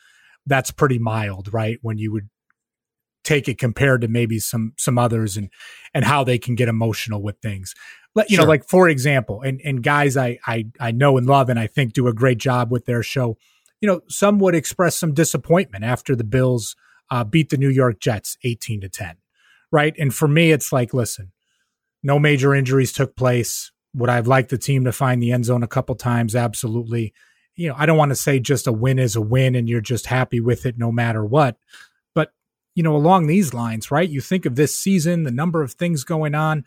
that's 0.46 0.72
pretty 0.72 1.00
mild, 1.00 1.54
right? 1.54 1.78
When 1.82 1.98
you 1.98 2.12
would 2.12 2.30
take 3.24 3.48
it 3.48 3.58
compared 3.58 4.02
to 4.02 4.08
maybe 4.08 4.40
some 4.40 4.74
some 4.78 4.98
others 4.98 5.38
and 5.38 5.50
and 5.94 6.06
how 6.06 6.24
they 6.24 6.38
can 6.38 6.56
get 6.56 6.70
emotional 6.70 7.22
with 7.22 7.38
things. 7.42 7.74
Let 8.16 8.30
you 8.30 8.36
sure. 8.36 8.46
know, 8.46 8.50
like 8.50 8.68
for 8.68 8.90
example, 8.90 9.42
and 9.42 9.62
and 9.63 9.82
guys 9.82 10.18
I 10.18 10.38
I 10.46 10.66
I 10.80 10.92
know 10.92 11.18
and 11.18 11.25
love 11.25 11.50
and 11.50 11.60
I 11.60 11.68
think 11.68 11.94
do 11.94 12.08
a 12.08 12.13
great 12.13 12.38
job 12.38 12.72
with 12.72 12.86
their 12.86 13.04
show. 13.04 13.38
You 13.82 13.88
know, 13.88 14.02
some 14.08 14.40
would 14.40 14.56
express 14.56 14.96
some 14.96 15.13
disappointment 15.13 15.84
after 15.84 16.16
the 16.16 16.24
Bills 16.24 16.75
uh, 17.10 17.24
beat 17.24 17.50
the 17.50 17.58
New 17.58 17.70
York 17.70 18.00
Jets 18.00 18.38
eighteen 18.44 18.82
to 18.82 18.90
ten, 18.90 19.16
right? 19.74 19.96
And 19.98 20.13
for 20.13 20.27
me, 20.27 20.51
it's 20.51 20.72
like, 20.72 20.94
listen, 20.94 21.32
no 22.03 22.20
major 22.20 22.53
injuries 22.53 22.93
took 22.93 23.15
place. 23.15 23.71
Would 23.95 24.10
I've 24.10 24.28
liked 24.28 24.50
the 24.50 24.58
team 24.58 24.86
to 24.86 24.91
find 24.91 25.21
the 25.21 25.32
end 25.32 25.45
zone 25.45 25.63
a 25.63 25.67
couple 25.67 25.95
times? 25.95 26.36
Absolutely. 26.36 27.12
You 27.56 27.69
know, 27.69 27.76
I 27.76 27.88
don't 27.88 27.97
want 27.97 28.12
to 28.12 28.15
say 28.15 28.39
just 28.39 28.67
a 28.67 28.71
win 28.71 29.00
is 29.00 29.15
a 29.15 29.21
win 29.21 29.56
and 29.56 29.67
you're 29.67 29.82
just 29.82 30.06
happy 30.06 30.39
with 30.39 30.67
it 30.67 30.78
no 30.78 30.91
matter 30.91 31.26
what 31.26 31.58
But, 32.13 32.32
you 32.76 32.84
know, 32.84 32.95
along 32.95 33.26
these 33.26 33.54
lines, 33.54 33.89
right? 33.89 34.08
You 34.08 34.21
think 34.21 34.45
of 34.45 34.56
this 34.56 34.76
season, 34.76 35.24
the 35.24 35.32
number 35.32 35.63
of 35.63 35.74
things 35.74 36.04
going 36.04 36.36
on. 36.36 36.65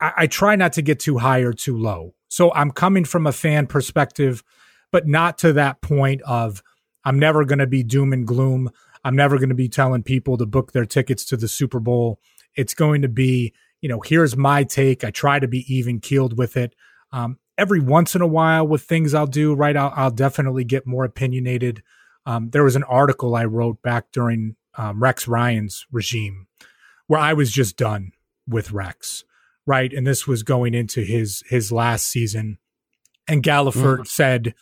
I, 0.00 0.12
I, 0.16 0.26
try 0.26 0.56
not 0.56 0.72
to 0.74 0.82
get 0.82 0.98
too 0.98 1.18
high 1.18 1.40
or 1.40 1.52
too 1.52 1.78
low. 1.78 2.14
So 2.28 2.52
I'm 2.54 2.72
coming 2.72 3.04
from 3.04 3.26
a 3.26 3.32
fan 3.32 3.68
perspective, 3.68 4.42
but 4.90 5.06
not 5.06 5.38
to 5.38 5.52
that 5.52 5.80
point 5.80 6.22
of 6.22 6.60
I'm 7.04 7.20
never 7.20 7.44
going 7.44 7.60
to 7.60 7.68
be 7.68 7.84
doom 7.84 8.12
and 8.12 8.26
gloom. 8.26 8.70
I'm 9.04 9.16
never 9.16 9.36
going 9.36 9.50
to 9.50 9.54
be 9.54 9.68
telling 9.68 10.02
people 10.02 10.36
to 10.38 10.46
book 10.46 10.72
their 10.72 10.86
tickets 10.86 11.24
to 11.26 11.36
the 11.36 11.48
Super 11.48 11.78
Bowl. 11.78 12.18
It's 12.56 12.74
going 12.74 13.02
to 13.02 13.08
be, 13.08 13.52
you 13.80 13.88
know, 13.88 14.00
here's 14.00 14.36
my 14.36 14.64
take. 14.64 15.04
I 15.04 15.10
try 15.10 15.38
to 15.38 15.48
be 15.48 15.64
even 15.72 16.00
keeled 16.00 16.38
with 16.38 16.56
it. 16.56 16.74
Um, 17.12 17.38
every 17.58 17.80
once 17.80 18.14
in 18.14 18.22
a 18.22 18.26
while, 18.26 18.66
with 18.66 18.82
things 18.82 19.14
I'll 19.14 19.26
do, 19.26 19.54
right, 19.54 19.76
I'll, 19.76 19.92
I'll 19.94 20.10
definitely 20.10 20.64
get 20.64 20.86
more 20.86 21.04
opinionated. 21.04 21.82
Um, 22.26 22.50
there 22.50 22.64
was 22.64 22.76
an 22.76 22.84
article 22.84 23.36
I 23.36 23.44
wrote 23.44 23.82
back 23.82 24.10
during 24.10 24.56
um, 24.76 25.02
Rex 25.02 25.28
Ryan's 25.28 25.86
regime, 25.92 26.46
where 27.06 27.20
I 27.20 27.34
was 27.34 27.52
just 27.52 27.76
done 27.76 28.12
with 28.48 28.72
Rex, 28.72 29.24
right? 29.66 29.92
And 29.92 30.06
this 30.06 30.26
was 30.26 30.42
going 30.42 30.74
into 30.74 31.02
his 31.02 31.42
his 31.48 31.70
last 31.70 32.06
season, 32.06 32.58
and 33.28 33.42
Galliford 33.42 34.00
mm. 34.00 34.06
said, 34.06 34.54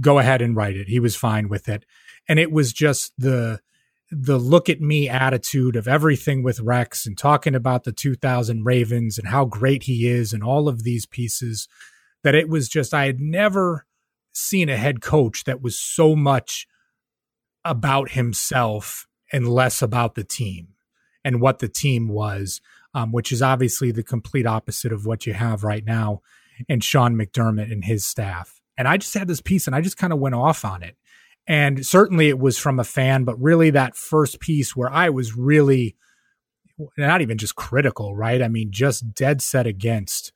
"Go 0.00 0.18
ahead 0.18 0.42
and 0.42 0.54
write 0.54 0.76
it." 0.76 0.88
He 0.88 1.00
was 1.00 1.16
fine 1.16 1.48
with 1.48 1.68
it, 1.68 1.84
and 2.28 2.38
it 2.38 2.52
was 2.52 2.72
just 2.72 3.12
the 3.18 3.60
the 4.10 4.38
look 4.38 4.68
at 4.68 4.80
me 4.80 5.08
attitude 5.08 5.76
of 5.76 5.86
everything 5.86 6.42
with 6.42 6.60
Rex 6.60 7.06
and 7.06 7.16
talking 7.16 7.54
about 7.54 7.84
the 7.84 7.92
2000 7.92 8.64
Ravens 8.64 9.18
and 9.18 9.28
how 9.28 9.44
great 9.44 9.84
he 9.84 10.08
is 10.08 10.32
and 10.32 10.42
all 10.42 10.68
of 10.68 10.82
these 10.82 11.04
pieces 11.04 11.68
that 12.24 12.34
it 12.34 12.48
was 12.48 12.68
just 12.68 12.94
I 12.94 13.06
had 13.06 13.20
never 13.20 13.86
seen 14.32 14.68
a 14.68 14.76
head 14.76 15.00
coach 15.00 15.44
that 15.44 15.62
was 15.62 15.78
so 15.78 16.16
much 16.16 16.66
about 17.64 18.12
himself 18.12 19.06
and 19.32 19.48
less 19.48 19.82
about 19.82 20.14
the 20.14 20.24
team 20.24 20.68
and 21.24 21.40
what 21.40 21.58
the 21.58 21.68
team 21.68 22.08
was, 22.08 22.60
um, 22.94 23.12
which 23.12 23.30
is 23.30 23.42
obviously 23.42 23.90
the 23.90 24.02
complete 24.02 24.46
opposite 24.46 24.92
of 24.92 25.04
what 25.04 25.26
you 25.26 25.34
have 25.34 25.64
right 25.64 25.84
now 25.84 26.22
and 26.68 26.82
Sean 26.82 27.14
McDermott 27.14 27.70
and 27.70 27.84
his 27.84 28.04
staff. 28.04 28.60
And 28.76 28.88
I 28.88 28.96
just 28.96 29.14
had 29.14 29.28
this 29.28 29.40
piece 29.40 29.66
and 29.66 29.76
I 29.76 29.80
just 29.80 29.98
kind 29.98 30.12
of 30.12 30.18
went 30.18 30.34
off 30.34 30.64
on 30.64 30.82
it. 30.82 30.96
And 31.48 31.84
certainly 31.84 32.28
it 32.28 32.38
was 32.38 32.58
from 32.58 32.78
a 32.78 32.84
fan, 32.84 33.24
but 33.24 33.40
really 33.40 33.70
that 33.70 33.96
first 33.96 34.38
piece 34.38 34.76
where 34.76 34.92
I 34.92 35.08
was 35.08 35.34
really 35.34 35.96
not 36.98 37.22
even 37.22 37.38
just 37.38 37.56
critical, 37.56 38.14
right? 38.14 38.42
I 38.42 38.48
mean, 38.48 38.70
just 38.70 39.14
dead 39.14 39.40
set 39.40 39.66
against 39.66 40.32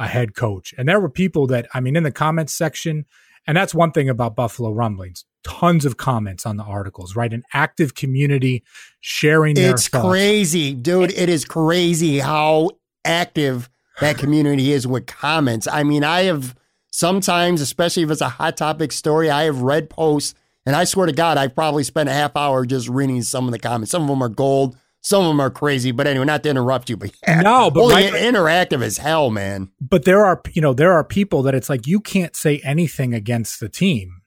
a 0.00 0.08
head 0.08 0.34
coach. 0.34 0.74
And 0.76 0.88
there 0.88 1.00
were 1.00 1.08
people 1.08 1.46
that, 1.46 1.68
I 1.72 1.80
mean, 1.80 1.96
in 1.96 2.02
the 2.02 2.10
comments 2.10 2.52
section, 2.52 3.06
and 3.46 3.56
that's 3.56 3.74
one 3.74 3.92
thing 3.92 4.08
about 4.08 4.36
Buffalo 4.36 4.72
Rumblings. 4.72 5.24
Tons 5.44 5.84
of 5.84 5.96
comments 5.96 6.44
on 6.44 6.56
the 6.56 6.64
articles, 6.64 7.14
right? 7.16 7.32
An 7.32 7.44
active 7.54 7.94
community 7.94 8.64
sharing 9.00 9.54
their 9.54 9.70
It's 9.70 9.88
thoughts. 9.88 10.08
crazy, 10.08 10.74
dude. 10.74 11.12
It 11.12 11.28
is 11.28 11.44
crazy 11.44 12.18
how 12.18 12.70
active 13.04 13.70
that 14.00 14.18
community 14.18 14.72
is 14.72 14.86
with 14.86 15.06
comments. 15.06 15.66
I 15.66 15.84
mean, 15.84 16.04
I 16.04 16.22
have 16.24 16.54
sometimes, 16.90 17.60
especially 17.60 18.02
if 18.02 18.10
it's 18.10 18.20
a 18.20 18.28
hot 18.28 18.56
topic 18.56 18.92
story, 18.92 19.30
I 19.30 19.44
have 19.44 19.62
read 19.62 19.88
posts 19.88 20.34
and 20.68 20.76
I 20.76 20.84
swear 20.84 21.06
to 21.06 21.12
God, 21.12 21.38
I've 21.38 21.54
probably 21.54 21.82
spent 21.82 22.10
a 22.10 22.12
half 22.12 22.36
hour 22.36 22.66
just 22.66 22.90
reading 22.90 23.22
some 23.22 23.46
of 23.46 23.52
the 23.52 23.58
comments. 23.58 23.90
Some 23.90 24.02
of 24.02 24.08
them 24.08 24.22
are 24.22 24.28
gold, 24.28 24.76
some 25.00 25.22
of 25.22 25.28
them 25.28 25.40
are 25.40 25.48
crazy, 25.48 25.92
but 25.92 26.06
anyway, 26.06 26.26
not 26.26 26.42
to 26.42 26.50
interrupt 26.50 26.90
you, 26.90 26.98
but 26.98 27.10
yeah, 27.26 27.40
no, 27.40 27.70
but 27.70 27.88
my, 27.88 28.02
interactive 28.02 28.82
as 28.82 28.98
hell, 28.98 29.30
man. 29.30 29.70
But 29.80 30.04
there 30.04 30.26
are, 30.26 30.42
you 30.52 30.60
know, 30.60 30.74
there 30.74 30.92
are 30.92 31.04
people 31.04 31.42
that 31.44 31.54
it's 31.54 31.70
like 31.70 31.86
you 31.86 32.00
can't 32.00 32.36
say 32.36 32.60
anything 32.62 33.14
against 33.14 33.60
the 33.60 33.70
team 33.70 34.20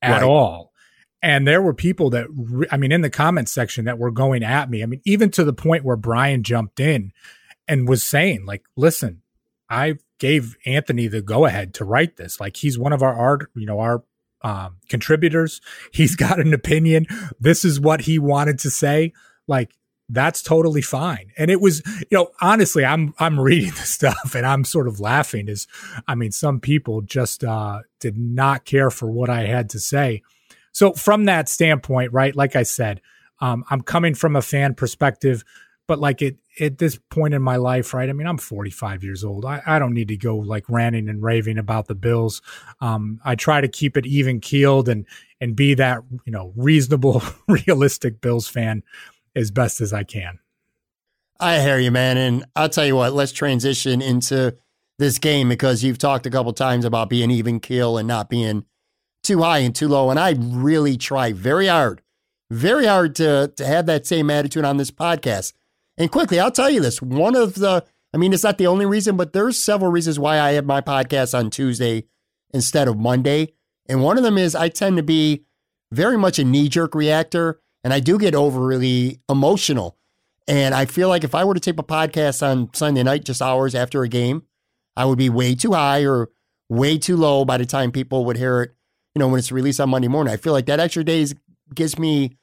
at 0.00 0.20
right. 0.20 0.22
all. 0.22 0.72
And 1.20 1.48
there 1.48 1.60
were 1.60 1.74
people 1.74 2.10
that, 2.10 2.28
I 2.70 2.76
mean, 2.76 2.92
in 2.92 3.00
the 3.00 3.10
comments 3.10 3.50
section 3.50 3.86
that 3.86 3.98
were 3.98 4.12
going 4.12 4.44
at 4.44 4.70
me. 4.70 4.84
I 4.84 4.86
mean, 4.86 5.00
even 5.04 5.32
to 5.32 5.42
the 5.42 5.52
point 5.52 5.82
where 5.82 5.96
Brian 5.96 6.44
jumped 6.44 6.78
in 6.78 7.10
and 7.66 7.88
was 7.88 8.04
saying, 8.04 8.46
like, 8.46 8.62
listen, 8.76 9.22
I 9.68 9.96
gave 10.20 10.56
Anthony 10.64 11.08
the 11.08 11.22
go 11.22 11.44
ahead 11.44 11.74
to 11.74 11.84
write 11.84 12.18
this. 12.18 12.38
Like, 12.38 12.56
he's 12.56 12.78
one 12.78 12.92
of 12.92 13.02
our 13.02 13.12
art, 13.12 13.50
you 13.56 13.66
know, 13.66 13.80
our 13.80 14.04
um, 14.42 14.76
contributors. 14.88 15.60
He's 15.92 16.16
got 16.26 16.40
an 16.40 16.54
opinion. 16.54 17.06
This 17.40 17.64
is 17.64 17.80
what 17.80 18.02
he 18.02 18.18
wanted 18.18 18.58
to 18.60 18.70
say. 18.70 19.12
Like, 19.46 19.72
that's 20.08 20.42
totally 20.42 20.80
fine. 20.80 21.32
And 21.36 21.50
it 21.50 21.60
was, 21.60 21.82
you 21.86 22.16
know, 22.16 22.28
honestly, 22.40 22.84
I'm 22.84 23.14
I'm 23.18 23.38
reading 23.38 23.70
the 23.76 23.82
stuff 23.82 24.34
and 24.34 24.46
I'm 24.46 24.64
sort 24.64 24.88
of 24.88 25.00
laughing 25.00 25.48
Is 25.48 25.66
I 26.06 26.14
mean, 26.14 26.32
some 26.32 26.60
people 26.60 27.02
just 27.02 27.44
uh 27.44 27.80
did 28.00 28.16
not 28.16 28.64
care 28.64 28.90
for 28.90 29.10
what 29.10 29.28
I 29.28 29.42
had 29.42 29.70
to 29.70 29.78
say. 29.78 30.22
So 30.72 30.92
from 30.92 31.24
that 31.24 31.48
standpoint, 31.48 32.12
right, 32.12 32.34
like 32.34 32.56
I 32.56 32.62
said, 32.62 33.00
um, 33.40 33.64
I'm 33.70 33.80
coming 33.80 34.14
from 34.14 34.36
a 34.36 34.42
fan 34.42 34.74
perspective, 34.74 35.44
but 35.86 35.98
like 35.98 36.22
it 36.22 36.38
at 36.60 36.78
this 36.78 36.98
point 37.10 37.34
in 37.34 37.42
my 37.42 37.56
life, 37.56 37.94
right? 37.94 38.08
I 38.08 38.12
mean, 38.12 38.26
I'm 38.26 38.38
45 38.38 39.04
years 39.04 39.24
old. 39.24 39.44
I, 39.44 39.62
I 39.66 39.78
don't 39.78 39.94
need 39.94 40.08
to 40.08 40.16
go 40.16 40.36
like 40.36 40.64
ranting 40.68 41.08
and 41.08 41.22
raving 41.22 41.58
about 41.58 41.86
the 41.86 41.94
Bills. 41.94 42.42
Um, 42.80 43.20
I 43.24 43.34
try 43.34 43.60
to 43.60 43.68
keep 43.68 43.96
it 43.96 44.06
even 44.06 44.40
keeled 44.40 44.88
and 44.88 45.06
and 45.40 45.54
be 45.54 45.74
that 45.74 46.02
you 46.24 46.32
know 46.32 46.52
reasonable, 46.56 47.22
realistic 47.48 48.20
Bills 48.20 48.48
fan 48.48 48.82
as 49.36 49.50
best 49.50 49.80
as 49.80 49.92
I 49.92 50.04
can. 50.04 50.38
I 51.40 51.60
hear 51.60 51.78
you, 51.78 51.92
man, 51.92 52.16
and 52.16 52.44
I'll 52.56 52.68
tell 52.68 52.86
you 52.86 52.96
what. 52.96 53.12
Let's 53.12 53.32
transition 53.32 54.02
into 54.02 54.56
this 54.98 55.18
game 55.18 55.48
because 55.48 55.84
you've 55.84 55.98
talked 55.98 56.26
a 56.26 56.30
couple 56.30 56.52
times 56.52 56.84
about 56.84 57.08
being 57.08 57.30
even 57.30 57.60
keel 57.60 57.96
and 57.96 58.08
not 58.08 58.28
being 58.28 58.64
too 59.22 59.42
high 59.42 59.58
and 59.58 59.74
too 59.74 59.88
low, 59.88 60.10
and 60.10 60.18
I 60.18 60.34
really 60.38 60.96
try 60.96 61.32
very 61.32 61.68
hard, 61.68 62.02
very 62.50 62.86
hard 62.86 63.14
to 63.16 63.52
to 63.56 63.66
have 63.66 63.86
that 63.86 64.06
same 64.06 64.30
attitude 64.30 64.64
on 64.64 64.76
this 64.76 64.90
podcast. 64.90 65.52
And 65.98 66.10
quickly, 66.10 66.38
I'll 66.38 66.52
tell 66.52 66.70
you 66.70 66.80
this: 66.80 67.02
one 67.02 67.34
of 67.34 67.56
the, 67.56 67.84
I 68.14 68.16
mean, 68.16 68.32
it's 68.32 68.44
not 68.44 68.56
the 68.56 68.68
only 68.68 68.86
reason, 68.86 69.16
but 69.16 69.32
there's 69.32 69.60
several 69.60 69.90
reasons 69.90 70.18
why 70.18 70.38
I 70.38 70.52
have 70.52 70.64
my 70.64 70.80
podcast 70.80 71.36
on 71.36 71.50
Tuesday 71.50 72.04
instead 72.54 72.88
of 72.88 72.96
Monday. 72.96 73.52
And 73.88 74.02
one 74.02 74.16
of 74.16 74.22
them 74.22 74.38
is 74.38 74.54
I 74.54 74.68
tend 74.68 74.96
to 74.98 75.02
be 75.02 75.44
very 75.90 76.16
much 76.16 76.38
a 76.38 76.44
knee 76.44 76.68
jerk 76.68 76.94
reactor, 76.94 77.60
and 77.82 77.92
I 77.92 78.00
do 78.00 78.18
get 78.18 78.34
overly 78.34 79.20
emotional. 79.28 79.96
And 80.46 80.74
I 80.74 80.86
feel 80.86 81.08
like 81.08 81.24
if 81.24 81.34
I 81.34 81.44
were 81.44 81.54
to 81.54 81.60
tape 81.60 81.78
a 81.78 81.82
podcast 81.82 82.46
on 82.46 82.72
Sunday 82.72 83.02
night, 83.02 83.24
just 83.24 83.42
hours 83.42 83.74
after 83.74 84.02
a 84.02 84.08
game, 84.08 84.44
I 84.96 85.04
would 85.04 85.18
be 85.18 85.28
way 85.28 85.54
too 85.54 85.72
high 85.72 86.06
or 86.06 86.30
way 86.68 86.96
too 86.96 87.16
low 87.16 87.44
by 87.44 87.58
the 87.58 87.66
time 87.66 87.92
people 87.92 88.24
would 88.24 88.36
hear 88.36 88.62
it, 88.62 88.74
you 89.14 89.20
know, 89.20 89.28
when 89.28 89.38
it's 89.38 89.52
released 89.52 89.80
on 89.80 89.90
Monday 89.90 90.08
morning. 90.08 90.32
I 90.32 90.36
feel 90.36 90.52
like 90.52 90.66
that 90.66 90.80
extra 90.80 91.04
days 91.04 91.34
gives 91.74 91.98
me 91.98 92.36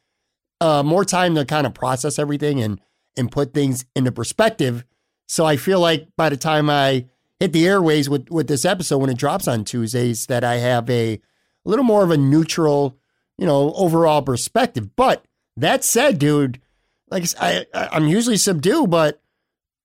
uh, 0.62 0.84
more 0.84 1.06
time 1.06 1.36
to 1.36 1.46
kind 1.46 1.66
of 1.66 1.74
process 1.74 2.20
everything 2.20 2.62
and 2.62 2.80
and 3.18 3.32
put 3.32 3.54
things 3.54 3.86
into 3.96 4.12
perspective. 4.12 4.86
So 5.28 5.46
I 5.46 5.58
feel 5.58 5.80
like 5.80 6.08
by 6.16 6.30
the 6.30 6.38
time 6.38 6.70
I 6.70 7.06
hit 7.40 7.54
the 7.54 7.68
airways 7.68 8.10
with 8.10 8.30
with 8.30 8.48
this 8.48 8.66
episode 8.66 9.00
when 9.00 9.10
it 9.10 9.18
drops 9.18 9.48
on 9.48 9.64
Tuesdays, 9.66 10.28
that 10.28 10.44
I 10.44 10.56
have 10.56 10.90
a, 10.90 11.14
a 11.14 11.20
little 11.66 11.86
more 11.86 12.04
of 12.04 12.12
a 12.12 12.18
neutral, 12.18 12.98
you 13.38 13.46
know, 13.46 13.74
overall 13.74 14.22
perspective. 14.22 14.96
But 14.96 15.26
that 15.58 15.84
said, 15.84 16.20
dude, 16.20 16.62
like 17.10 17.26
I, 17.40 17.66
I'm 17.74 18.08
usually 18.08 18.38
subdued, 18.38 18.90
but 18.90 19.22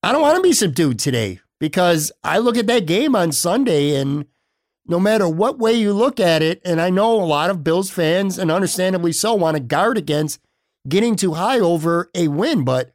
I 0.03 0.13
don't 0.13 0.23
want 0.23 0.37
to 0.37 0.43
be 0.43 0.53
subdued 0.53 0.99
today 0.99 1.41
because 1.59 2.13
I 2.25 2.39
look 2.39 2.57
at 2.57 2.67
that 2.67 2.87
game 2.87 3.15
on 3.15 3.33
Sunday 3.33 3.95
and 3.95 4.27
no 4.87 4.99
matter 4.99 5.29
what 5.29 5.59
way 5.59 5.73
you 5.73 5.93
look 5.93 6.19
at 6.19 6.43
it, 6.43 6.61
and 6.65 6.81
I 6.81 6.91
know 6.91 7.23
a 7.23 7.25
lot 7.25 7.49
of 7.49 7.63
Bills 7.63 7.91
fans, 7.91 8.39
and 8.39 8.51
understandably 8.51 9.13
so, 9.13 9.35
want 9.35 9.57
to 9.57 9.63
guard 9.63 9.97
against 9.97 10.41
getting 10.89 11.15
too 11.15 11.35
high 11.35 11.61
over 11.61 12.11
a 12.15 12.27
win, 12.27 12.65
but 12.65 12.93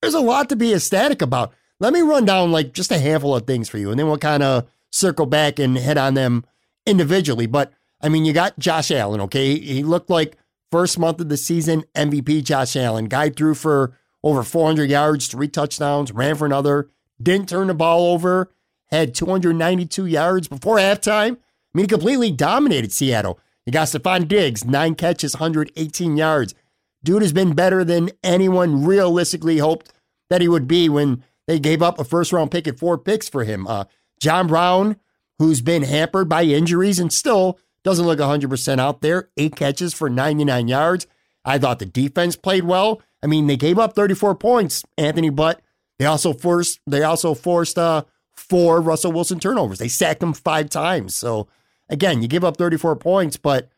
there's 0.00 0.14
a 0.14 0.20
lot 0.20 0.48
to 0.48 0.56
be 0.56 0.74
ecstatic 0.74 1.22
about. 1.22 1.52
Let 1.78 1.92
me 1.92 2.00
run 2.00 2.24
down 2.24 2.52
like 2.52 2.72
just 2.72 2.90
a 2.90 2.98
handful 2.98 3.34
of 3.34 3.46
things 3.46 3.68
for 3.68 3.78
you, 3.78 3.90
and 3.90 3.98
then 3.98 4.06
we'll 4.06 4.18
kind 4.18 4.42
of 4.42 4.68
circle 4.90 5.26
back 5.26 5.58
and 5.58 5.78
hit 5.78 5.96
on 5.96 6.14
them 6.14 6.44
individually. 6.86 7.46
But 7.46 7.72
I 8.00 8.08
mean, 8.08 8.24
you 8.24 8.32
got 8.32 8.58
Josh 8.58 8.90
Allen, 8.90 9.20
okay? 9.22 9.58
He 9.58 9.82
looked 9.82 10.10
like 10.10 10.36
first 10.70 10.98
month 10.98 11.20
of 11.20 11.28
the 11.28 11.36
season 11.36 11.84
MVP 11.94 12.44
Josh 12.44 12.76
Allen. 12.76 13.06
Guy 13.06 13.30
threw 13.30 13.54
for 13.54 13.96
over 14.22 14.42
400 14.42 14.90
yards, 14.90 15.28
three 15.28 15.48
touchdowns, 15.48 16.12
ran 16.12 16.36
for 16.36 16.46
another 16.46 16.90
didn't 17.22 17.48
turn 17.48 17.68
the 17.68 17.74
ball 17.74 18.12
over, 18.12 18.50
had 18.86 19.14
292 19.14 20.06
yards 20.06 20.48
before 20.48 20.78
halftime. 20.78 21.36
I 21.36 21.38
mean, 21.74 21.84
he 21.84 21.86
completely 21.86 22.30
dominated 22.30 22.92
Seattle. 22.92 23.38
You 23.66 23.72
got 23.72 23.88
Stefon 23.88 24.26
Diggs, 24.26 24.64
nine 24.64 24.94
catches, 24.94 25.34
118 25.34 26.16
yards. 26.16 26.54
Dude 27.02 27.22
has 27.22 27.32
been 27.32 27.54
better 27.54 27.84
than 27.84 28.10
anyone 28.22 28.84
realistically 28.84 29.58
hoped 29.58 29.92
that 30.28 30.40
he 30.40 30.48
would 30.48 30.68
be 30.68 30.88
when 30.88 31.24
they 31.46 31.58
gave 31.58 31.82
up 31.82 31.98
a 31.98 32.04
first 32.04 32.32
round 32.32 32.50
pick 32.50 32.68
at 32.68 32.78
four 32.78 32.98
picks 32.98 33.28
for 33.28 33.44
him. 33.44 33.66
Uh, 33.66 33.84
John 34.20 34.46
Brown, 34.46 34.96
who's 35.38 35.62
been 35.62 35.82
hampered 35.82 36.28
by 36.28 36.44
injuries 36.44 36.98
and 36.98 37.12
still 37.12 37.58
doesn't 37.82 38.06
look 38.06 38.18
100% 38.18 38.78
out 38.78 39.00
there, 39.00 39.30
eight 39.36 39.56
catches 39.56 39.94
for 39.94 40.10
99 40.10 40.68
yards. 40.68 41.06
I 41.44 41.58
thought 41.58 41.78
the 41.78 41.86
defense 41.86 42.36
played 42.36 42.64
well. 42.64 43.00
I 43.22 43.26
mean, 43.26 43.46
they 43.46 43.56
gave 43.56 43.78
up 43.78 43.94
34 43.94 44.34
points, 44.34 44.84
Anthony, 44.98 45.30
but 45.30 45.60
they 45.98 46.04
also 46.06 46.32
forced 46.32 46.80
they 46.86 47.02
also 47.02 47.34
forced 47.34 47.78
uh, 47.78 48.04
four 48.34 48.80
Russell 48.80 49.12
Wilson 49.12 49.40
turnovers. 49.40 49.78
They 49.78 49.88
sacked 49.88 50.22
him 50.22 50.32
five 50.32 50.70
times. 50.70 51.14
So 51.14 51.48
again, 51.88 52.22
you 52.22 52.28
give 52.28 52.44
up 52.44 52.56
34 52.56 52.96
points, 52.96 53.36
but 53.36 53.68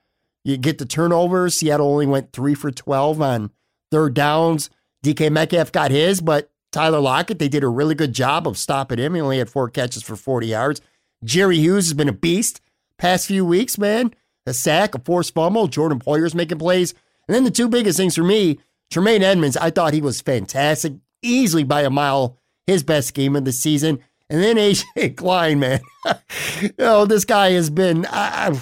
you 0.44 0.56
get 0.56 0.78
the 0.78 0.86
turnovers. 0.86 1.54
Seattle 1.54 1.90
only 1.90 2.06
went 2.06 2.32
three 2.32 2.54
for 2.54 2.70
12 2.70 3.20
on 3.20 3.50
third 3.90 4.14
downs. 4.14 4.70
DK 5.04 5.30
Metcalf 5.30 5.72
got 5.72 5.90
his, 5.90 6.20
but 6.20 6.50
Tyler 6.70 7.00
Lockett, 7.00 7.38
they 7.38 7.48
did 7.48 7.64
a 7.64 7.68
really 7.68 7.94
good 7.94 8.12
job 8.12 8.46
of 8.48 8.56
stopping 8.56 8.98
him. 8.98 9.14
He 9.14 9.20
only 9.20 9.38
had 9.38 9.50
four 9.50 9.68
catches 9.68 10.02
for 10.02 10.16
40 10.16 10.46
yards. 10.46 10.80
Jerry 11.24 11.58
Hughes 11.58 11.86
has 11.86 11.94
been 11.94 12.08
a 12.08 12.12
beast 12.12 12.60
past 12.98 13.26
few 13.26 13.44
weeks, 13.44 13.78
man. 13.78 14.14
A 14.46 14.54
sack, 14.54 14.94
a 14.94 14.98
forced 14.98 15.34
fumble. 15.34 15.68
Jordan 15.68 15.98
Poyer's 15.98 16.34
making 16.34 16.58
plays. 16.58 16.94
And 17.28 17.34
then 17.34 17.44
the 17.44 17.50
two 17.50 17.68
biggest 17.68 17.96
things 17.96 18.16
for 18.16 18.24
me, 18.24 18.58
Tremaine 18.90 19.22
Edmunds, 19.22 19.56
I 19.56 19.70
thought 19.70 19.94
he 19.94 20.00
was 20.00 20.20
fantastic 20.20 20.94
easily 21.22 21.62
by 21.62 21.82
a 21.82 21.90
mile 21.90 22.38
his 22.66 22.82
best 22.82 23.14
game 23.14 23.36
of 23.36 23.44
the 23.44 23.52
season. 23.52 24.00
And 24.28 24.42
then 24.42 24.56
AJ 24.56 25.16
Klein, 25.16 25.60
man. 25.60 25.80
oh, 26.78 27.04
this 27.06 27.24
guy 27.24 27.50
has 27.52 27.70
been. 27.70 28.06
I, 28.06 28.48
I, 28.48 28.60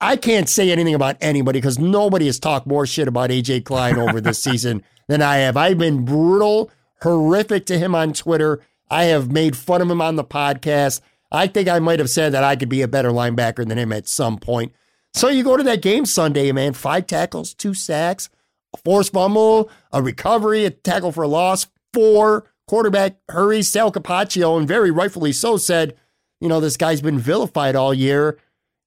I 0.00 0.16
can't 0.16 0.48
say 0.48 0.70
anything 0.70 0.94
about 0.94 1.16
anybody 1.20 1.60
because 1.60 1.78
nobody 1.78 2.26
has 2.26 2.38
talked 2.38 2.66
more 2.66 2.86
shit 2.86 3.08
about 3.08 3.30
AJ 3.30 3.64
Klein 3.64 3.98
over 3.98 4.20
this 4.20 4.38
season 4.42 4.82
than 5.08 5.22
I 5.22 5.38
have. 5.38 5.56
I've 5.56 5.78
been 5.78 6.04
brutal, 6.04 6.70
horrific 7.02 7.66
to 7.66 7.78
him 7.78 7.94
on 7.94 8.12
Twitter. 8.12 8.60
I 8.90 9.04
have 9.04 9.30
made 9.30 9.56
fun 9.56 9.82
of 9.82 9.90
him 9.90 10.00
on 10.00 10.16
the 10.16 10.24
podcast. 10.24 11.00
I 11.30 11.46
think 11.46 11.68
I 11.68 11.78
might 11.78 11.98
have 11.98 12.10
said 12.10 12.32
that 12.32 12.44
I 12.44 12.56
could 12.56 12.68
be 12.68 12.82
a 12.82 12.88
better 12.88 13.10
linebacker 13.10 13.66
than 13.66 13.78
him 13.78 13.92
at 13.92 14.08
some 14.08 14.38
point. 14.38 14.72
So 15.14 15.28
you 15.28 15.42
go 15.42 15.56
to 15.56 15.62
that 15.64 15.82
game 15.82 16.06
Sunday, 16.06 16.50
man. 16.52 16.74
Five 16.74 17.06
tackles, 17.06 17.52
two 17.54 17.74
sacks, 17.74 18.30
a 18.74 18.78
forced 18.78 19.12
fumble, 19.12 19.70
a 19.92 20.00
recovery, 20.00 20.64
a 20.64 20.70
tackle 20.70 21.12
for 21.12 21.24
a 21.24 21.28
loss, 21.28 21.66
four 21.92 22.50
quarterback 22.66 23.16
hurries. 23.28 23.68
Sal 23.68 23.90
Capaccio, 23.90 24.56
and 24.56 24.68
very 24.68 24.90
rightfully 24.90 25.32
so, 25.32 25.56
said, 25.56 25.96
you 26.40 26.48
know, 26.48 26.60
this 26.60 26.76
guy's 26.76 27.00
been 27.00 27.18
vilified 27.18 27.74
all 27.74 27.92
year. 27.92 28.38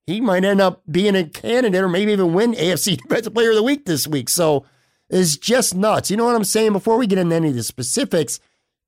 He 0.08 0.20
might 0.20 0.44
end 0.44 0.62
up 0.62 0.82
being 0.90 1.16
a 1.16 1.26
candidate 1.26 1.82
or 1.82 1.90
maybe 1.90 2.12
even 2.12 2.34
win 2.34 2.54
AFC 2.54 2.98
Defensive 3.02 3.34
Player 3.34 3.52
of 3.52 3.56
the 3.56 3.64
Week 3.64 3.86
this 3.86 4.08
week. 4.08 4.30
So 4.30 4.66
it's 5.10 5.38
just 5.38 5.76
nuts. 5.76 6.10
You 6.10 6.18
know 6.18 6.26
what 6.26 6.36
I'm 6.36 6.44
saying? 6.44 6.74
Before 6.74 6.98
we 6.98 7.08
get 7.08 7.20
into 7.20 7.36
any 7.36 7.50
of 7.50 7.56
the 7.56 7.64
specifics, 7.64 8.40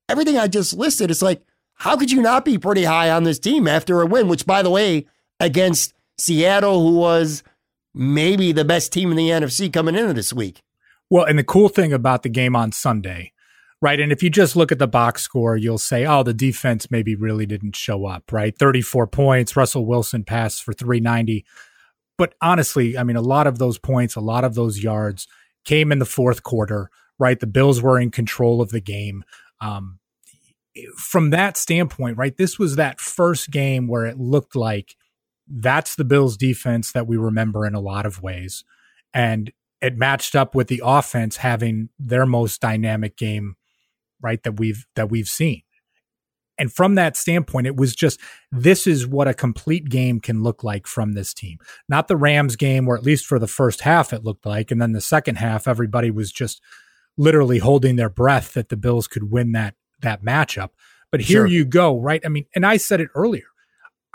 everything 0.09 0.37
I 0.37 0.47
just 0.47 0.73
listed, 0.73 1.11
it's 1.11 1.21
like, 1.21 1.41
how 1.75 1.97
could 1.97 2.11
you 2.11 2.21
not 2.21 2.45
be 2.45 2.57
pretty 2.57 2.83
high 2.83 3.09
on 3.09 3.23
this 3.23 3.39
team 3.39 3.67
after 3.67 4.01
a 4.01 4.05
win, 4.05 4.27
which, 4.27 4.45
by 4.45 4.61
the 4.61 4.69
way, 4.69 5.05
against 5.39 5.93
Seattle, 6.17 6.87
who 6.87 6.97
was 6.97 7.43
maybe 7.93 8.51
the 8.51 8.65
best 8.65 8.93
team 8.93 9.11
in 9.11 9.17
the 9.17 9.29
NFC 9.29 9.71
coming 9.71 9.95
into 9.95 10.13
this 10.13 10.31
week? 10.31 10.61
Well, 11.09 11.25
and 11.25 11.37
the 11.37 11.43
cool 11.43 11.69
thing 11.69 11.91
about 11.91 12.23
the 12.23 12.29
game 12.29 12.55
on 12.55 12.71
Sunday, 12.71 13.32
right? 13.83 13.99
And 13.99 14.13
if 14.13 14.23
you 14.23 14.29
just 14.29 14.55
look 14.55 14.71
at 14.71 14.79
the 14.79 14.87
box 14.87 15.23
score, 15.23 15.57
you'll 15.57 15.77
say, 15.77 16.05
oh, 16.05 16.23
the 16.23 16.33
defense 16.33 16.89
maybe 16.89 17.15
really 17.15 17.45
didn't 17.45 17.75
show 17.75 18.05
up, 18.05 18.31
right? 18.31 18.57
34 18.57 19.07
points. 19.07 19.57
Russell 19.57 19.85
Wilson 19.85 20.23
passed 20.23 20.63
for 20.63 20.71
390. 20.71 21.43
But 22.17 22.33
honestly, 22.41 22.97
I 22.97 23.03
mean, 23.03 23.17
a 23.17 23.21
lot 23.21 23.45
of 23.45 23.57
those 23.57 23.77
points, 23.77 24.15
a 24.15 24.21
lot 24.21 24.45
of 24.45 24.55
those 24.55 24.81
yards 24.81 25.27
came 25.65 25.91
in 25.91 25.99
the 25.99 26.05
fourth 26.05 26.43
quarter, 26.43 26.89
right? 27.19 27.37
The 27.37 27.45
Bills 27.45 27.81
were 27.81 27.99
in 27.99 28.09
control 28.09 28.61
of 28.61 28.69
the 28.69 28.79
game. 28.79 29.25
Um, 29.59 29.99
from 30.95 31.31
that 31.31 31.57
standpoint, 31.57 32.17
right, 32.17 32.37
this 32.37 32.57
was 32.57 32.77
that 32.77 33.01
first 33.01 33.51
game 33.51 33.89
where 33.89 34.05
it 34.05 34.17
looked 34.17 34.55
like 34.55 34.95
that's 35.45 35.97
the 35.97 36.05
Bills 36.05 36.37
defense 36.37 36.93
that 36.93 37.05
we 37.05 37.17
remember 37.17 37.65
in 37.65 37.75
a 37.75 37.81
lot 37.81 38.05
of 38.05 38.23
ways. 38.23 38.63
And 39.13 39.51
it 39.81 39.97
matched 39.97 40.37
up 40.37 40.55
with 40.55 40.69
the 40.69 40.81
offense 40.85 41.35
having 41.35 41.89
their 41.99 42.25
most 42.25 42.61
dynamic 42.61 43.17
game, 43.17 43.57
right? 44.23 44.41
That 44.43 44.59
we've 44.59 44.85
that 44.95 45.11
we've 45.11 45.27
seen. 45.27 45.61
And 46.57 46.71
from 46.71 46.95
that 46.95 47.17
standpoint, 47.17 47.67
it 47.67 47.75
was 47.75 47.95
just 47.95 48.19
this 48.51 48.85
is 48.85 49.07
what 49.07 49.27
a 49.27 49.33
complete 49.33 49.89
game 49.89 50.19
can 50.19 50.43
look 50.43 50.63
like 50.63 50.85
from 50.87 51.13
this 51.13 51.33
team. 51.33 51.57
Not 51.89 52.07
the 52.07 52.15
Rams 52.15 52.55
game, 52.55 52.85
where 52.85 52.97
at 52.97 53.03
least 53.03 53.25
for 53.25 53.39
the 53.39 53.47
first 53.47 53.81
half 53.81 54.13
it 54.13 54.23
looked 54.23 54.45
like, 54.45 54.71
and 54.71 54.81
then 54.81 54.91
the 54.91 55.01
second 55.01 55.37
half, 55.37 55.67
everybody 55.67 56.11
was 56.11 56.31
just 56.31 56.61
literally 57.17 57.59
holding 57.59 57.95
their 57.95 58.09
breath 58.09 58.53
that 58.53 58.69
the 58.69 58.77
Bills 58.77 59.07
could 59.07 59.31
win 59.31 59.51
that 59.53 59.75
that 60.01 60.23
matchup. 60.23 60.69
But 61.11 61.21
here 61.21 61.41
sure. 61.41 61.47
you 61.47 61.65
go, 61.65 61.99
right? 61.99 62.21
I 62.25 62.29
mean, 62.29 62.45
and 62.55 62.65
I 62.65 62.77
said 62.77 63.01
it 63.01 63.09
earlier. 63.15 63.45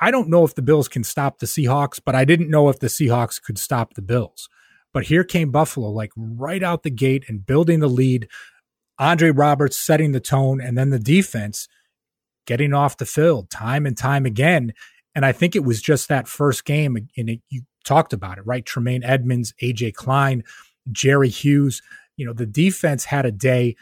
I 0.00 0.10
don't 0.10 0.28
know 0.28 0.44
if 0.44 0.54
the 0.54 0.62
Bills 0.62 0.88
can 0.88 1.02
stop 1.04 1.38
the 1.38 1.46
Seahawks, 1.46 2.00
but 2.04 2.14
I 2.14 2.24
didn't 2.24 2.50
know 2.50 2.68
if 2.68 2.78
the 2.78 2.86
Seahawks 2.86 3.42
could 3.42 3.58
stop 3.58 3.94
the 3.94 4.02
Bills. 4.02 4.48
But 4.92 5.04
here 5.04 5.24
came 5.24 5.50
Buffalo, 5.50 5.90
like 5.90 6.12
right 6.16 6.62
out 6.62 6.82
the 6.82 6.90
gate 6.90 7.24
and 7.28 7.44
building 7.44 7.80
the 7.80 7.88
lead. 7.88 8.28
Andre 8.98 9.30
Roberts 9.30 9.78
setting 9.78 10.12
the 10.12 10.20
tone, 10.20 10.60
and 10.60 10.76
then 10.76 10.90
the 10.90 10.98
defense 10.98 11.68
getting 12.46 12.72
off 12.72 12.96
the 12.96 13.06
field 13.06 13.50
time 13.50 13.86
and 13.86 13.96
time 13.96 14.24
again. 14.24 14.72
And 15.14 15.24
I 15.24 15.32
think 15.32 15.54
it 15.54 15.64
was 15.64 15.82
just 15.82 16.08
that 16.08 16.28
first 16.28 16.64
game, 16.64 16.96
and 16.96 17.30
it, 17.30 17.40
you 17.48 17.62
talked 17.84 18.12
about 18.12 18.38
it, 18.38 18.46
right? 18.46 18.64
Tremaine 18.64 19.02
Edmunds, 19.04 19.54
AJ 19.62 19.94
Klein, 19.94 20.44
Jerry 20.90 21.28
Hughes. 21.28 21.82
You 22.16 22.26
know, 22.26 22.32
the 22.32 22.46
defense 22.46 23.04
had 23.04 23.26
a 23.26 23.32
day. 23.32 23.76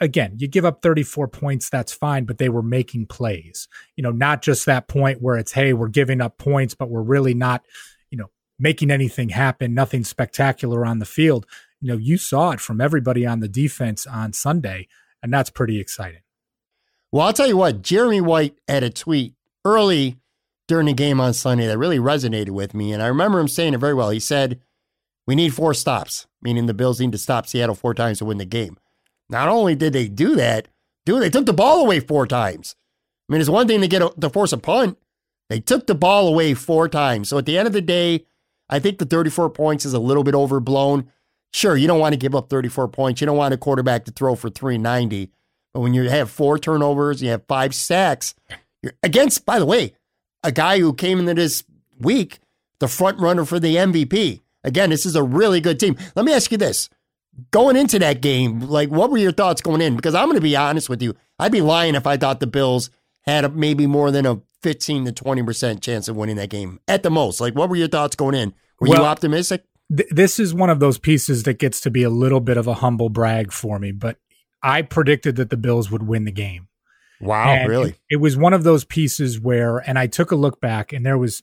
again, 0.00 0.34
you 0.38 0.48
give 0.48 0.64
up 0.64 0.82
34 0.82 1.28
points, 1.28 1.70
that's 1.70 1.92
fine, 1.92 2.24
but 2.24 2.38
they 2.38 2.48
were 2.48 2.62
making 2.62 3.06
plays. 3.06 3.68
You 3.96 4.02
know, 4.02 4.10
not 4.10 4.42
just 4.42 4.66
that 4.66 4.88
point 4.88 5.22
where 5.22 5.36
it's, 5.36 5.52
hey, 5.52 5.72
we're 5.72 5.88
giving 5.88 6.20
up 6.20 6.38
points, 6.38 6.74
but 6.74 6.90
we're 6.90 7.02
really 7.02 7.34
not, 7.34 7.64
you 8.10 8.18
know, 8.18 8.30
making 8.58 8.90
anything 8.90 9.28
happen, 9.28 9.74
nothing 9.74 10.02
spectacular 10.04 10.84
on 10.84 10.98
the 10.98 11.06
field. 11.06 11.46
You 11.80 11.92
know, 11.92 11.98
you 11.98 12.16
saw 12.16 12.50
it 12.50 12.60
from 12.60 12.80
everybody 12.80 13.24
on 13.26 13.40
the 13.40 13.48
defense 13.48 14.06
on 14.06 14.32
Sunday, 14.32 14.88
and 15.22 15.32
that's 15.32 15.50
pretty 15.50 15.80
exciting. 15.80 16.22
Well, 17.12 17.26
I'll 17.26 17.32
tell 17.32 17.46
you 17.46 17.56
what, 17.56 17.82
Jeremy 17.82 18.20
White 18.20 18.56
had 18.66 18.82
a 18.82 18.90
tweet 18.90 19.34
early 19.64 20.16
during 20.66 20.86
the 20.86 20.92
game 20.92 21.20
on 21.20 21.32
Sunday 21.32 21.66
that 21.66 21.78
really 21.78 21.98
resonated 21.98 22.50
with 22.50 22.74
me. 22.74 22.92
And 22.92 23.02
I 23.02 23.06
remember 23.06 23.40
him 23.40 23.48
saying 23.48 23.74
it 23.74 23.80
very 23.80 23.94
well. 23.94 24.10
He 24.10 24.20
said, 24.20 24.60
We 25.26 25.34
need 25.34 25.54
four 25.54 25.72
stops, 25.72 26.26
meaning 26.42 26.66
the 26.66 26.74
Bills 26.74 27.00
need 27.00 27.12
to 27.12 27.18
stop 27.18 27.46
Seattle 27.46 27.74
four 27.74 27.94
times 27.94 28.18
to 28.18 28.26
win 28.26 28.38
the 28.38 28.44
game. 28.44 28.76
Not 29.30 29.48
only 29.48 29.74
did 29.74 29.92
they 29.92 30.08
do 30.08 30.34
that, 30.36 30.68
dude, 31.06 31.22
they 31.22 31.30
took 31.30 31.46
the 31.46 31.52
ball 31.52 31.80
away 31.80 32.00
four 32.00 32.26
times. 32.26 32.76
I 33.28 33.32
mean, 33.32 33.40
it's 33.40 33.50
one 33.50 33.66
thing 33.66 33.80
to 33.80 33.88
get 33.88 34.02
a, 34.02 34.12
to 34.20 34.30
force 34.30 34.52
a 34.52 34.58
punt. 34.58 34.98
They 35.48 35.60
took 35.60 35.86
the 35.86 35.94
ball 35.94 36.28
away 36.28 36.54
four 36.54 36.88
times. 36.88 37.28
So 37.28 37.38
at 37.38 37.46
the 37.46 37.56
end 37.56 37.66
of 37.66 37.72
the 37.72 37.80
day, 37.80 38.26
I 38.68 38.78
think 38.78 38.98
the 38.98 39.06
34 39.06 39.50
points 39.50 39.86
is 39.86 39.94
a 39.94 39.98
little 39.98 40.24
bit 40.24 40.34
overblown. 40.34 41.10
Sure, 41.52 41.76
you 41.76 41.86
don't 41.86 42.00
want 42.00 42.12
to 42.12 42.18
give 42.18 42.34
up 42.34 42.50
34 42.50 42.88
points. 42.88 43.20
You 43.20 43.26
don't 43.26 43.36
want 43.36 43.54
a 43.54 43.58
quarterback 43.58 44.04
to 44.04 44.12
throw 44.12 44.34
for 44.34 44.50
390. 44.50 45.30
But 45.72 45.80
when 45.80 45.94
you 45.94 46.08
have 46.08 46.30
four 46.30 46.58
turnovers, 46.58 47.22
you 47.22 47.30
have 47.30 47.44
five 47.46 47.74
sacks, 47.74 48.34
you're 48.82 48.94
against, 49.02 49.44
by 49.44 49.58
the 49.58 49.66
way, 49.66 49.94
a 50.42 50.52
guy 50.52 50.78
who 50.78 50.92
came 50.92 51.18
into 51.18 51.34
this 51.34 51.64
week, 51.98 52.38
the 52.78 52.88
front 52.88 53.18
runner 53.18 53.44
for 53.44 53.58
the 53.58 53.76
MVP. 53.76 54.40
Again, 54.64 54.90
this 54.90 55.06
is 55.06 55.16
a 55.16 55.22
really 55.22 55.60
good 55.60 55.80
team. 55.80 55.96
Let 56.14 56.24
me 56.24 56.32
ask 56.32 56.50
you 56.50 56.58
this 56.58 56.90
going 57.50 57.76
into 57.76 57.98
that 57.98 58.20
game, 58.20 58.60
like 58.60 58.88
what 58.88 59.10
were 59.10 59.18
your 59.18 59.32
thoughts 59.32 59.60
going 59.60 59.80
in? 59.80 59.96
Because 59.96 60.14
I'm 60.14 60.26
going 60.26 60.36
to 60.36 60.40
be 60.40 60.56
honest 60.56 60.88
with 60.88 61.02
you, 61.02 61.14
I'd 61.38 61.52
be 61.52 61.60
lying 61.60 61.94
if 61.94 62.06
I 62.06 62.16
thought 62.16 62.40
the 62.40 62.46
Bills 62.46 62.90
had 63.22 63.44
a, 63.44 63.48
maybe 63.48 63.86
more 63.86 64.10
than 64.10 64.26
a 64.26 64.40
15 64.62 65.06
to 65.06 65.12
20 65.12 65.42
percent 65.42 65.82
chance 65.82 66.08
of 66.08 66.16
winning 66.16 66.36
that 66.36 66.50
game 66.50 66.80
at 66.88 67.02
the 67.02 67.10
most. 67.10 67.40
Like, 67.40 67.54
what 67.54 67.68
were 67.68 67.76
your 67.76 67.88
thoughts 67.88 68.16
going 68.16 68.34
in? 68.34 68.54
Were 68.80 68.88
well, 68.88 69.00
you 69.00 69.04
optimistic? 69.04 69.64
Th- 69.94 70.08
this 70.10 70.38
is 70.38 70.54
one 70.54 70.70
of 70.70 70.80
those 70.80 70.98
pieces 70.98 71.44
that 71.44 71.58
gets 71.58 71.80
to 71.82 71.90
be 71.90 72.02
a 72.02 72.10
little 72.10 72.40
bit 72.40 72.56
of 72.56 72.66
a 72.66 72.74
humble 72.74 73.08
brag 73.08 73.52
for 73.52 73.78
me, 73.78 73.92
but 73.92 74.18
I 74.62 74.82
predicted 74.82 75.36
that 75.36 75.50
the 75.50 75.56
Bills 75.56 75.90
would 75.90 76.06
win 76.06 76.24
the 76.24 76.32
game. 76.32 76.68
Wow, 77.20 77.48
and 77.48 77.68
really? 77.68 77.90
It, 77.90 77.96
it 78.10 78.16
was 78.16 78.36
one 78.36 78.52
of 78.52 78.64
those 78.64 78.84
pieces 78.84 79.40
where, 79.40 79.78
and 79.78 79.98
I 79.98 80.06
took 80.06 80.30
a 80.30 80.36
look 80.36 80.60
back, 80.60 80.92
and 80.92 81.04
there 81.04 81.18
was 81.18 81.42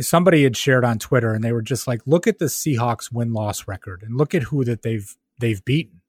somebody 0.00 0.42
had 0.42 0.56
shared 0.56 0.84
on 0.84 0.98
Twitter 0.98 1.32
and 1.32 1.42
they 1.42 1.52
were 1.52 1.62
just 1.62 1.86
like, 1.86 2.00
look 2.06 2.26
at 2.26 2.38
the 2.38 2.46
Seahawks 2.46 3.12
win 3.12 3.32
loss 3.32 3.68
record 3.68 4.02
and 4.02 4.16
look 4.16 4.34
at 4.34 4.44
who 4.44 4.64
that 4.64 4.82
they've 4.82 5.14
they've 5.38 5.64
beaten. 5.64 6.00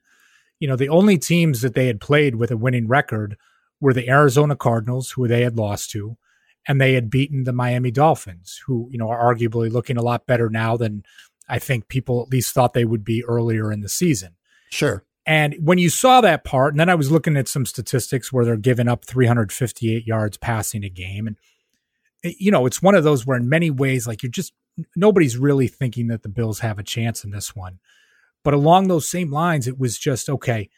You 0.60 0.68
know, 0.68 0.76
the 0.76 0.90
only 0.90 1.18
teams 1.18 1.62
that 1.62 1.76
they 1.76 1.88
had 1.88 2.02
played 2.02 2.36
with 2.36 2.50
a 2.50 2.58
winning 2.58 2.88
record 2.88 3.38
were 3.80 3.94
the 3.94 4.10
Arizona 4.10 4.56
Cardinals, 4.56 5.12
who 5.12 5.28
they 5.28 5.42
had 5.42 5.58
lost 5.58 5.92
to, 5.92 6.18
and 6.68 6.82
they 6.82 6.94
had 6.94 7.12
beaten 7.12 7.44
the 7.44 7.54
Miami 7.54 7.92
Dolphins, 7.92 8.62
who, 8.66 8.88
you 8.92 8.98
know, 8.98 9.10
are 9.10 9.36
arguably 9.36 9.72
looking 9.72 9.98
a 9.98 10.02
lot 10.02 10.26
better 10.26 10.50
now 10.50 10.76
than 10.76 11.04
I 11.48 11.60
think 11.60 11.88
people 11.88 12.22
at 12.22 12.32
least 12.32 12.54
thought 12.54 12.74
they 12.74 12.86
would 12.86 13.04
be 13.04 13.24
earlier 13.24 13.72
in 13.72 13.82
the 13.82 13.90
season. 13.90 14.36
Sure. 14.70 15.04
And 15.26 15.56
when 15.62 15.78
you 15.78 15.90
saw 15.90 16.22
that 16.22 16.46
part, 16.46 16.74
and 16.74 16.80
then 16.80 16.90
I 16.90 16.96
was 16.96 17.12
looking 17.12 17.36
at 17.36 17.50
some 17.50 17.66
statistics 17.66 18.32
where 18.32 18.46
they're 18.46 18.56
giving 18.56 18.88
up 18.88 19.04
358 19.04 20.08
yards 20.08 20.38
passing 20.38 20.86
a 20.86 20.90
game. 20.90 21.28
And 21.28 21.36
eh, 22.24 22.34
you 22.40 22.50
know, 22.50 22.66
it's 22.66 22.82
one 22.82 22.96
of 22.96 23.04
those 23.04 23.26
where 23.26 23.38
in 23.38 23.50
many 23.50 23.70
ways, 23.70 24.08
like 24.08 24.24
you're 24.24 24.32
just 24.32 24.54
nobody's 24.96 25.38
really 25.38 25.68
thinking 25.68 26.08
that 26.08 26.24
the 26.24 26.30
Bills 26.30 26.60
have 26.60 26.80
a 26.80 26.84
chance 26.84 27.24
in 27.26 27.32
this 27.32 27.56
one. 27.56 27.80
But 28.44 28.54
along 28.54 28.88
those 28.88 29.10
same 29.10 29.30
lines, 29.30 29.68
it 29.68 29.78
was 29.78 29.98
just 29.98 30.30
okay, 30.30 30.70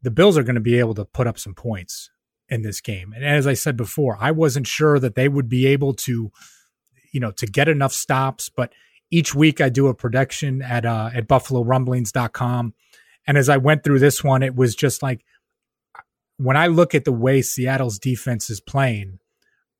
the 0.00 0.12
Bills 0.12 0.38
are 0.38 0.44
going 0.44 0.54
to 0.54 0.60
be 0.60 0.78
able 0.78 0.94
to 0.94 1.04
put 1.04 1.26
up 1.26 1.38
some 1.38 1.54
points 1.54 2.10
in 2.48 2.62
this 2.62 2.80
game. 2.80 3.12
And 3.12 3.24
as 3.24 3.48
I 3.48 3.54
said 3.54 3.76
before, 3.76 4.16
I 4.20 4.30
wasn't 4.30 4.68
sure 4.68 5.00
that 5.00 5.16
they 5.16 5.28
would 5.28 5.48
be 5.48 5.66
able 5.66 5.94
to, 5.94 6.30
you 7.12 7.20
know, 7.20 7.32
to 7.32 7.46
get 7.46 7.68
enough 7.68 7.92
stops. 7.92 8.48
But 8.48 8.72
each 9.12 9.34
week 9.34 9.60
I 9.60 9.68
do 9.68 9.86
a 9.86 9.94
prediction 9.94 10.62
at 10.62 10.84
uh, 10.84 11.10
at 11.14 11.28
BuffaloRumblings.com. 11.28 12.74
And 13.26 13.38
as 13.38 13.48
I 13.48 13.58
went 13.58 13.84
through 13.84 14.00
this 14.00 14.24
one, 14.24 14.42
it 14.42 14.56
was 14.56 14.74
just 14.74 15.02
like 15.02 15.24
when 16.38 16.56
I 16.56 16.66
look 16.66 16.94
at 16.94 17.04
the 17.04 17.12
way 17.12 17.42
Seattle's 17.42 18.00
defense 18.00 18.50
is 18.50 18.60
playing, 18.60 19.20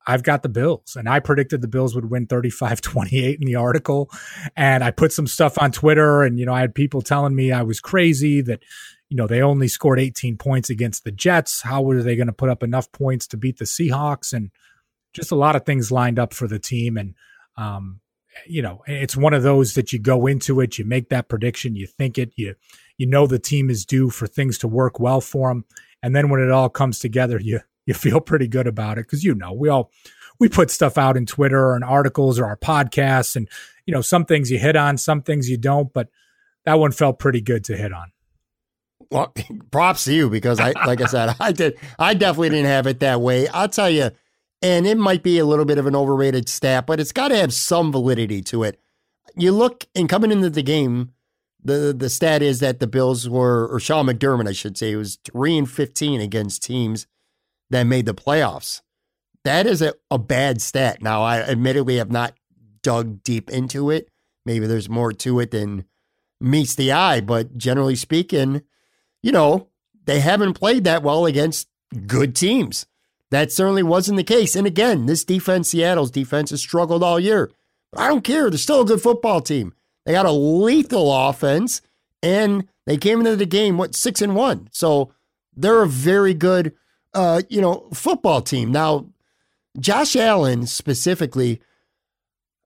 I've 0.05 0.23
got 0.23 0.43
the 0.43 0.49
Bills 0.49 0.95
and 0.95 1.09
I 1.09 1.19
predicted 1.19 1.61
the 1.61 1.67
Bills 1.67 1.95
would 1.95 2.09
win 2.09 2.27
35 2.27 2.79
28 2.79 3.39
in 3.41 3.47
the 3.47 3.55
article. 3.55 4.09
And 4.55 4.83
I 4.83 4.91
put 4.91 5.11
some 5.11 5.27
stuff 5.27 5.61
on 5.61 5.71
Twitter 5.71 6.23
and, 6.23 6.39
you 6.39 6.45
know, 6.45 6.53
I 6.53 6.61
had 6.61 6.75
people 6.75 7.01
telling 7.01 7.35
me 7.35 7.51
I 7.51 7.63
was 7.63 7.79
crazy 7.79 8.41
that, 8.41 8.61
you 9.09 9.17
know, 9.17 9.27
they 9.27 9.41
only 9.41 9.67
scored 9.67 9.99
18 9.99 10.37
points 10.37 10.69
against 10.69 11.03
the 11.03 11.11
Jets. 11.11 11.61
How 11.61 11.81
were 11.81 12.03
they 12.03 12.15
going 12.15 12.27
to 12.27 12.33
put 12.33 12.49
up 12.49 12.63
enough 12.63 12.91
points 12.91 13.27
to 13.27 13.37
beat 13.37 13.57
the 13.57 13.65
Seahawks? 13.65 14.31
And 14.31 14.51
just 15.13 15.31
a 15.31 15.35
lot 15.35 15.55
of 15.55 15.65
things 15.65 15.91
lined 15.91 16.19
up 16.19 16.33
for 16.33 16.47
the 16.47 16.59
team. 16.59 16.97
And, 16.97 17.15
um, 17.57 18.01
you 18.47 18.61
know, 18.61 18.83
it's 18.87 19.17
one 19.17 19.33
of 19.33 19.43
those 19.43 19.73
that 19.73 19.93
you 19.93 19.99
go 19.99 20.27
into 20.27 20.59
it, 20.59 20.77
you 20.77 20.85
make 20.85 21.09
that 21.09 21.29
prediction, 21.29 21.75
you 21.75 21.87
think 21.87 22.17
it, 22.17 22.31
you, 22.35 22.55
you 22.97 23.07
know, 23.07 23.27
the 23.27 23.39
team 23.39 23.69
is 23.69 23.85
due 23.85 24.09
for 24.09 24.27
things 24.27 24.57
to 24.59 24.67
work 24.67 24.99
well 24.99 25.21
for 25.21 25.49
them. 25.49 25.65
And 26.01 26.15
then 26.15 26.29
when 26.29 26.41
it 26.41 26.51
all 26.51 26.69
comes 26.69 26.99
together, 26.99 27.39
you, 27.39 27.61
you 27.85 27.93
feel 27.93 28.21
pretty 28.21 28.47
good 28.47 28.67
about 28.67 28.97
it 28.97 29.05
because 29.05 29.23
you 29.23 29.35
know 29.35 29.53
we 29.53 29.69
all 29.69 29.91
we 30.39 30.49
put 30.49 30.71
stuff 30.71 30.97
out 30.97 31.17
in 31.17 31.25
Twitter 31.25 31.73
and 31.73 31.83
articles 31.83 32.39
or 32.39 32.45
our 32.45 32.57
podcasts, 32.57 33.35
and 33.35 33.47
you 33.85 33.93
know 33.93 34.01
some 34.01 34.25
things 34.25 34.51
you 34.51 34.59
hit 34.59 34.75
on, 34.75 34.97
some 34.97 35.21
things 35.21 35.49
you 35.49 35.57
don't, 35.57 35.93
but 35.93 36.09
that 36.65 36.79
one 36.79 36.91
felt 36.91 37.19
pretty 37.19 37.41
good 37.41 37.63
to 37.65 37.77
hit 37.77 37.93
on. 37.93 38.11
Well, 39.11 39.33
props 39.71 40.05
to 40.05 40.13
you 40.13 40.29
because 40.29 40.59
I, 40.59 40.71
like 40.85 41.01
I 41.01 41.05
said, 41.05 41.35
I 41.39 41.51
did, 41.51 41.77
I 41.99 42.13
definitely 42.13 42.49
didn't 42.49 42.67
have 42.67 42.87
it 42.87 42.99
that 43.01 43.21
way. 43.21 43.47
I'll 43.49 43.69
tell 43.69 43.89
you, 43.89 44.11
and 44.63 44.87
it 44.87 44.97
might 44.97 45.21
be 45.21 45.37
a 45.37 45.45
little 45.45 45.65
bit 45.65 45.77
of 45.77 45.85
an 45.85 45.95
overrated 45.95 46.49
stat, 46.49 46.87
but 46.87 46.99
it's 46.99 47.11
got 47.11 47.27
to 47.27 47.35
have 47.35 47.53
some 47.53 47.91
validity 47.91 48.41
to 48.43 48.63
it. 48.63 48.79
You 49.35 49.51
look 49.51 49.85
and 49.93 50.09
coming 50.09 50.31
into 50.31 50.49
the 50.49 50.63
game, 50.63 51.11
the 51.63 51.93
the 51.97 52.09
stat 52.09 52.41
is 52.41 52.59
that 52.61 52.79
the 52.79 52.87
Bills 52.87 53.29
were, 53.29 53.67
or 53.67 53.79
Sean 53.79 54.07
McDermott, 54.07 54.47
I 54.47 54.53
should 54.53 54.77
say, 54.77 54.95
was 54.95 55.19
three 55.23 55.57
and 55.57 55.69
fifteen 55.69 56.21
against 56.21 56.63
teams 56.63 57.05
that 57.69 57.83
made 57.83 58.05
the 58.05 58.13
playoffs. 58.15 58.81
That 59.43 59.65
is 59.67 59.81
a, 59.81 59.93
a 60.09 60.17
bad 60.17 60.61
stat. 60.61 61.01
Now, 61.01 61.21
I 61.21 61.41
admittedly 61.41 61.97
have 61.97 62.11
not 62.11 62.33
dug 62.81 63.23
deep 63.23 63.49
into 63.49 63.89
it. 63.89 64.09
Maybe 64.45 64.67
there's 64.67 64.89
more 64.89 65.11
to 65.13 65.39
it 65.39 65.51
than 65.51 65.85
meets 66.39 66.75
the 66.75 66.91
eye, 66.91 67.21
but 67.21 67.57
generally 67.57 67.95
speaking, 67.95 68.63
you 69.21 69.31
know, 69.31 69.69
they 70.05 70.19
haven't 70.19 70.53
played 70.53 70.83
that 70.83 71.03
well 71.03 71.25
against 71.25 71.67
good 72.07 72.35
teams. 72.35 72.85
That 73.33 73.51
certainly 73.51 73.83
wasn't 73.83 74.17
the 74.17 74.23
case. 74.23 74.55
And 74.55 74.67
again, 74.67 75.07
this 75.07 75.23
defense, 75.23 75.69
Seattle's 75.69 76.11
defense, 76.11 76.51
has 76.51 76.61
struggled 76.61 77.03
all 77.03 77.19
year. 77.19 77.51
But 77.91 78.01
I 78.01 78.07
don't 78.07 78.23
care. 78.23 78.49
They're 78.49 78.57
still 78.57 78.81
a 78.81 78.85
good 78.85 79.01
football 79.01 79.41
team. 79.41 79.73
They 80.05 80.11
got 80.11 80.25
a 80.25 80.31
lethal 80.31 81.11
offense, 81.11 81.81
and 82.21 82.67
they 82.85 82.97
came 82.97 83.19
into 83.19 83.35
the 83.35 83.45
game, 83.45 83.77
what, 83.77 83.95
six 83.95 84.21
and 84.21 84.35
one. 84.35 84.69
So 84.71 85.11
they're 85.55 85.81
a 85.81 85.87
very 85.87 86.33
good 86.33 86.73
uh, 87.13 87.41
you 87.49 87.61
know, 87.61 87.87
football 87.93 88.41
team. 88.41 88.71
Now, 88.71 89.07
Josh 89.79 90.15
Allen 90.15 90.67
specifically, 90.67 91.61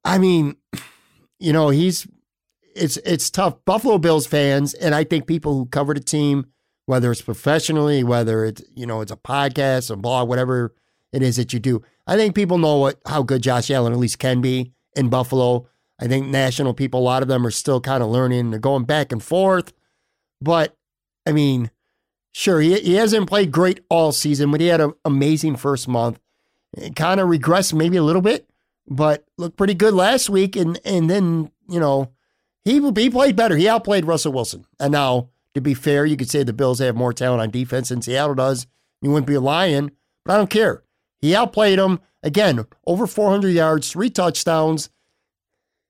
I 0.04 0.18
mean, 0.18 0.56
you 1.40 1.54
know, 1.54 1.70
he's 1.70 2.08
it's 2.76 2.98
it's 2.98 3.30
tough. 3.30 3.64
Buffalo 3.66 3.98
Bills 3.98 4.28
fans, 4.28 4.74
and 4.74 4.94
I 4.94 5.04
think 5.04 5.28
people 5.28 5.54
who 5.54 5.66
cover 5.66 5.94
the 5.94 6.00
team, 6.00 6.48
whether 6.88 7.12
it's 7.12 7.22
professionally, 7.22 8.04
whether 8.04 8.44
it's 8.44 8.64
you 8.76 8.88
know 8.88 9.02
it's 9.02 9.12
a 9.12 9.18
podcast, 9.18 9.92
a 9.92 9.96
blog, 9.96 10.28
whatever 10.28 10.74
it 11.14 11.22
is 11.22 11.36
that 11.36 11.54
you 11.54 11.60
do, 11.60 11.84
I 12.08 12.18
think 12.18 12.34
people 12.34 12.58
know 12.58 12.78
what 12.78 13.00
how 13.06 13.22
good 13.22 13.44
Josh 13.44 13.70
Allen 13.70 13.94
at 13.94 14.00
least 14.00 14.18
can 14.18 14.42
be 14.42 14.74
in 14.96 15.10
Buffalo. 15.10 15.68
I 16.00 16.08
think 16.08 16.28
national 16.28 16.74
people, 16.74 17.00
a 17.00 17.02
lot 17.02 17.22
of 17.22 17.28
them 17.28 17.46
are 17.46 17.52
still 17.52 17.80
kind 17.80 18.02
of 18.02 18.10
learning. 18.10 18.50
They're 18.50 18.60
going 18.60 18.86
back 18.86 19.12
and 19.12 19.22
forth, 19.22 19.74
but 20.42 20.76
I 21.26 21.32
mean, 21.32 21.72
Sure, 22.38 22.62
he, 22.62 22.80
he 22.82 22.94
hasn't 22.94 23.28
played 23.28 23.52
great 23.52 23.80
all 23.90 24.12
season, 24.12 24.52
but 24.52 24.62
he 24.62 24.68
had 24.68 24.80
an 24.80 24.94
amazing 25.04 25.56
first 25.56 25.88
month. 25.88 26.20
Kind 26.96 27.20
of 27.20 27.28
regressed 27.30 27.74
maybe 27.74 27.98
a 27.98 28.04
little 28.04 28.22
bit, 28.22 28.48
but 28.88 29.26
looked 29.40 29.58
pretty 29.58 29.74
good 29.74 29.96
last 29.96 30.30
week. 30.30 30.56
And 30.56 30.80
and 30.86 31.10
then 31.10 31.50
you 31.68 31.80
know 31.80 32.12
he 32.64 32.80
he 32.80 33.10
played 33.10 33.36
better. 33.36 33.58
He 33.58 33.68
outplayed 33.68 34.06
Russell 34.06 34.34
Wilson. 34.34 34.68
And 34.80 34.92
now, 34.92 35.30
to 35.58 35.62
be 35.62 35.74
fair, 35.74 36.06
you 36.06 36.16
could 36.16 36.30
say 36.30 36.44
the 36.44 36.54
Bills 36.54 36.80
have 36.80 36.96
more 36.96 37.14
talent 37.14 37.42
on 37.42 37.52
defense 37.52 37.90
than 37.90 38.02
Seattle 38.02 38.36
does. 38.36 38.68
You 39.02 39.10
wouldn't 39.10 39.28
be 39.28 39.38
lying, 39.38 39.92
but 40.24 40.34
I 40.34 40.38
don't 40.38 40.50
care. 40.50 40.84
He 41.20 41.36
outplayed 41.36 41.80
him 41.80 42.00
again, 42.24 42.66
over 42.86 43.08
400 43.08 43.50
yards, 43.50 43.92
three 43.92 44.10
touchdowns. 44.10 44.90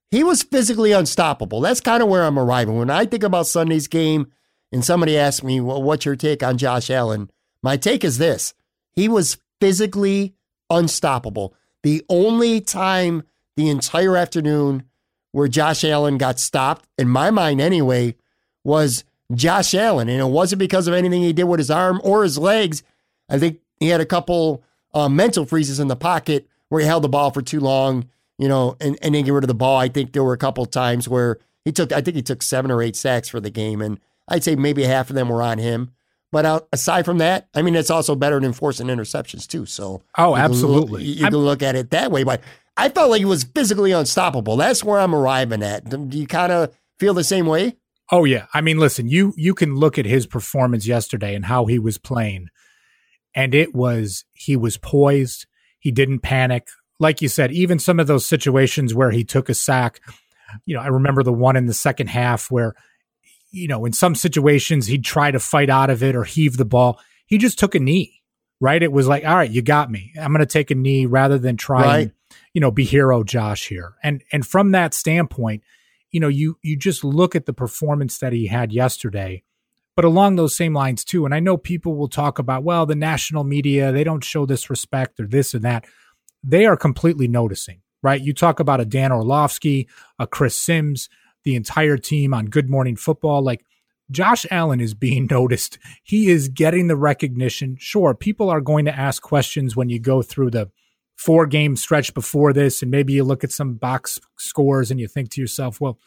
He 0.10 0.24
was 0.24 0.44
physically 0.44 0.92
unstoppable. 0.92 1.62
That's 1.62 1.82
kind 1.82 2.02
of 2.02 2.10
where 2.10 2.24
I'm 2.24 2.40
arriving. 2.40 2.78
When 2.78 2.90
I 2.90 3.06
think 3.06 3.24
about 3.24 3.48
Sunday's 3.48 3.88
game, 3.88 4.32
and 4.72 4.84
somebody 4.84 5.18
asked 5.18 5.44
me, 5.44 5.62
well, 5.62 5.82
what's 5.82 6.06
your 6.06 6.16
take 6.16 6.44
on 6.44 6.58
Josh 6.58 6.90
Allen? 6.90 7.30
My 7.64 7.78
take 7.78 8.04
is 8.04 8.18
this 8.18 8.54
he 8.94 9.08
was 9.08 9.38
physically 9.60 10.36
unstoppable. 10.70 11.54
The 11.84 12.04
only 12.10 12.62
time 12.62 13.24
the 13.56 13.70
entire 13.70 14.18
afternoon 14.18 14.84
where 15.32 15.48
Josh 15.48 15.84
Allen 15.84 16.18
got 16.18 16.40
stopped, 16.40 16.88
in 16.98 17.08
my 17.08 17.32
mind 17.32 17.62
anyway, 17.62 18.16
was 18.64 19.04
Josh 19.34 19.74
Allen. 19.74 20.10
And 20.10 20.22
it 20.22 20.26
wasn't 20.26 20.60
because 20.60 20.88
of 20.88 20.94
anything 20.94 21.22
he 21.22 21.34
did 21.34 21.44
with 21.46 21.60
his 21.60 21.72
arm 21.72 22.00
or 22.04 22.24
his 22.24 22.38
legs. 22.38 22.84
I 23.30 23.40
think 23.40 23.60
he 23.80 23.90
had 23.90 24.02
a 24.02 24.06
couple 24.06 24.64
uh, 24.94 25.10
mental 25.10 25.46
freezes 25.46 25.80
in 25.80 25.88
the 25.88 25.96
pocket 25.96 26.48
where 26.70 26.82
he 26.82 26.88
held 26.88 27.04
the 27.04 27.10
ball 27.10 27.32
for 27.32 27.42
too 27.42 27.60
long, 27.60 28.08
you 28.38 28.48
know, 28.48 28.78
and, 28.80 28.98
and 29.02 29.16
then 29.16 29.24
get 29.24 29.32
rid 29.32 29.44
of 29.44 29.50
the 29.50 29.54
ball. 29.54 29.78
I 29.78 29.90
think 29.90 30.14
there 30.14 30.24
were 30.24 30.34
a 30.34 30.38
couple 30.38 30.66
times 30.66 31.08
where 31.08 31.38
he 31.66 31.72
took, 31.72 31.92
I 31.92 32.02
think 32.02 32.16
he 32.16 32.22
took 32.22 32.42
seven 32.42 32.72
or 32.72 32.82
eight 32.82 32.96
sacks 32.96 33.28
for 33.28 33.40
the 33.40 33.50
game. 33.50 33.82
And 33.82 34.00
I'd 34.28 34.44
say 34.44 34.56
maybe 34.56 34.84
half 34.84 35.10
of 35.10 35.16
them 35.16 35.30
were 35.30 35.42
on 35.42 35.58
him. 35.58 35.92
But 36.32 36.46
uh, 36.46 36.60
aside 36.74 37.06
from 37.06 37.20
that, 37.20 37.48
I 37.56 37.62
mean, 37.62 37.76
it's 37.76 37.90
also 37.90 38.14
better 38.14 38.40
than 38.40 38.52
forcing 38.52 38.88
interceptions 38.88 39.48
too. 39.48 39.66
So, 39.66 40.04
oh, 40.18 40.36
absolutely, 40.36 41.06
you 41.06 41.16
can, 41.16 41.24
look, 41.24 41.32
you 41.32 41.38
can 41.38 41.46
look 41.46 41.64
at 41.64 41.76
it 41.76 41.92
that 41.92 42.12
way. 42.12 42.26
But 42.26 42.42
I 42.76 42.90
felt 42.90 43.10
like 43.10 43.20
he 43.20 43.26
was 43.26 43.46
physically 43.46 43.94
unstoppable. 43.94 44.58
That's 44.58 44.84
where 44.84 45.00
I'm 45.00 45.16
arriving 45.16 45.64
at. 45.64 45.90
Do 45.90 46.18
you 46.18 46.28
kind 46.28 46.52
of 46.52 46.76
feel 47.00 47.14
the 47.14 47.24
same 47.24 47.46
way? 47.46 47.78
Oh 48.12 48.26
yeah. 48.26 48.48
I 48.54 48.62
mean, 48.62 48.78
listen, 48.78 49.08
you 49.08 49.34
you 49.36 49.54
can 49.54 49.76
look 49.76 49.98
at 49.98 50.06
his 50.06 50.26
performance 50.26 50.88
yesterday 50.88 51.36
and 51.36 51.46
how 51.46 51.66
he 51.66 51.80
was 51.80 51.98
playing, 51.98 52.48
and 53.36 53.54
it 53.54 53.76
was 53.76 54.26
he 54.34 54.56
was 54.56 54.78
poised. 54.78 55.46
He 55.80 55.92
didn't 55.92 56.20
panic. 56.20 56.68
Like 57.00 57.22
you 57.22 57.28
said, 57.28 57.52
even 57.52 57.80
some 57.80 58.00
of 58.00 58.08
those 58.08 58.26
situations 58.26 58.94
where 58.94 59.12
he 59.12 59.24
took 59.24 59.50
a 59.50 59.54
sack. 59.54 60.02
You 60.66 60.76
know, 60.76 60.82
I 60.82 60.88
remember 60.88 61.24
the 61.24 61.34
one 61.34 61.58
in 61.58 61.66
the 61.66 61.74
second 61.74 62.08
half 62.08 62.50
where 62.50 62.74
you 63.52 63.68
know, 63.68 63.86
in 63.86 63.94
some 63.94 64.16
situations 64.16 64.88
he'd 64.88 65.04
try 65.04 65.32
to 65.32 65.40
fight 65.40 65.70
out 65.70 65.90
of 65.90 66.04
it 66.04 66.16
or 66.16 66.24
heave 66.24 66.58
the 66.58 66.66
ball. 66.66 67.00
He 67.26 67.38
just 67.38 67.60
took 67.60 67.76
a 67.76 67.80
knee, 67.80 68.22
right? 68.60 68.82
It 68.82 68.92
was 68.92 69.08
like, 69.08 69.26
all 69.26 69.36
right, 69.36 69.50
you 69.50 69.62
got 69.62 69.92
me. 69.92 70.14
I'm 70.20 70.32
going 70.32 70.40
to 70.40 70.46
take 70.46 70.72
a 70.72 70.76
knee 70.76 71.06
rather 71.06 71.38
than 71.38 71.58
try 71.58 71.82
right. 71.82 72.02
and, 72.02 72.12
you 72.54 72.62
know, 72.62 72.72
be 72.72 72.84
hero 72.84 73.24
Josh 73.24 73.68
here. 73.68 73.96
And 74.04 74.24
and 74.32 74.46
from 74.46 74.72
that 74.72 74.94
standpoint, 74.94 75.64
you 76.12 76.20
know, 76.20 76.28
you 76.28 76.58
you 76.62 76.78
just 76.78 77.04
look 77.04 77.36
at 77.36 77.46
the 77.46 77.54
performance 77.54 78.18
that 78.20 78.34
he 78.34 78.48
had 78.48 78.72
yesterday. 78.72 79.44
But 79.96 80.06
along 80.06 80.36
those 80.36 80.56
same 80.56 80.74
lines 80.74 81.04
too, 81.04 81.26
and 81.26 81.34
I 81.34 81.40
know 81.40 81.58
people 81.58 81.96
will 81.96 82.08
talk 82.08 82.38
about, 82.38 82.64
well, 82.64 82.86
the 82.86 82.96
national 82.96 83.44
media, 83.44 83.92
they 83.92 84.04
don't 84.04 84.24
show 84.24 84.46
this 84.46 84.70
respect 84.70 85.20
or 85.20 85.26
this 85.26 85.56
and 85.56 85.64
that. 85.64 85.86
They 86.44 86.68
are 86.68 86.78
completely 86.78 87.28
noticing, 87.28 87.82
right? 88.04 88.22
You 88.22 88.32
talk 88.32 88.60
about 88.60 88.80
a 88.80 88.86
Dan 88.86 89.12
Orlovsky, 89.12 89.90
a 90.20 90.28
Chris 90.28 90.56
Simms, 90.56 91.10
the 91.44 91.56
entire 91.56 91.98
team 91.98 92.32
on 92.32 92.46
Good 92.46 92.70
Morning 92.70 92.96
Football. 92.96 93.42
Like 93.42 93.66
Josh 94.12 94.46
Allen 94.52 94.80
is 94.80 94.94
being 94.94 95.28
noticed. 95.32 95.80
He 96.04 96.30
is 96.30 96.48
getting 96.48 96.88
the 96.88 96.96
recognition. 96.96 97.76
Sure, 97.80 98.14
people 98.14 98.50
are 98.52 98.62
going 98.62 98.86
to 98.86 98.96
ask 98.96 99.24
questions 99.24 99.76
when 99.76 99.90
you 99.90 100.00
go 100.00 100.22
through 100.22 100.52
the 100.52 100.70
four 101.18 101.46
game 101.46 101.76
stretch 101.76 102.14
before 102.14 102.54
this, 102.54 102.82
and 102.82 102.92
maybe 102.92 103.14
you 103.14 103.24
look 103.24 103.44
at 103.44 103.52
some 103.52 103.74
box 103.74 104.20
scores 104.38 104.92
and 104.92 105.00
you 105.00 105.08
think 105.08 105.30
to 105.32 105.42
yourself, 105.42 105.82
well, 105.82 106.00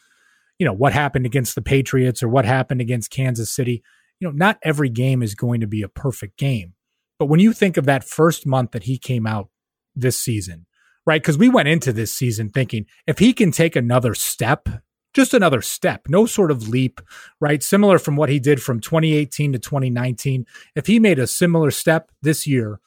you 0.58 0.66
know, 0.66 0.72
what 0.72 0.92
happened 0.92 1.26
against 1.26 1.54
the 1.54 1.62
Patriots 1.62 2.22
or 2.22 2.28
what 2.28 2.44
happened 2.44 2.80
against 2.80 3.10
Kansas 3.10 3.52
City? 3.52 3.82
You 4.18 4.28
know, 4.28 4.34
not 4.34 4.58
every 4.62 4.88
game 4.88 5.22
is 5.22 5.34
going 5.34 5.60
to 5.60 5.66
be 5.66 5.82
a 5.82 5.88
perfect 5.88 6.38
game. 6.38 6.74
But 7.18 7.26
when 7.26 7.40
you 7.40 7.52
think 7.52 7.76
of 7.76 7.86
that 7.86 8.04
first 8.04 8.46
month 8.46 8.70
that 8.72 8.84
he 8.84 8.98
came 8.98 9.26
out 9.26 9.48
this 9.94 10.18
season, 10.18 10.66
right? 11.06 11.20
Because 11.20 11.38
we 11.38 11.48
went 11.48 11.68
into 11.68 11.92
this 11.92 12.12
season 12.12 12.48
thinking 12.48 12.86
if 13.06 13.18
he 13.18 13.32
can 13.32 13.50
take 13.50 13.76
another 13.76 14.14
step 14.14 14.68
just 15.12 15.34
another 15.34 15.60
step, 15.60 16.02
no 16.08 16.26
sort 16.26 16.50
of 16.50 16.68
leap, 16.68 17.00
right? 17.40 17.62
Similar 17.62 17.98
from 17.98 18.16
what 18.16 18.28
he 18.28 18.38
did 18.38 18.62
from 18.62 18.80
2018 18.80 19.52
to 19.52 19.58
2019. 19.58 20.46
If 20.76 20.86
he 20.86 20.98
made 20.98 21.18
a 21.18 21.26
similar 21.26 21.70
step 21.70 22.10
this 22.22 22.46
year, 22.46 22.80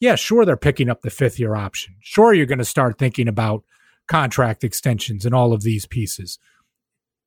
yeah, 0.00 0.14
sure, 0.14 0.44
they're 0.44 0.56
picking 0.56 0.90
up 0.90 1.02
the 1.02 1.10
fifth 1.10 1.38
year 1.38 1.54
option. 1.54 1.96
Sure, 2.00 2.34
you're 2.34 2.46
going 2.46 2.58
to 2.58 2.64
start 2.64 2.98
thinking 2.98 3.28
about 3.28 3.64
contract 4.06 4.64
extensions 4.64 5.24
and 5.24 5.34
all 5.34 5.52
of 5.52 5.62
these 5.62 5.86
pieces. 5.86 6.38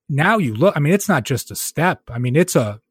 Now 0.09 0.37
you 0.37 0.53
look, 0.53 0.75
I 0.77 0.79
mean, 0.79 0.93
it's 0.93 1.09
not 1.09 1.23
just 1.23 1.51
a 1.51 1.55
step. 1.55 2.03
I 2.09 2.19
mean, 2.19 2.35
it's 2.35 2.55
a, 2.55 2.81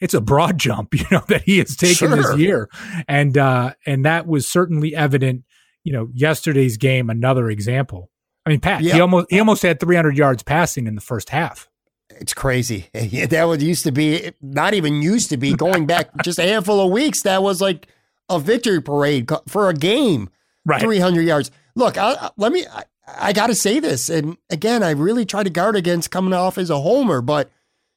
it's 0.00 0.14
a 0.14 0.20
broad 0.20 0.58
jump, 0.58 0.94
you 0.94 1.04
know, 1.10 1.24
that 1.28 1.42
he 1.42 1.58
has 1.58 1.76
taken 1.76 2.08
sure. 2.08 2.16
this 2.16 2.36
year. 2.36 2.70
And, 3.08 3.36
uh, 3.36 3.74
and 3.84 4.04
that 4.04 4.26
was 4.26 4.46
certainly 4.46 4.94
evident, 4.94 5.44
you 5.84 5.92
know, 5.92 6.08
yesterday's 6.12 6.76
game, 6.76 7.10
another 7.10 7.50
example 7.50 8.10
I 8.46 8.50
mean, 8.50 8.60
Pat, 8.60 8.80
he 8.80 9.00
almost 9.00 9.26
he 9.30 9.38
almost 9.38 9.62
had 9.62 9.80
300 9.80 10.16
yards 10.16 10.42
passing 10.42 10.86
in 10.86 10.94
the 10.94 11.00
first 11.00 11.30
half. 11.30 11.68
It's 12.10 12.34
crazy. 12.34 12.88
That 13.28 13.44
was 13.44 13.62
used 13.62 13.84
to 13.84 13.92
be 13.92 14.32
not 14.40 14.74
even 14.74 15.02
used 15.02 15.30
to 15.30 15.36
be 15.36 15.54
going 15.54 15.86
back 15.86 16.10
just 16.24 16.38
a 16.38 16.42
handful 16.42 16.84
of 16.84 16.90
weeks. 16.90 17.22
That 17.22 17.42
was 17.42 17.60
like 17.60 17.86
a 18.30 18.38
victory 18.38 18.80
parade 18.80 19.28
for 19.46 19.68
a 19.68 19.74
game. 19.74 20.30
Right, 20.64 20.80
300 20.80 21.22
yards. 21.22 21.50
Look, 21.74 21.98
I, 21.98 22.30
let 22.36 22.52
me. 22.52 22.64
I, 22.66 22.84
I 23.06 23.32
got 23.32 23.48
to 23.48 23.54
say 23.54 23.80
this, 23.80 24.08
and 24.08 24.36
again, 24.50 24.82
I 24.82 24.90
really 24.90 25.24
try 25.24 25.42
to 25.42 25.50
guard 25.50 25.74
against 25.74 26.12
coming 26.12 26.32
off 26.32 26.58
as 26.58 26.70
a 26.70 26.80
homer, 26.80 27.20
but 27.20 27.50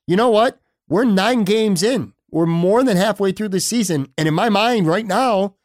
you 0.08 0.16
know 0.16 0.30
what? 0.30 0.60
We're 0.88 1.04
nine 1.04 1.44
games 1.44 1.84
in. 1.84 2.14
We're 2.32 2.48
more 2.48 2.84
than 2.84 2.98
halfway 2.98 3.32
through 3.32 3.50
the 3.50 3.60
season, 3.60 4.12
and 4.18 4.28
in 4.28 4.34
my 4.34 4.50
mind, 4.50 4.88
right 4.88 5.06
now, 5.06 5.56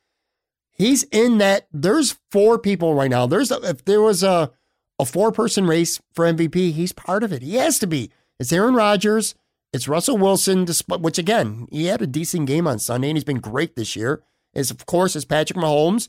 he's 0.71 1.05
in 1.05 1.39
that. 1.39 1.67
There's 1.73 2.19
four 2.31 2.59
people 2.59 2.95
right 2.95 3.11
now. 3.11 3.27
There's 3.27 3.51
a, 3.51 3.59
if 3.63 3.85
there 3.87 4.03
was 4.03 4.23
a 4.23 4.53
a 4.99 5.05
four 5.05 5.33
person 5.33 5.67
race 5.67 6.01
for 6.13 6.25
MVP. 6.25 6.73
He's 6.73 6.93
part 6.93 7.23
of 7.23 7.33
it. 7.33 7.43
He 7.43 7.55
has 7.55 7.79
to 7.79 7.87
be. 7.87 8.11
It's 8.39 8.53
Aaron 8.53 8.75
Rodgers. 8.75 9.35
It's 9.73 9.89
Russell 9.89 10.19
Wilson, 10.19 10.67
which 10.89 11.19
again, 11.19 11.69
he 11.71 11.87
had 11.87 12.03
a 12.03 12.07
decent 12.07 12.47
game 12.47 12.67
on 12.67 12.79
Sunday 12.79 13.11
and 13.11 13.17
he's 13.17 13.25
been 13.25 13.41
great 13.41 13.77
this 13.77 13.95
year. 13.95 14.23
Is 14.55 14.71
of 14.71 14.87
course, 14.87 15.15
it's 15.17 15.25
Patrick 15.25 15.59
Mahomes. 15.59 16.09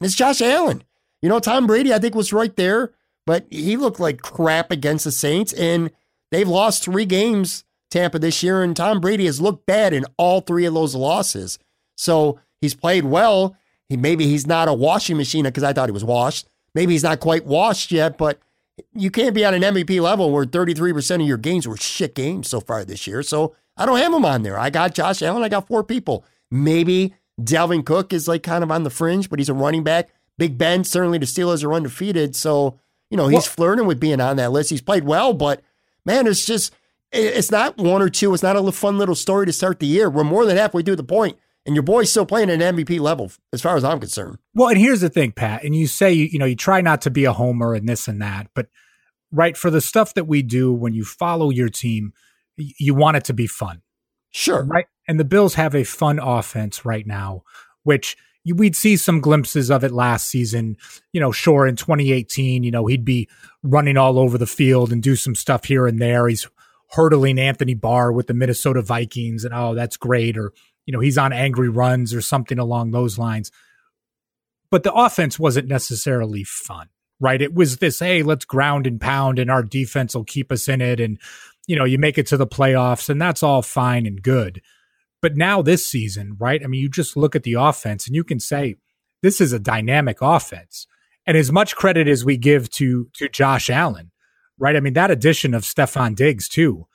And 0.00 0.06
it's 0.06 0.14
Josh 0.14 0.40
Allen. 0.40 0.84
You 1.22 1.28
know, 1.28 1.40
Tom 1.40 1.66
Brady, 1.66 1.92
I 1.92 1.98
think, 1.98 2.14
was 2.14 2.32
right 2.32 2.54
there, 2.56 2.92
but 3.26 3.46
he 3.50 3.76
looked 3.76 4.00
like 4.00 4.22
crap 4.22 4.70
against 4.70 5.04
the 5.04 5.12
Saints. 5.12 5.52
And 5.52 5.90
they've 6.30 6.48
lost 6.48 6.84
three 6.84 7.04
games, 7.04 7.64
Tampa, 7.90 8.18
this 8.18 8.42
year. 8.42 8.62
And 8.62 8.76
Tom 8.76 9.00
Brady 9.00 9.26
has 9.26 9.40
looked 9.40 9.66
bad 9.66 9.92
in 9.92 10.06
all 10.16 10.40
three 10.40 10.64
of 10.64 10.74
those 10.74 10.94
losses. 10.94 11.58
So 11.96 12.40
he's 12.60 12.74
played 12.74 13.04
well. 13.04 13.56
He 13.88 13.96
maybe 13.96 14.26
he's 14.26 14.46
not 14.46 14.68
a 14.68 14.72
washing 14.72 15.16
machine 15.16 15.44
because 15.44 15.64
I 15.64 15.72
thought 15.72 15.88
he 15.88 15.92
was 15.92 16.04
washed 16.04 16.46
maybe 16.74 16.92
he's 16.92 17.02
not 17.02 17.20
quite 17.20 17.46
washed 17.46 17.92
yet, 17.92 18.18
but 18.18 18.38
you 18.92 19.10
can't 19.10 19.34
be 19.34 19.44
on 19.44 19.54
an 19.54 19.62
MVP 19.62 20.00
level 20.00 20.30
where 20.30 20.44
33% 20.44 21.16
of 21.16 21.26
your 21.26 21.36
games 21.36 21.66
were 21.68 21.76
shit 21.76 22.14
games 22.14 22.48
so 22.48 22.60
far 22.60 22.84
this 22.84 23.06
year. 23.06 23.22
So 23.22 23.54
I 23.76 23.86
don't 23.86 23.98
have 23.98 24.12
him 24.12 24.24
on 24.24 24.42
there. 24.42 24.58
I 24.58 24.70
got 24.70 24.94
Josh 24.94 25.22
Allen. 25.22 25.42
I 25.42 25.48
got 25.48 25.66
four 25.66 25.84
people. 25.84 26.24
Maybe 26.50 27.14
Dalvin 27.44 27.84
Cook 27.84 28.12
is 28.12 28.28
like 28.28 28.42
kind 28.42 28.64
of 28.64 28.70
on 28.70 28.84
the 28.84 28.90
fringe, 28.90 29.30
but 29.30 29.38
he's 29.38 29.48
a 29.48 29.54
running 29.54 29.84
back. 29.84 30.10
Big 30.38 30.56
Ben, 30.56 30.84
certainly 30.84 31.18
the 31.18 31.26
Steelers 31.26 31.64
are 31.64 31.72
undefeated. 31.72 32.34
So, 32.34 32.78
you 33.10 33.16
know, 33.16 33.28
he's 33.28 33.34
well, 33.34 33.42
flirting 33.42 33.86
with 33.86 34.00
being 34.00 34.20
on 34.20 34.36
that 34.36 34.52
list. 34.52 34.70
He's 34.70 34.80
played 34.80 35.04
well, 35.04 35.34
but 35.34 35.62
man, 36.04 36.26
it's 36.26 36.46
just, 36.46 36.74
it's 37.12 37.50
not 37.50 37.76
one 37.76 38.02
or 38.02 38.08
two. 38.08 38.32
It's 38.32 38.42
not 38.42 38.56
a 38.56 38.72
fun 38.72 38.98
little 38.98 39.14
story 39.14 39.46
to 39.46 39.52
start 39.52 39.80
the 39.80 39.86
year. 39.86 40.08
We're 40.08 40.24
more 40.24 40.46
than 40.46 40.56
halfway 40.56 40.82
through 40.82 40.96
the 40.96 41.04
point 41.04 41.36
and 41.66 41.74
your 41.74 41.82
boy's 41.82 42.10
still 42.10 42.26
playing 42.26 42.50
at 42.50 42.60
an 42.60 42.76
MVP 42.76 43.00
level, 43.00 43.30
as 43.52 43.60
far 43.60 43.76
as 43.76 43.84
I'm 43.84 44.00
concerned. 44.00 44.38
Well, 44.54 44.68
and 44.68 44.78
here's 44.78 45.02
the 45.02 45.08
thing, 45.08 45.32
Pat. 45.32 45.64
And 45.64 45.74
you 45.74 45.86
say 45.86 46.12
you, 46.12 46.24
you 46.26 46.38
know 46.38 46.46
you 46.46 46.56
try 46.56 46.80
not 46.80 47.02
to 47.02 47.10
be 47.10 47.24
a 47.24 47.32
homer 47.32 47.74
and 47.74 47.88
this 47.88 48.08
and 48.08 48.20
that, 48.22 48.48
but 48.54 48.68
right 49.30 49.56
for 49.56 49.70
the 49.70 49.80
stuff 49.80 50.14
that 50.14 50.24
we 50.24 50.42
do 50.42 50.72
when 50.72 50.94
you 50.94 51.04
follow 51.04 51.50
your 51.50 51.68
team, 51.68 52.12
you 52.56 52.94
want 52.94 53.16
it 53.16 53.24
to 53.24 53.34
be 53.34 53.46
fun. 53.46 53.82
Sure. 54.30 54.64
Right. 54.64 54.86
And 55.10 55.18
the 55.18 55.24
Bills 55.24 55.54
have 55.54 55.74
a 55.74 55.82
fun 55.82 56.20
offense 56.20 56.84
right 56.84 57.04
now, 57.04 57.42
which 57.82 58.16
we'd 58.54 58.76
see 58.76 58.96
some 58.96 59.20
glimpses 59.20 59.68
of 59.68 59.82
it 59.82 59.90
last 59.90 60.26
season. 60.28 60.76
You 61.12 61.20
know, 61.20 61.32
sure, 61.32 61.66
in 61.66 61.74
2018, 61.74 62.62
you 62.62 62.70
know, 62.70 62.86
he'd 62.86 63.04
be 63.04 63.28
running 63.64 63.96
all 63.96 64.20
over 64.20 64.38
the 64.38 64.46
field 64.46 64.92
and 64.92 65.02
do 65.02 65.16
some 65.16 65.34
stuff 65.34 65.64
here 65.64 65.88
and 65.88 66.00
there. 66.00 66.28
He's 66.28 66.46
hurdling 66.90 67.40
Anthony 67.40 67.74
Barr 67.74 68.12
with 68.12 68.28
the 68.28 68.34
Minnesota 68.34 68.82
Vikings, 68.82 69.44
and 69.44 69.52
oh, 69.52 69.74
that's 69.74 69.96
great. 69.96 70.38
Or 70.38 70.52
you 70.86 70.92
know, 70.92 71.00
he's 71.00 71.18
on 71.18 71.32
angry 71.32 71.68
runs 71.68 72.14
or 72.14 72.20
something 72.20 72.60
along 72.60 72.92
those 72.92 73.18
lines. 73.18 73.50
But 74.70 74.84
the 74.84 74.94
offense 74.94 75.40
wasn't 75.40 75.66
necessarily 75.66 76.44
fun, 76.44 76.86
right? 77.18 77.42
It 77.42 77.52
was 77.52 77.78
this, 77.78 77.98
hey, 77.98 78.22
let's 78.22 78.44
ground 78.44 78.86
and 78.86 79.00
pound 79.00 79.40
and 79.40 79.50
our 79.50 79.64
defense 79.64 80.14
will 80.14 80.22
keep 80.22 80.52
us 80.52 80.68
in 80.68 80.80
it. 80.80 81.00
And, 81.00 81.18
you 81.66 81.74
know, 81.74 81.84
you 81.84 81.98
make 81.98 82.16
it 82.16 82.28
to 82.28 82.36
the 82.36 82.46
playoffs 82.46 83.08
and 83.08 83.20
that's 83.20 83.42
all 83.42 83.62
fine 83.62 84.06
and 84.06 84.22
good. 84.22 84.62
But 85.22 85.36
now 85.36 85.62
this 85.62 85.86
season, 85.86 86.36
right? 86.38 86.62
I 86.62 86.66
mean, 86.66 86.80
you 86.80 86.88
just 86.88 87.16
look 87.16 87.36
at 87.36 87.42
the 87.42 87.54
offense 87.54 88.06
and 88.06 88.16
you 88.16 88.24
can 88.24 88.40
say 88.40 88.76
this 89.22 89.40
is 89.40 89.52
a 89.52 89.58
dynamic 89.58 90.18
offense. 90.20 90.86
And 91.26 91.36
as 91.36 91.52
much 91.52 91.76
credit 91.76 92.08
as 92.08 92.24
we 92.24 92.36
give 92.36 92.70
to 92.70 93.08
to 93.14 93.28
Josh 93.28 93.68
Allen, 93.68 94.10
right? 94.58 94.76
I 94.76 94.80
mean, 94.80 94.94
that 94.94 95.10
addition 95.10 95.54
of 95.54 95.62
Stefon 95.62 96.14
Diggs 96.14 96.48
too, 96.48 96.86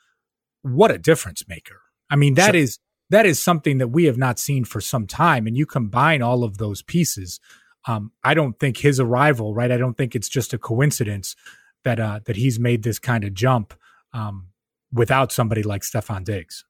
what 0.62 0.90
a 0.90 0.98
difference 0.98 1.44
maker. 1.48 1.80
I 2.10 2.16
mean, 2.16 2.34
that 2.34 2.54
sure. 2.54 2.62
is 2.62 2.78
that 3.10 3.26
is 3.26 3.42
something 3.42 3.78
that 3.78 3.88
we 3.88 4.04
have 4.04 4.18
not 4.18 4.38
seen 4.38 4.64
for 4.64 4.80
some 4.80 5.06
time. 5.06 5.46
And 5.46 5.56
you 5.56 5.66
combine 5.66 6.22
all 6.22 6.42
of 6.42 6.58
those 6.58 6.82
pieces. 6.82 7.38
Um, 7.86 8.10
I 8.24 8.34
don't 8.34 8.58
think 8.58 8.78
his 8.78 8.98
arrival, 8.98 9.54
right? 9.54 9.70
I 9.70 9.76
don't 9.76 9.96
think 9.96 10.16
it's 10.16 10.28
just 10.28 10.52
a 10.52 10.58
coincidence 10.58 11.36
that 11.84 12.00
uh, 12.00 12.20
that 12.24 12.36
he's 12.36 12.58
made 12.58 12.82
this 12.82 12.98
kind 12.98 13.22
of 13.22 13.32
jump 13.32 13.74
um, 14.12 14.48
without 14.92 15.30
somebody 15.30 15.62
like 15.62 15.82
Stefon 15.82 16.24
Diggs. 16.24 16.64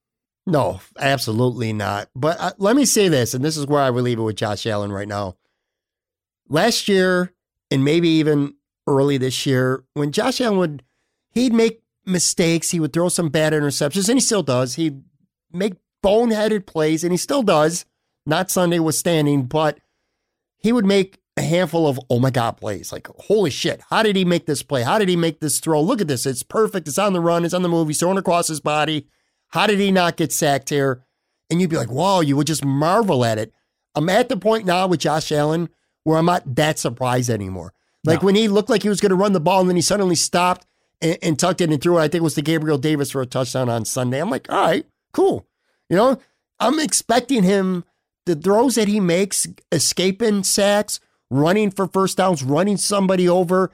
No, 0.47 0.81
absolutely 0.99 1.73
not. 1.73 2.09
But 2.15 2.37
uh, 2.39 2.53
let 2.59 2.77
me 2.77 2.85
say 2.85 3.09
this, 3.09 3.35
and 3.35 3.45
this 3.45 3.57
is 3.57 3.67
where 3.67 3.83
I 3.83 3.91
will 3.91 4.03
leave 4.03 4.19
it 4.19 4.23
with 4.23 4.37
Josh 4.37 4.65
Allen 4.67 4.93
right 4.93 5.09
now. 5.09 5.37
Last 6.49 6.87
year, 6.87 7.33
and 7.71 7.85
maybe 7.85 8.09
even 8.09 8.55
early 8.87 9.19
this 9.19 9.45
year, 9.45 9.85
when 9.95 10.13
Josh 10.13 10.41
Allen 10.41 10.59
would, 10.59 10.83
he'd 11.33 11.53
make 11.53 11.83
mistakes. 12.05 12.71
He 12.71 12.79
would 12.79 12.93
throw 12.93 13.09
some 13.09 13.29
bad 13.29 13.53
interceptions, 13.53 14.09
and 14.09 14.17
he 14.17 14.21
still 14.21 14.45
does. 14.45 14.77
He'd 14.77 15.03
make 15.53 15.75
boneheaded 16.05 16.67
plays, 16.67 17.03
and 17.03 17.13
he 17.13 17.19
still 17.19 17.43
does. 17.43 17.85
Not 18.25 18.51
Sunday 18.51 18.79
withstanding, 18.79 19.47
but 19.47 19.81
he 20.57 20.73
would 20.73 20.85
make 20.85 21.19
a 21.37 21.43
handful 21.43 21.87
of 21.87 22.01
oh 22.09 22.19
my 22.19 22.31
god 22.31 22.53
plays. 22.53 22.93
Like 22.93 23.09
holy 23.09 23.51
shit, 23.51 23.83
how 23.91 24.03
did 24.03 24.17
he 24.17 24.25
make 24.25 24.47
this 24.47 24.63
play? 24.63 24.83
How 24.83 24.99
did 24.99 25.09
he 25.09 25.17
make 25.17 25.41
this 25.41 25.59
throw? 25.61 25.81
Look 25.81 26.01
at 26.01 26.09
this, 26.09 26.27
it's 26.27 26.43
perfect. 26.43 26.89
It's 26.89 26.99
on 26.99 27.13
the 27.13 27.21
run. 27.21 27.45
It's 27.45 27.55
on 27.55 27.63
the 27.63 27.69
move. 27.69 27.89
He's 27.89 28.01
throwing 28.01 28.19
across 28.19 28.49
his 28.49 28.61
body. 28.61 29.07
How 29.49 29.67
did 29.67 29.79
he 29.79 29.91
not 29.91 30.17
get 30.17 30.33
sacked 30.33 30.71
here? 30.71 31.03
And 31.51 31.61
you'd 31.61 31.71
be 31.71 31.77
like, 31.77 31.91
whoa, 31.91 32.21
you 32.21 32.37
would 32.37 32.47
just 32.47 32.65
marvel 32.65 33.25
at 33.25 33.39
it. 33.39 33.53
I'm 33.95 34.09
at 34.09 34.29
the 34.29 34.37
point 34.37 34.67
now 34.67 34.87
with 34.87 35.01
Josh 35.01 35.33
Allen 35.33 35.69
where 36.05 36.19
I'm 36.19 36.27
not 36.27 36.55
that 36.55 36.79
surprised 36.79 37.31
anymore. 37.31 37.73
Like 38.05 38.23
no. 38.23 38.27
when 38.27 38.35
he 38.37 38.47
looked 38.47 38.71
like 38.71 38.83
he 38.83 38.89
was 38.89 39.01
going 39.01 39.11
to 39.11 39.17
run 39.17 39.33
the 39.33 39.41
ball 39.41 39.61
and 39.61 39.69
then 39.69 39.75
he 39.75 39.83
suddenly 39.83 40.15
stopped 40.15 40.65
and, 41.01 41.19
and, 41.21 41.39
tucked 41.39 41.61
it 41.61 41.71
and 41.71 41.83
threw 41.83 41.99
it. 41.99 42.03
I 42.03 42.05
think 42.05 42.21
it 42.21 42.23
was 42.23 42.35
to 42.35 42.43
Gabriel 42.43 42.79
Davis 42.79 43.11
for 43.11 43.23
a 43.23 43.27
touchdown 43.27 43.69
on 43.69 43.85
Sunday. 43.85 44.21
I'm 44.21 44.31
like, 44.31 44.49
all 44.49 44.65
right, 44.65 44.87
cool. 45.13 45.49
You 45.91 45.97
know, 45.97 46.21
I'm 46.61 46.79
expecting 46.79 47.43
him, 47.43 47.85
the 48.25 48.37
throws 48.37 48.77
that 48.77 48.87
he 48.87 49.01
makes, 49.01 49.49
escaping 49.73 50.45
sacks, 50.45 51.01
running 51.29 51.73
for 51.73 51.89
first 51.89 52.19
downs, 52.19 52.45
running 52.45 52.77
somebody 52.77 53.29
over, 53.29 53.73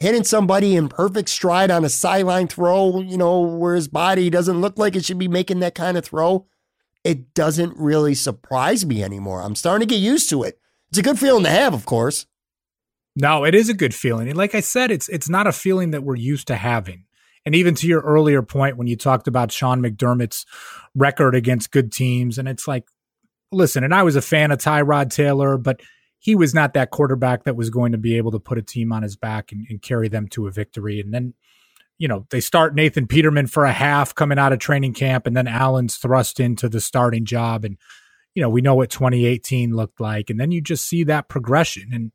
hitting 0.00 0.24
somebody 0.24 0.74
in 0.74 0.88
perfect 0.88 1.28
stride 1.28 1.70
on 1.70 1.84
a 1.84 1.88
sideline 1.90 2.48
throw, 2.48 3.00
you 3.00 3.18
know, 3.18 3.40
where 3.40 3.74
his 3.74 3.86
body 3.86 4.30
doesn't 4.30 4.60
look 4.60 4.78
like 4.78 4.96
it 4.96 5.04
should 5.04 5.18
be 5.18 5.28
making 5.28 5.60
that 5.60 5.74
kind 5.74 5.96
of 5.96 6.04
throw. 6.04 6.46
It 7.04 7.34
doesn't 7.34 7.76
really 7.76 8.14
surprise 8.14 8.84
me 8.84 9.04
anymore. 9.04 9.42
I'm 9.42 9.54
starting 9.54 9.86
to 9.86 9.94
get 9.94 10.00
used 10.00 10.30
to 10.30 10.42
it. 10.42 10.58
It's 10.88 10.98
a 10.98 11.02
good 11.02 11.18
feeling 11.18 11.44
to 11.44 11.50
have, 11.50 11.74
of 11.74 11.86
course. 11.86 12.26
No, 13.14 13.44
it 13.44 13.54
is 13.54 13.68
a 13.68 13.74
good 13.74 13.94
feeling. 13.94 14.28
And 14.28 14.36
like 14.36 14.54
I 14.54 14.60
said, 14.60 14.90
it's 14.90 15.08
it's 15.08 15.28
not 15.28 15.46
a 15.46 15.52
feeling 15.52 15.90
that 15.90 16.02
we're 16.02 16.16
used 16.16 16.46
to 16.48 16.56
having. 16.56 17.04
And 17.44 17.54
even 17.54 17.74
to 17.76 17.86
your 17.86 18.00
earlier 18.00 18.42
point 18.42 18.76
when 18.76 18.86
you 18.86 18.96
talked 18.96 19.26
about 19.26 19.52
Sean 19.52 19.82
McDermott's 19.82 20.44
record 20.94 21.34
against 21.34 21.70
good 21.70 21.92
teams, 21.92 22.38
and 22.38 22.48
it's 22.48 22.68
like, 22.68 22.84
listen, 23.50 23.84
and 23.84 23.94
I 23.94 24.02
was 24.02 24.16
a 24.16 24.22
fan 24.22 24.50
of 24.50 24.58
Tyrod 24.58 25.10
Taylor, 25.10 25.56
but 25.58 25.80
he 26.20 26.34
was 26.34 26.54
not 26.54 26.74
that 26.74 26.90
quarterback 26.90 27.44
that 27.44 27.56
was 27.56 27.70
going 27.70 27.92
to 27.92 27.98
be 27.98 28.16
able 28.16 28.30
to 28.30 28.38
put 28.38 28.58
a 28.58 28.62
team 28.62 28.92
on 28.92 29.02
his 29.02 29.16
back 29.16 29.52
and, 29.52 29.66
and 29.70 29.80
carry 29.80 30.06
them 30.06 30.28
to 30.28 30.46
a 30.46 30.50
victory. 30.50 31.00
And 31.00 31.12
then, 31.12 31.32
you 31.96 32.06
know, 32.06 32.26
they 32.30 32.40
start 32.40 32.74
Nathan 32.74 33.06
Peterman 33.06 33.46
for 33.46 33.64
a 33.64 33.72
half 33.72 34.14
coming 34.14 34.38
out 34.38 34.52
of 34.52 34.58
training 34.58 34.92
camp, 34.92 35.26
and 35.26 35.34
then 35.34 35.48
Allen's 35.48 35.96
thrust 35.96 36.38
into 36.38 36.68
the 36.68 36.80
starting 36.80 37.24
job. 37.24 37.64
And, 37.64 37.78
you 38.34 38.42
know, 38.42 38.50
we 38.50 38.60
know 38.60 38.74
what 38.74 38.90
2018 38.90 39.74
looked 39.74 39.98
like. 39.98 40.28
And 40.28 40.38
then 40.38 40.50
you 40.50 40.60
just 40.60 40.84
see 40.84 41.04
that 41.04 41.28
progression. 41.28 41.88
And, 41.92 42.12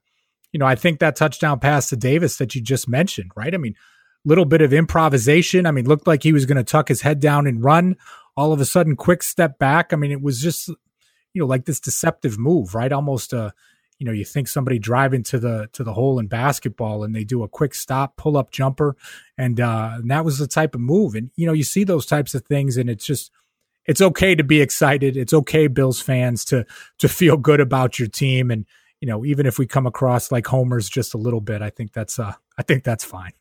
you 0.52 0.60
know, 0.60 0.68
I 0.68 0.76
think 0.76 1.00
that 1.00 1.16
touchdown 1.16 1.60
pass 1.60 1.90
to 1.90 1.98
Davis 1.98 2.38
that 2.38 2.54
you 2.54 2.62
just 2.62 2.88
mentioned, 2.88 3.32
right? 3.36 3.54
I 3.54 3.58
mean, 3.58 3.76
little 4.24 4.46
bit 4.46 4.62
of 4.62 4.72
improvisation. 4.72 5.66
I 5.66 5.72
mean, 5.72 5.88
looked 5.88 6.08
like 6.08 6.22
he 6.22 6.34
was 6.34 6.46
going 6.46 6.58
to 6.58 6.64
tuck 6.64 6.90
his 6.90 7.02
head 7.02 7.20
down 7.20 7.48
and 7.48 7.64
run. 7.64 7.96
All 8.38 8.54
of 8.54 8.62
a 8.62 8.66
sudden, 8.66 8.96
quick 8.96 9.24
step 9.24 9.58
back. 9.58 9.94
I 9.94 9.96
mean, 9.96 10.12
it 10.12 10.22
was 10.22 10.40
just, 10.40 10.68
you 10.68 10.76
know, 11.42 11.46
like 11.48 11.66
this 11.66 11.80
deceptive 11.80 12.38
move, 12.38 12.76
right? 12.76 12.92
Almost 12.92 13.34
a, 13.34 13.54
you 14.00 14.06
know, 14.06 14.12
you 14.12 14.26
think 14.26 14.48
somebody 14.48 14.78
driving 14.78 15.24
to 15.24 15.40
the 15.40 15.70
to 15.74 15.84
the 15.84 15.94
hole 15.94 16.20
in 16.20 16.28
basketball 16.28 17.04
and 17.04 17.16
they 17.16 17.24
do 17.24 17.44
a 17.44 17.48
quick 17.48 17.74
stop, 17.74 18.18
pull 18.18 18.38
up 18.38 18.52
jumper, 18.52 18.96
and 19.38 19.60
uh, 19.60 19.92
and 19.96 20.12
that 20.12 20.26
was 20.26 20.38
the 20.38 20.48
type 20.48 20.76
of 20.76 20.82
move. 20.82 21.16
And 21.16 21.32
you 21.36 21.46
know, 21.46 21.54
you 21.54 21.64
see 21.64 21.84
those 21.84 22.06
types 22.06 22.36
of 22.36 22.46
things, 22.46 22.78
and 22.78 22.90
it's 22.90 23.06
just 23.06 23.32
it's 23.86 24.02
okay 24.02 24.36
to 24.36 24.44
be 24.44 24.62
excited. 24.62 25.16
It's 25.16 25.34
okay, 25.34 25.68
Bills 25.68 26.02
fans, 26.02 26.44
to 26.46 26.66
to 27.00 27.08
feel 27.08 27.38
good 27.38 27.62
about 27.62 27.98
your 27.98 28.08
team, 28.08 28.52
and 28.52 28.66
you 29.00 29.08
know, 29.08 29.24
even 29.24 29.46
if 29.46 29.58
we 29.58 29.66
come 29.66 29.88
across 29.88 30.32
like 30.32 30.48
homers 30.48 30.90
just 30.90 31.14
a 31.14 31.18
little 31.18 31.42
bit, 31.42 31.62
I 31.62 31.70
think 31.70 31.94
that's 31.94 32.20
uh, 32.20 32.34
I 32.58 32.64
think 32.64 32.84
that's 32.84 33.06
fine. 33.06 33.32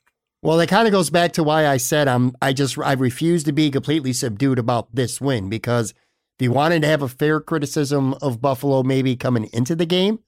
Well, 0.43 0.59
that 0.59 0.69
kind 0.69 0.87
of 0.87 0.93
goes 0.93 1.09
back 1.09 1.33
to 1.33 1.43
why 1.43 1.67
I 1.67 1.79
said 1.79 2.07
I'm 2.07 2.37
I 2.41 2.53
just 2.53 2.79
I 2.79 2.93
refuse 2.93 3.45
to 3.45 3.53
be 3.53 3.71
completely 3.71 4.13
subdued 4.13 4.59
about 4.59 4.95
this 4.95 5.21
win 5.21 5.49
because 5.49 5.95
if 6.39 6.45
you 6.45 6.53
wanted 6.53 6.83
to 6.83 6.89
have 6.89 7.03
a 7.03 7.09
fair 7.09 7.41
criticism 7.41 8.15
of 8.21 8.43
Buffalo 8.43 8.83
maybe 8.83 9.17
coming 9.17 9.49
into 9.53 9.75
the 9.75 9.87
game, 9.87 10.19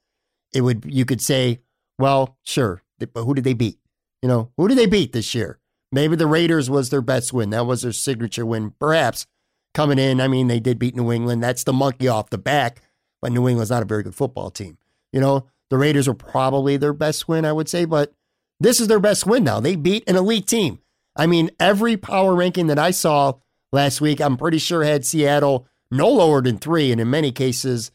it 0.57 0.63
would 0.63 0.85
you 0.89 1.05
could 1.05 1.21
say, 1.21 1.61
well, 1.99 2.39
sure, 2.43 2.83
but 2.99 3.25
who 3.25 3.35
did 3.35 3.45
they 3.45 3.53
beat? 3.53 3.79
You 4.23 4.29
know, 4.29 4.51
who 4.57 4.69
did 4.69 4.79
they 4.79 4.87
beat 4.87 5.13
this 5.13 5.35
year? 5.35 5.59
Maybe 5.93 6.17
the 6.17 6.27
Raiders 6.27 6.71
was 6.71 6.89
their 6.89 7.03
best 7.03 7.33
win. 7.33 7.51
That 7.51 7.67
was 7.67 7.83
their 7.83 7.93
signature 7.93 8.47
win. 8.47 8.73
Perhaps 8.81 9.27
coming 9.75 9.99
in, 9.99 10.19
I 10.19 10.29
mean, 10.29 10.49
they 10.49 10.59
did 10.59 10.79
beat 10.79 10.97
New 10.97 11.13
England. 11.13 11.43
That's 11.43 11.65
the 11.65 11.75
monkey 11.75 12.09
off 12.09 12.31
the 12.31 12.39
back, 12.39 12.81
but 13.21 13.33
New 13.33 13.47
England's 13.47 13.71
not 13.71 13.83
a 13.83 13.87
very 13.87 14.03
good 14.03 14.15
football 14.15 14.51
team. 14.51 14.79
You 15.13 15.21
know, 15.21 15.47
the 15.69 15.77
Raiders 15.77 16.09
were 16.09 16.15
probably 16.15 16.79
their 16.79 16.95
best 16.95 17.29
win, 17.29 17.45
I 17.45 17.53
would 17.53 17.69
say, 17.69 17.85
but 17.85 18.15
this 18.59 18.81
is 18.81 18.89
their 18.89 18.99
best 18.99 19.27
win 19.27 19.45
now. 19.45 19.61
They 19.61 19.77
beat 19.77 20.09
an 20.09 20.17
elite 20.17 20.47
team. 20.47 20.79
I 21.15 21.27
mean, 21.27 21.51
every 21.61 21.99
power 21.99 22.35
ranking 22.35 22.69
that 22.69 22.79
I 22.79 22.93
saw 22.93 23.35
last 23.73 24.01
week, 24.01 24.21
I'm 24.21 24.39
pretty 24.39 24.59
sure 24.59 24.85
had 24.85 25.05
Seattle 25.05 25.67
no 25.91 26.09
lower 26.09 26.41
than 26.41 26.57
three. 26.57 26.93
And 26.93 27.01
in 27.01 27.11
many 27.11 27.31
cases, 27.31 27.91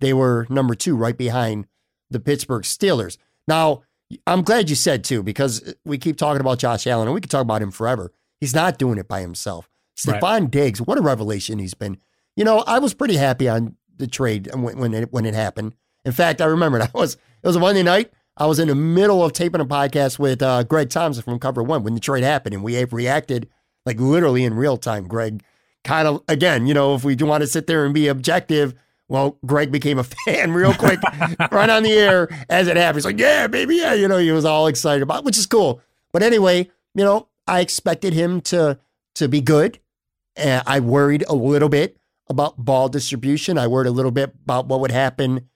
they 0.00 0.12
were 0.12 0.46
number 0.50 0.74
two, 0.74 0.94
right 0.94 1.16
behind 1.16 1.66
the 2.12 2.20
Pittsburgh 2.20 2.62
Steelers. 2.62 3.16
Now, 3.48 3.82
I'm 4.26 4.42
glad 4.42 4.70
you 4.70 4.76
said 4.76 5.04
too, 5.04 5.22
because 5.22 5.74
we 5.84 5.98
keep 5.98 6.16
talking 6.16 6.40
about 6.40 6.58
Josh 6.58 6.86
Allen 6.86 7.08
and 7.08 7.14
we 7.14 7.20
could 7.20 7.30
talk 7.30 7.42
about 7.42 7.62
him 7.62 7.70
forever. 7.70 8.12
He's 8.40 8.54
not 8.54 8.78
doing 8.78 8.98
it 8.98 9.08
by 9.08 9.20
himself. 9.20 9.68
Stefon 9.96 10.22
right. 10.22 10.50
Diggs, 10.50 10.80
what 10.80 10.98
a 10.98 11.02
revelation 11.02 11.58
he's 11.58 11.74
been. 11.74 11.98
You 12.36 12.44
know, 12.44 12.64
I 12.66 12.78
was 12.78 12.94
pretty 12.94 13.16
happy 13.16 13.48
on 13.48 13.76
the 13.96 14.06
trade 14.06 14.50
when, 14.54 14.78
when 14.78 14.94
it 14.94 15.12
when 15.12 15.24
it 15.26 15.34
happened. 15.34 15.74
In 16.04 16.12
fact, 16.12 16.40
I 16.40 16.46
remembered 16.46 16.82
I 16.82 16.90
was 16.94 17.14
it 17.14 17.46
was 17.46 17.56
a 17.56 17.60
Monday 17.60 17.82
night. 17.82 18.10
I 18.36 18.46
was 18.46 18.58
in 18.58 18.68
the 18.68 18.74
middle 18.74 19.22
of 19.22 19.32
taping 19.32 19.60
a 19.60 19.66
podcast 19.66 20.18
with 20.18 20.42
uh, 20.42 20.62
Greg 20.62 20.88
Thompson 20.88 21.22
from 21.22 21.38
Cover 21.38 21.62
One 21.62 21.82
when 21.82 21.94
the 21.94 22.00
trade 22.00 22.24
happened, 22.24 22.54
and 22.54 22.64
we 22.64 22.82
reacted 22.84 23.48
like 23.84 24.00
literally 24.00 24.44
in 24.44 24.54
real 24.54 24.78
time. 24.78 25.06
Greg, 25.06 25.42
kind 25.84 26.08
of 26.08 26.22
again, 26.28 26.66
you 26.66 26.74
know, 26.74 26.94
if 26.94 27.04
we 27.04 27.14
do 27.14 27.26
want 27.26 27.42
to 27.42 27.46
sit 27.46 27.66
there 27.66 27.84
and 27.84 27.92
be 27.92 28.08
objective, 28.08 28.74
well, 29.08 29.38
Greg 29.44 29.70
became 29.70 29.98
a 29.98 30.04
fan 30.26 30.52
real 30.52 30.74
quick, 30.74 31.00
right 31.50 31.70
on 31.70 31.82
the 31.82 31.92
air 31.92 32.28
as 32.48 32.68
it 32.68 32.76
happened. 32.76 32.96
He's 32.96 33.04
like, 33.04 33.18
yeah, 33.18 33.46
baby, 33.46 33.76
yeah. 33.76 33.94
You 33.94 34.08
know, 34.08 34.18
he 34.18 34.32
was 34.32 34.44
all 34.44 34.66
excited 34.66 35.02
about, 35.02 35.20
it, 35.20 35.24
which 35.24 35.38
is 35.38 35.46
cool. 35.46 35.80
But 36.12 36.22
anyway, 36.22 36.70
you 36.94 37.04
know, 37.04 37.28
I 37.46 37.60
expected 37.60 38.12
him 38.12 38.40
to 38.42 38.78
to 39.16 39.28
be 39.28 39.40
good. 39.40 39.78
And 40.36 40.62
I 40.66 40.80
worried 40.80 41.24
a 41.28 41.34
little 41.34 41.68
bit 41.68 41.98
about 42.28 42.56
ball 42.56 42.88
distribution. 42.88 43.58
I 43.58 43.66
worried 43.66 43.88
a 43.88 43.92
little 43.92 44.10
bit 44.10 44.32
about 44.44 44.66
what 44.66 44.80
would 44.80 44.90
happen 44.90 45.48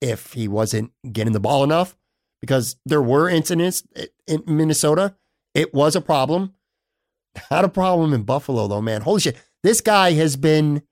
if 0.00 0.34
he 0.34 0.46
wasn't 0.46 0.92
getting 1.10 1.32
the 1.32 1.40
ball 1.40 1.64
enough 1.64 1.96
because 2.40 2.76
there 2.84 3.02
were 3.02 3.28
incidents 3.28 3.82
in 4.26 4.42
Minnesota. 4.46 5.16
It 5.54 5.72
was 5.72 5.96
a 5.96 6.00
problem. 6.00 6.54
Not 7.50 7.64
a 7.64 7.68
problem 7.68 8.12
in 8.12 8.22
Buffalo, 8.22 8.68
though, 8.68 8.82
man. 8.82 9.02
Holy 9.02 9.20
shit. 9.20 9.36
This 9.62 9.80
guy 9.80 10.12
has 10.12 10.36
been 10.36 10.82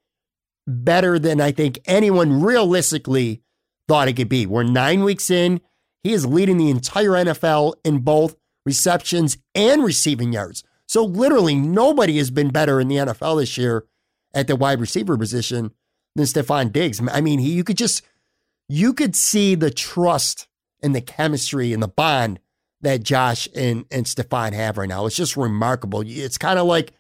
better 0.66 1.18
than 1.18 1.40
I 1.40 1.52
think 1.52 1.78
anyone 1.86 2.42
realistically 2.42 3.42
thought 3.88 4.08
it 4.08 4.14
could 4.14 4.28
be. 4.28 4.46
We're 4.46 4.64
nine 4.64 5.04
weeks 5.04 5.30
in. 5.30 5.60
He 6.02 6.12
is 6.12 6.26
leading 6.26 6.58
the 6.58 6.70
entire 6.70 7.10
NFL 7.10 7.74
in 7.84 7.98
both 7.98 8.36
receptions 8.64 9.38
and 9.54 9.84
receiving 9.84 10.32
yards. 10.32 10.64
So 10.86 11.04
literally 11.04 11.54
nobody 11.54 12.18
has 12.18 12.30
been 12.30 12.50
better 12.50 12.80
in 12.80 12.88
the 12.88 12.96
NFL 12.96 13.40
this 13.40 13.56
year 13.56 13.86
at 14.34 14.46
the 14.46 14.56
wide 14.56 14.80
receiver 14.80 15.16
position 15.16 15.72
than 16.14 16.26
Stefon 16.26 16.72
Diggs. 16.72 17.00
I 17.10 17.20
mean, 17.20 17.38
he, 17.38 17.50
you 17.50 17.64
could 17.64 17.76
just 17.76 18.02
you 18.68 18.92
could 18.92 19.14
see 19.14 19.54
the 19.54 19.70
trust 19.70 20.48
and 20.82 20.94
the 20.94 21.00
chemistry 21.00 21.72
and 21.72 21.82
the 21.82 21.88
bond 21.88 22.40
that 22.82 23.02
Josh 23.02 23.48
and 23.54 23.84
and 23.90 24.06
Stefon 24.06 24.52
have 24.52 24.78
right 24.78 24.88
now. 24.88 25.06
It's 25.06 25.16
just 25.16 25.36
remarkable. 25.36 26.02
It's 26.06 26.38
kind 26.38 26.58
of 26.58 26.66
like 26.66 26.92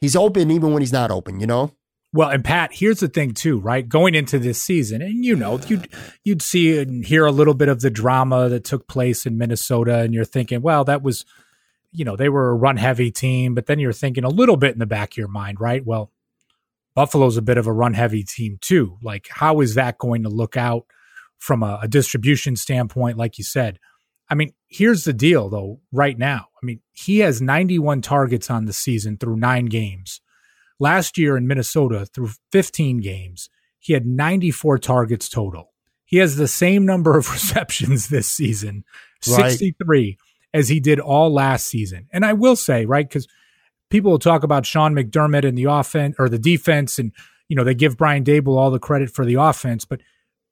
he's 0.00 0.16
open 0.16 0.50
even 0.50 0.72
when 0.72 0.82
he's 0.82 0.92
not 0.92 1.10
open, 1.10 1.40
you 1.40 1.46
know? 1.46 1.72
Well, 2.14 2.28
and 2.28 2.44
Pat, 2.44 2.70
here's 2.72 3.00
the 3.00 3.08
thing 3.08 3.34
too, 3.34 3.58
right? 3.58 3.88
Going 3.88 4.14
into 4.14 4.38
this 4.38 4.62
season, 4.62 5.02
and 5.02 5.24
you 5.24 5.34
know, 5.34 5.58
you'd 5.66 5.88
you'd 6.22 6.42
see 6.42 6.78
and 6.78 7.04
hear 7.04 7.26
a 7.26 7.32
little 7.32 7.54
bit 7.54 7.68
of 7.68 7.80
the 7.80 7.90
drama 7.90 8.48
that 8.50 8.62
took 8.62 8.86
place 8.86 9.26
in 9.26 9.36
Minnesota, 9.36 9.98
and 9.98 10.14
you're 10.14 10.24
thinking, 10.24 10.62
well, 10.62 10.84
that 10.84 11.02
was, 11.02 11.24
you 11.90 12.04
know, 12.04 12.14
they 12.14 12.28
were 12.28 12.50
a 12.50 12.54
run 12.54 12.76
heavy 12.76 13.10
team, 13.10 13.52
but 13.52 13.66
then 13.66 13.80
you're 13.80 13.92
thinking 13.92 14.22
a 14.22 14.28
little 14.28 14.56
bit 14.56 14.74
in 14.74 14.78
the 14.78 14.86
back 14.86 15.14
of 15.14 15.16
your 15.16 15.26
mind, 15.26 15.58
right? 15.58 15.84
Well, 15.84 16.12
Buffalo's 16.94 17.36
a 17.36 17.42
bit 17.42 17.58
of 17.58 17.66
a 17.66 17.72
run 17.72 17.94
heavy 17.94 18.22
team 18.22 18.58
too. 18.60 18.96
Like, 19.02 19.26
how 19.28 19.60
is 19.60 19.74
that 19.74 19.98
going 19.98 20.22
to 20.22 20.28
look 20.28 20.56
out 20.56 20.86
from 21.38 21.64
a, 21.64 21.80
a 21.82 21.88
distribution 21.88 22.54
standpoint? 22.54 23.18
Like 23.18 23.38
you 23.38 23.44
said, 23.44 23.80
I 24.30 24.36
mean, 24.36 24.52
here's 24.68 25.02
the 25.02 25.12
deal 25.12 25.48
though. 25.50 25.80
Right 25.90 26.16
now, 26.16 26.46
I 26.62 26.64
mean, 26.64 26.78
he 26.92 27.18
has 27.18 27.42
91 27.42 28.02
targets 28.02 28.50
on 28.50 28.66
the 28.66 28.72
season 28.72 29.16
through 29.16 29.34
nine 29.34 29.64
games 29.64 30.20
Last 30.80 31.16
year 31.18 31.36
in 31.36 31.46
Minnesota, 31.46 32.06
through 32.06 32.30
15 32.52 33.00
games, 33.00 33.48
he 33.78 33.92
had 33.92 34.06
94 34.06 34.78
targets 34.78 35.28
total. 35.28 35.72
He 36.04 36.18
has 36.18 36.36
the 36.36 36.48
same 36.48 36.84
number 36.86 37.16
of 37.18 37.30
receptions 37.32 38.08
this 38.08 38.28
season, 38.28 38.84
right. 39.28 39.50
63, 39.50 40.18
as 40.52 40.68
he 40.68 40.80
did 40.80 41.00
all 41.00 41.32
last 41.32 41.66
season. 41.66 42.08
And 42.12 42.24
I 42.24 42.32
will 42.32 42.56
say, 42.56 42.86
right, 42.86 43.08
because 43.08 43.26
people 43.90 44.10
will 44.10 44.18
talk 44.18 44.42
about 44.42 44.66
Sean 44.66 44.94
McDermott 44.94 45.46
and 45.46 45.56
the 45.56 45.64
offense 45.64 46.16
or 46.18 46.28
the 46.28 46.38
defense, 46.38 46.98
and 46.98 47.12
you 47.48 47.56
know 47.56 47.64
they 47.64 47.74
give 47.74 47.96
Brian 47.96 48.24
Daboll 48.24 48.58
all 48.58 48.70
the 48.70 48.78
credit 48.78 49.10
for 49.10 49.24
the 49.24 49.34
offense, 49.34 49.84
but 49.84 50.00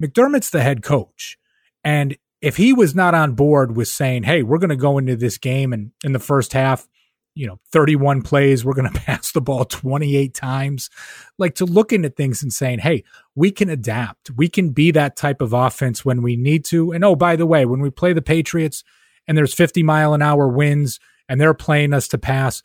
McDermott's 0.03 0.51
the 0.51 0.63
head 0.63 0.83
coach, 0.83 1.39
and 1.83 2.17
if 2.41 2.57
he 2.57 2.73
was 2.73 2.95
not 2.95 3.15
on 3.15 3.33
board 3.33 3.77
with 3.77 3.89
saying, 3.89 4.25
"Hey, 4.25 4.43
we're 4.43 4.59
going 4.59 4.71
to 4.71 4.77
go 4.77 4.99
into 4.99 5.17
this 5.17 5.39
game 5.39 5.73
and 5.73 5.93
in 6.05 6.13
the 6.13 6.19
first 6.19 6.53
half 6.53 6.89
you 7.35 7.47
know, 7.47 7.59
31 7.71 8.23
plays, 8.23 8.65
we're 8.65 8.75
going 8.75 8.89
to 8.93 9.01
pass 9.01 9.33
the 9.33 9.41
ball 9.41 9.65
28 9.65 10.35
times. 10.35 10.91
Like 11.39 11.55
to 11.57 11.65
looking 11.65 12.05
at 12.05 12.17
things 12.17 12.43
and 12.43 12.53
saying, 12.53 12.81
hey, 12.81 13.05
we 13.35 13.51
can 13.51 13.69
adapt. 13.69 14.31
We 14.31 14.49
can 14.49 14.71
be 14.71 14.91
that 14.93 15.17
type 15.17 15.41
of 15.41 15.53
offense 15.53 16.05
when 16.05 16.23
we 16.23 16.37
need 16.37 16.65
to. 16.67 16.93
And 16.93 17.05
oh, 17.05 17.17
by 17.17 17.37
the 17.37 17.47
way, 17.47 17.65
when 17.67 17.81
we 17.81 17.91
play 17.91 18.13
the 18.13 18.23
Patriots 18.23 18.85
and 19.27 19.37
there's 19.37 19.55
50 19.55 19.83
mile 19.83 20.15
an 20.15 20.23
hour 20.23 20.49
winds 20.49 20.99
and 21.29 21.41
they're 21.41 21.55
playing 21.55 21.93
us 21.93 22.09
to 22.09 22.19
pass, 22.19 22.63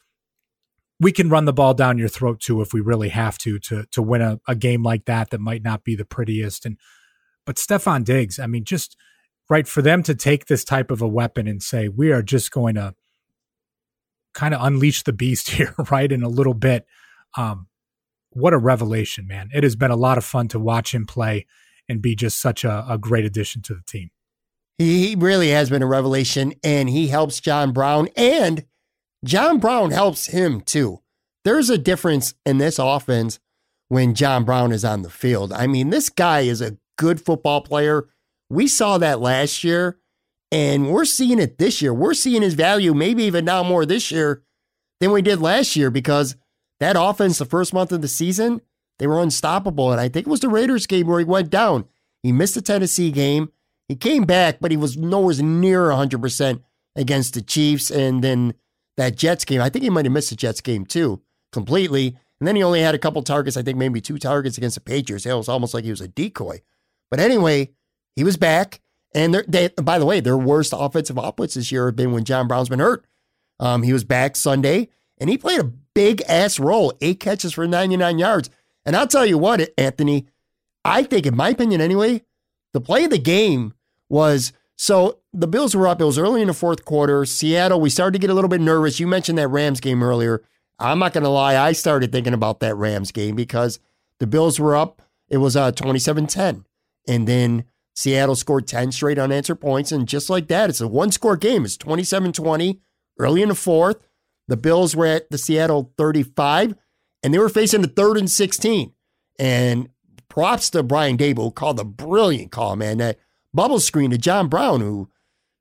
we 1.00 1.12
can 1.12 1.30
run 1.30 1.46
the 1.46 1.54
ball 1.54 1.74
down 1.74 1.98
your 1.98 2.08
throat 2.08 2.40
too 2.40 2.62
if 2.62 2.74
we 2.74 2.82
really 2.82 3.10
have 3.10 3.38
to 3.38 3.60
to 3.60 3.86
to 3.92 4.02
win 4.02 4.22
a, 4.22 4.40
a 4.48 4.56
game 4.56 4.82
like 4.82 5.06
that 5.06 5.30
that 5.30 5.40
might 5.40 5.64
not 5.64 5.84
be 5.84 5.96
the 5.96 6.06
prettiest. 6.06 6.66
And 6.66 6.78
but 7.46 7.58
Stefon 7.58 8.04
Diggs, 8.04 8.40
I 8.40 8.48
mean, 8.48 8.64
just 8.64 8.98
right 9.50 9.68
for 9.68 9.82
them 9.82 10.04
to 10.04 10.16
take 10.16 10.48
this 10.48 10.64
type 10.66 10.92
of 10.92 11.02
a 11.02 11.08
weapon 11.08 11.48
and 11.48 11.62
say 11.62 11.88
we 11.88 12.12
are 12.12 12.24
just 12.24 12.52
going 12.52 12.76
to 12.76 12.96
kind 14.38 14.54
of 14.54 14.64
unleash 14.64 15.04
the 15.04 15.12
beast 15.12 15.50
here, 15.58 15.76
right? 15.92 16.10
In 16.10 16.24
a 16.24 16.30
little 16.30 16.54
bit. 16.54 16.86
Um, 17.36 17.68
what 18.30 18.54
a 18.54 18.58
revelation, 18.58 19.28
man. 19.28 19.50
It 19.54 19.64
has 19.64 19.76
been 19.76 19.92
a 19.92 19.96
lot 19.96 20.18
of 20.18 20.24
fun 20.24 20.48
to 20.50 20.60
watch 20.60 20.94
him 20.94 21.06
play 21.06 21.46
and 21.90 22.02
be 22.02 22.16
just 22.16 22.40
such 22.40 22.64
a, 22.64 22.86
a 22.88 22.98
great 22.98 23.26
addition 23.26 23.62
to 23.64 23.74
the 23.74 23.82
team. 23.86 24.12
He 24.78 25.16
really 25.18 25.50
has 25.50 25.72
been 25.72 25.82
a 25.82 25.88
revelation, 25.88 26.54
and 26.64 26.88
he 26.88 27.08
helps 27.08 27.42
John 27.42 27.74
Brown, 27.74 28.10
and 28.16 28.66
John 29.26 29.58
Brown 29.58 29.90
helps 29.90 30.28
him 30.28 30.62
too. 30.62 31.00
There's 31.44 31.72
a 31.72 31.78
difference 31.78 32.36
in 32.46 32.60
this 32.60 32.78
offense 32.78 33.40
when 33.88 34.14
John 34.14 34.44
Brown 34.44 34.72
is 34.72 34.86
on 34.86 35.02
the 35.02 35.10
field. 35.10 35.52
I 35.52 35.66
mean, 35.66 35.90
this 35.90 36.10
guy 36.10 36.42
is 36.42 36.62
a 36.62 36.78
good 36.98 37.20
football 37.20 37.62
player. 37.62 38.10
We 38.50 38.68
saw 38.68 39.00
that 39.00 39.20
last 39.20 39.64
year 39.64 39.98
and 40.52 40.92
we're 40.92 41.06
seeing 41.06 41.40
it 41.40 41.58
this 41.58 41.82
year. 41.82 41.94
We're 41.94 42.14
seeing 42.14 42.42
his 42.42 42.54
value 42.54 42.94
maybe 42.94 43.24
even 43.24 43.46
now 43.46 43.64
more 43.64 43.86
this 43.86 44.12
year 44.12 44.44
than 45.00 45.12
we 45.12 45.22
did 45.22 45.42
last 45.42 45.76
year 45.76 45.92
because 45.92 46.36
that 46.80 46.96
offense, 46.98 47.38
the 47.38 47.46
first 47.46 47.74
month 47.74 47.92
of 47.92 48.02
the 48.02 48.08
season, 48.08 48.62
they 49.00 49.08
were 49.08 49.22
unstoppable. 49.22 49.92
And 49.92 50.00
I 50.00 50.10
think 50.10 50.28
it 50.28 50.30
was 50.30 50.40
the 50.40 50.50
Raiders 50.50 50.88
game 50.88 51.08
where 51.08 51.20
he 51.20 51.26
went 51.26 51.50
down. 51.50 51.86
He 52.24 52.32
missed 52.32 52.56
the 52.56 52.62
Tennessee 52.62 53.12
game. 53.12 53.52
He 53.88 53.96
came 53.96 54.24
back, 54.24 54.58
but 54.60 54.72
he 54.72 54.78
was 54.78 54.98
nowhere 54.98 55.36
near 55.36 55.90
100% 55.90 56.62
against 56.96 57.34
the 57.34 57.42
Chiefs. 57.42 57.90
And 57.90 58.24
then 58.24 58.54
that 58.98 59.16
Jets 59.16 59.46
game, 59.46 59.62
I 59.62 59.70
think 59.70 59.84
he 59.84 59.90
might 59.90 60.06
have 60.06 60.12
missed 60.12 60.30
the 60.30 60.36
Jets 60.36 60.62
game 60.62 60.86
too 60.86 61.22
completely. 61.52 62.18
And 62.40 62.48
then 62.48 62.56
he 62.56 62.64
only 62.64 62.82
had 62.82 62.96
a 62.96 63.00
couple 63.00 63.22
targets, 63.24 63.58
I 63.58 63.64
think 63.64 63.78
maybe 63.78 64.02
two 64.02 64.18
targets 64.18 64.58
against 64.58 64.76
the 64.76 64.82
Patriots. 64.82 65.26
It 65.26 65.34
was 65.34 65.50
almost 65.50 65.74
like 65.74 65.84
he 65.84 65.90
was 65.90 66.02
a 66.02 66.08
decoy. 66.08 66.62
But 67.10 67.20
anyway, 67.20 67.72
he 68.16 68.24
was 68.24 68.38
back. 68.38 68.82
And 69.18 69.34
they, 69.48 69.70
by 69.70 69.98
the 69.98 70.06
way, 70.06 70.20
their 70.20 70.38
worst 70.38 70.76
offensive 70.78 71.16
outputs 71.16 71.56
this 71.56 71.72
year 71.72 71.88
have 71.88 71.96
been 71.96 72.12
when 72.12 72.24
John 72.24 72.48
Brown's 72.48 72.70
been 72.70 72.78
hurt. 72.78 73.04
Um, 73.60 73.82
he 73.82 73.92
was 73.92 74.04
back 74.04 74.36
Sunday 74.36 74.90
and 75.18 75.28
he 75.28 75.40
played 75.40 75.60
a 75.60 75.64
big 75.96 76.22
ass 76.30 76.60
role, 76.60 76.94
eight 77.02 77.20
catches 77.20 77.54
for 77.54 77.68
99 77.68 78.20
yards. 78.20 78.52
And 78.86 78.96
I'll 78.96 79.08
tell 79.08 79.26
you 79.26 79.40
what, 79.40 79.74
Anthony, 79.76 80.28
I 80.86 81.02
think, 81.02 81.26
in 81.26 81.36
my 81.36 81.50
opinion 81.50 81.82
anyway, 81.82 82.22
the 82.74 82.80
play 82.80 83.06
of 83.06 83.10
the 83.10 83.18
game 83.18 83.74
was 84.08 84.54
so 84.76 85.18
the 85.34 85.48
Bills 85.48 85.76
were 85.76 85.88
up. 85.88 86.00
It 86.00 86.06
was 86.06 86.20
early 86.20 86.42
in 86.42 86.48
the 86.48 86.54
fourth 86.54 86.86
quarter. 86.86 87.26
Seattle, 87.26 87.82
we 87.82 87.90
started 87.90 88.14
to 88.14 88.20
get 88.20 88.30
a 88.30 88.36
little 88.36 88.50
bit 88.50 88.62
nervous. 88.62 89.00
You 89.00 89.08
mentioned 89.08 89.40
that 89.40 89.48
Rams 89.48 89.80
game 89.80 90.04
earlier. 90.04 90.44
I'm 90.78 91.00
not 91.00 91.14
going 91.14 91.24
to 91.24 91.30
lie. 91.30 91.58
I 91.58 91.72
started 91.72 92.12
thinking 92.12 92.36
about 92.36 92.60
that 92.60 92.76
Rams 92.76 93.12
game 93.12 93.36
because 93.36 93.80
the 94.20 94.28
Bills 94.28 94.60
were 94.60 94.76
up. 94.76 95.02
It 95.28 95.38
was 95.38 95.56
uh, 95.56 95.72
27 95.72 96.28
10. 96.28 96.66
And 97.08 97.28
then 97.28 97.64
Seattle 97.98 98.36
scored 98.36 98.68
10 98.68 98.92
straight 98.92 99.18
unanswered 99.18 99.60
points. 99.60 99.92
And 99.92 100.08
just 100.08 100.30
like 100.30 100.50
that, 100.50 100.70
it's 100.70 100.82
a 100.82 100.88
one 100.88 101.12
score 101.12 101.36
game. 101.36 101.66
It's 101.66 101.76
27 101.78 102.32
20 102.32 102.80
early 103.18 103.42
in 103.42 103.50
the 103.50 103.56
fourth. 103.56 104.08
The 104.48 104.56
Bills 104.56 104.96
were 104.96 105.08
at 105.08 105.32
the 105.32 105.38
Seattle 105.40 105.92
35, 105.98 106.76
and 107.24 107.34
they 107.34 107.40
were 107.40 107.50
facing 107.50 107.82
the 107.82 107.88
third 107.88 108.18
and 108.18 108.30
16. 108.30 108.94
And 109.40 109.90
props 110.30 110.70
to 110.70 110.84
Brian 110.84 111.18
who 111.18 111.50
called 111.50 111.80
a 111.80 111.84
brilliant 111.84 112.52
call, 112.52 112.76
man. 112.76 113.00
That 113.00 113.18
bubble 113.52 113.80
screen 113.80 114.12
to 114.12 114.20
John 114.20 114.48
Brown, 114.48 114.82
who, 114.82 115.10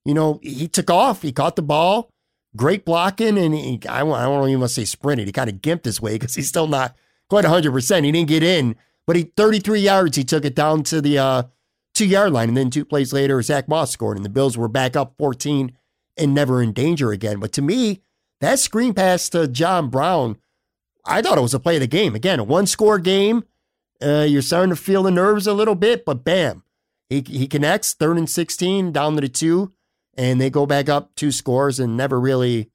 you 0.04 0.12
know, 0.12 0.38
he 0.42 0.68
took 0.68 0.90
off, 0.90 1.22
he 1.22 1.32
caught 1.32 1.56
the 1.56 1.62
ball, 1.62 2.10
great 2.54 2.84
blocking, 2.84 3.38
and 3.38 3.54
he, 3.54 3.80
I, 3.88 4.02
I 4.02 4.24
don't 4.24 4.48
even 4.50 4.60
want 4.60 4.68
to 4.68 4.74
say 4.74 4.84
sprinted. 4.84 5.26
He 5.26 5.32
kind 5.32 5.48
of 5.48 5.62
gimped 5.62 5.86
his 5.86 6.02
way 6.02 6.16
because 6.16 6.34
he's 6.34 6.48
still 6.48 6.68
not 6.68 6.94
quite 7.30 7.46
100%. 7.46 8.04
He 8.04 8.12
didn't 8.12 8.28
get 8.28 8.42
in, 8.42 8.76
but 9.06 9.16
he 9.16 9.32
33 9.38 9.80
yards, 9.80 10.18
he 10.18 10.24
took 10.24 10.44
it 10.44 10.54
down 10.54 10.82
to 10.82 11.00
the 11.00 11.18
uh, 11.18 11.42
two 11.96 12.06
yard 12.06 12.32
line. 12.32 12.48
And 12.48 12.56
then 12.56 12.70
two 12.70 12.84
plays 12.84 13.12
later, 13.12 13.40
Zack 13.42 13.68
Moss 13.68 13.90
scored, 13.90 14.16
and 14.16 14.24
the 14.24 14.30
Bills 14.30 14.56
were 14.56 14.68
back 14.68 14.96
up 14.96 15.14
14 15.18 15.72
and 16.16 16.34
never 16.34 16.62
in 16.62 16.72
danger 16.72 17.12
again. 17.12 17.40
But 17.40 17.52
to 17.52 17.62
me, 17.62 18.02
that 18.40 18.58
screen 18.58 18.94
pass 18.94 19.28
to 19.30 19.48
John 19.48 19.88
Brown, 19.88 20.36
I 21.04 21.22
thought 21.22 21.38
it 21.38 21.42
was 21.42 21.54
a 21.54 21.60
play 21.60 21.76
of 21.76 21.80
the 21.80 21.86
game. 21.86 22.14
Again, 22.14 22.38
a 22.38 22.44
one 22.44 22.66
score 22.66 22.98
game. 22.98 23.44
Uh, 24.02 24.26
you're 24.28 24.42
starting 24.42 24.70
to 24.70 24.76
feel 24.76 25.02
the 25.02 25.10
nerves 25.10 25.46
a 25.46 25.54
little 25.54 25.74
bit, 25.74 26.04
but 26.04 26.22
bam, 26.22 26.62
he, 27.08 27.24
he 27.26 27.46
connects 27.46 27.94
third 27.94 28.18
and 28.18 28.28
16 28.28 28.92
down 28.92 29.14
to 29.14 29.22
the 29.22 29.28
two, 29.28 29.72
and 30.18 30.38
they 30.38 30.50
go 30.50 30.66
back 30.66 30.90
up 30.90 31.14
two 31.14 31.32
scores 31.32 31.80
and 31.80 31.96
never 31.96 32.20
really 32.20 32.70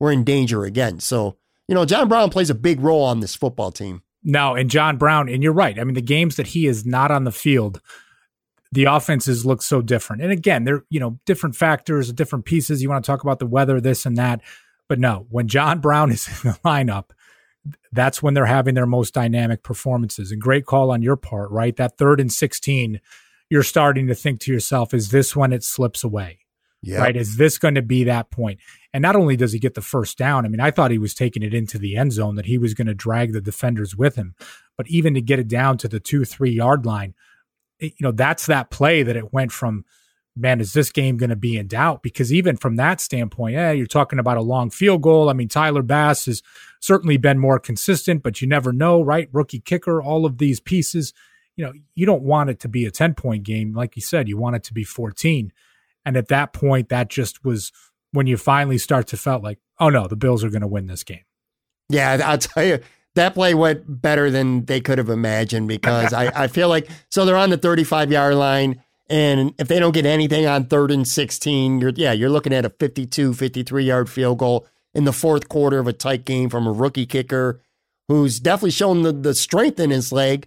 were 0.00 0.10
in 0.10 0.24
danger 0.24 0.64
again. 0.64 0.98
So, 1.00 1.36
you 1.68 1.74
know, 1.74 1.84
John 1.84 2.08
Brown 2.08 2.30
plays 2.30 2.48
a 2.48 2.54
big 2.54 2.80
role 2.80 3.04
on 3.04 3.20
this 3.20 3.34
football 3.34 3.70
team. 3.70 4.02
No, 4.24 4.54
and 4.54 4.70
John 4.70 4.96
Brown, 4.96 5.28
and 5.28 5.42
you're 5.42 5.52
right. 5.52 5.78
I 5.78 5.84
mean, 5.84 5.94
the 5.94 6.00
games 6.00 6.36
that 6.36 6.48
he 6.48 6.66
is 6.66 6.86
not 6.86 7.10
on 7.10 7.24
the 7.24 7.32
field, 7.32 7.82
the 8.72 8.84
offenses 8.84 9.44
look 9.44 9.62
so 9.62 9.82
different. 9.82 10.22
And 10.22 10.32
again, 10.32 10.64
they're, 10.64 10.84
you 10.88 10.98
know, 10.98 11.18
different 11.26 11.54
factors, 11.54 12.12
different 12.12 12.46
pieces. 12.46 12.82
You 12.82 12.88
want 12.88 13.04
to 13.04 13.06
talk 13.10 13.22
about 13.22 13.38
the 13.38 13.46
weather, 13.46 13.80
this 13.80 14.06
and 14.06 14.16
that. 14.16 14.40
But 14.88 14.98
no, 14.98 15.26
when 15.30 15.46
John 15.46 15.80
Brown 15.82 16.10
is 16.10 16.26
in 16.26 16.50
the 16.50 16.58
lineup, 16.64 17.10
that's 17.92 18.22
when 18.22 18.34
they're 18.34 18.46
having 18.46 18.74
their 18.74 18.86
most 18.86 19.14
dynamic 19.14 19.62
performances. 19.62 20.32
And 20.32 20.40
great 20.40 20.66
call 20.66 20.90
on 20.90 21.02
your 21.02 21.16
part, 21.16 21.50
right? 21.50 21.76
That 21.76 21.98
third 21.98 22.18
and 22.18 22.32
16, 22.32 23.00
you're 23.50 23.62
starting 23.62 24.06
to 24.08 24.14
think 24.14 24.40
to 24.40 24.52
yourself, 24.52 24.94
is 24.94 25.10
this 25.10 25.36
when 25.36 25.52
it 25.52 25.62
slips 25.62 26.02
away? 26.02 26.38
Yep. 26.84 27.00
Right? 27.00 27.16
Is 27.16 27.36
this 27.36 27.58
going 27.58 27.76
to 27.76 27.82
be 27.82 28.02
that 28.04 28.30
point? 28.32 28.58
And 28.92 29.02
not 29.02 29.14
only 29.14 29.36
does 29.36 29.52
he 29.52 29.60
get 29.60 29.74
the 29.74 29.80
first 29.80 30.18
down, 30.18 30.44
I 30.44 30.48
mean, 30.48 30.60
I 30.60 30.72
thought 30.72 30.90
he 30.90 30.98
was 30.98 31.14
taking 31.14 31.44
it 31.44 31.54
into 31.54 31.78
the 31.78 31.96
end 31.96 32.12
zone, 32.12 32.34
that 32.34 32.46
he 32.46 32.58
was 32.58 32.74
going 32.74 32.88
to 32.88 32.94
drag 32.94 33.32
the 33.32 33.40
defenders 33.40 33.94
with 33.94 34.16
him. 34.16 34.34
But 34.76 34.88
even 34.88 35.14
to 35.14 35.20
get 35.20 35.38
it 35.38 35.46
down 35.46 35.78
to 35.78 35.88
the 35.88 36.00
two, 36.00 36.24
three 36.24 36.50
yard 36.50 36.84
line, 36.84 37.14
you 37.82 37.92
know, 38.00 38.12
that's 38.12 38.46
that 38.46 38.70
play 38.70 39.02
that 39.02 39.16
it 39.16 39.32
went 39.32 39.52
from, 39.52 39.84
man, 40.36 40.60
is 40.60 40.72
this 40.72 40.90
game 40.90 41.16
going 41.16 41.30
to 41.30 41.36
be 41.36 41.56
in 41.56 41.66
doubt? 41.66 42.02
Because 42.02 42.32
even 42.32 42.56
from 42.56 42.76
that 42.76 43.00
standpoint, 43.00 43.54
yeah, 43.54 43.72
you're 43.72 43.86
talking 43.86 44.18
about 44.18 44.36
a 44.36 44.42
long 44.42 44.70
field 44.70 45.02
goal. 45.02 45.28
I 45.28 45.32
mean, 45.32 45.48
Tyler 45.48 45.82
Bass 45.82 46.26
has 46.26 46.42
certainly 46.80 47.16
been 47.16 47.38
more 47.38 47.58
consistent, 47.58 48.22
but 48.22 48.40
you 48.40 48.48
never 48.48 48.72
know, 48.72 49.02
right? 49.02 49.28
Rookie 49.32 49.60
kicker, 49.60 50.02
all 50.02 50.24
of 50.24 50.38
these 50.38 50.60
pieces. 50.60 51.12
You 51.56 51.66
know, 51.66 51.72
you 51.94 52.06
don't 52.06 52.22
want 52.22 52.50
it 52.50 52.60
to 52.60 52.68
be 52.68 52.86
a 52.86 52.90
10 52.90 53.14
point 53.14 53.42
game. 53.42 53.74
Like 53.74 53.96
you 53.96 54.02
said, 54.02 54.28
you 54.28 54.38
want 54.38 54.56
it 54.56 54.64
to 54.64 54.74
be 54.74 54.84
14. 54.84 55.52
And 56.04 56.16
at 56.16 56.28
that 56.28 56.52
point, 56.52 56.88
that 56.88 57.08
just 57.08 57.44
was 57.44 57.72
when 58.12 58.26
you 58.26 58.36
finally 58.36 58.78
start 58.78 59.06
to 59.08 59.16
felt 59.16 59.42
like, 59.42 59.58
oh 59.78 59.88
no, 59.88 60.06
the 60.06 60.16
Bills 60.16 60.44
are 60.44 60.50
going 60.50 60.62
to 60.62 60.68
win 60.68 60.86
this 60.86 61.04
game. 61.04 61.24
Yeah, 61.88 62.20
I'll 62.24 62.38
tell 62.38 62.64
you, 62.64 62.78
that 63.14 63.34
play 63.34 63.54
went 63.54 64.00
better 64.00 64.30
than 64.30 64.64
they 64.64 64.80
could 64.80 64.98
have 64.98 65.08
imagined 65.08 65.68
because 65.68 66.12
I, 66.12 66.44
I 66.44 66.46
feel 66.46 66.68
like 66.68 66.88
so 67.10 67.24
they're 67.24 67.36
on 67.36 67.50
the 67.50 67.58
35 67.58 68.10
yard 68.10 68.34
line. 68.34 68.82
And 69.08 69.52
if 69.58 69.68
they 69.68 69.78
don't 69.78 69.92
get 69.92 70.06
anything 70.06 70.46
on 70.46 70.64
third 70.64 70.90
and 70.90 71.06
16, 71.06 71.80
you're 71.80 71.92
yeah, 71.96 72.12
you're 72.12 72.30
looking 72.30 72.54
at 72.54 72.64
a 72.64 72.70
52, 72.70 73.34
53 73.34 73.84
yard 73.84 74.08
field 74.08 74.38
goal 74.38 74.66
in 74.94 75.04
the 75.04 75.12
fourth 75.12 75.48
quarter 75.48 75.78
of 75.78 75.86
a 75.86 75.92
tight 75.92 76.24
game 76.24 76.48
from 76.48 76.66
a 76.66 76.72
rookie 76.72 77.06
kicker 77.06 77.60
who's 78.08 78.40
definitely 78.40 78.70
shown 78.70 79.02
the, 79.02 79.12
the 79.12 79.34
strength 79.34 79.78
in 79.78 79.90
his 79.90 80.12
leg, 80.12 80.46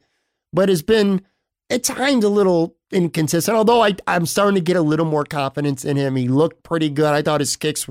but 0.52 0.70
has 0.70 0.82
been 0.82 1.22
at 1.70 1.84
times 1.84 2.24
a 2.24 2.30
little 2.30 2.76
inconsistent. 2.92 3.56
Although 3.56 3.84
I, 3.84 3.96
I'm 4.08 4.26
starting 4.26 4.56
to 4.56 4.62
get 4.62 4.76
a 4.76 4.82
little 4.82 5.06
more 5.06 5.26
confidence 5.26 5.84
in 5.86 5.98
him. 5.98 6.16
He 6.16 6.28
looked 6.28 6.64
pretty 6.64 6.90
good. 6.90 7.14
I 7.14 7.22
thought 7.22 7.42
his 7.42 7.56
kicks, 7.56 7.88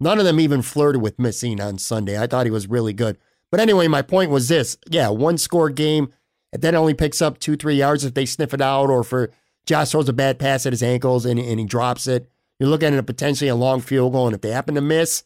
none 0.00 0.18
of 0.18 0.24
them 0.24 0.40
even 0.40 0.62
flirted 0.62 1.02
with 1.02 1.18
missing 1.18 1.60
on 1.60 1.78
Sunday. 1.78 2.20
I 2.20 2.26
thought 2.26 2.46
he 2.46 2.50
was 2.50 2.66
really 2.66 2.92
good. 2.92 3.18
But 3.52 3.60
anyway, 3.60 3.86
my 3.86 4.02
point 4.02 4.32
was 4.32 4.48
this 4.48 4.76
yeah, 4.90 5.10
one 5.10 5.38
score 5.38 5.70
game. 5.70 6.12
And 6.52 6.60
then 6.60 6.74
only 6.74 6.94
picks 6.94 7.22
up 7.22 7.38
two, 7.38 7.56
three 7.56 7.76
yards 7.76 8.04
if 8.04 8.14
they 8.14 8.26
sniff 8.26 8.52
it 8.52 8.60
out 8.60 8.90
or 8.90 9.04
for 9.04 9.30
Josh 9.64 9.90
throws 9.90 10.08
a 10.08 10.12
bad 10.12 10.38
pass 10.38 10.66
at 10.66 10.72
his 10.72 10.82
ankles 10.82 11.24
and, 11.24 11.38
and 11.38 11.60
he 11.60 11.64
drops 11.64 12.06
it. 12.06 12.28
You're 12.58 12.68
looking 12.68 12.92
at 12.92 12.98
a 12.98 13.02
potentially 13.02 13.48
a 13.48 13.54
long 13.54 13.80
field 13.80 14.12
goal. 14.12 14.26
And 14.26 14.34
if 14.34 14.42
they 14.42 14.50
happen 14.50 14.74
to 14.74 14.80
miss, 14.80 15.24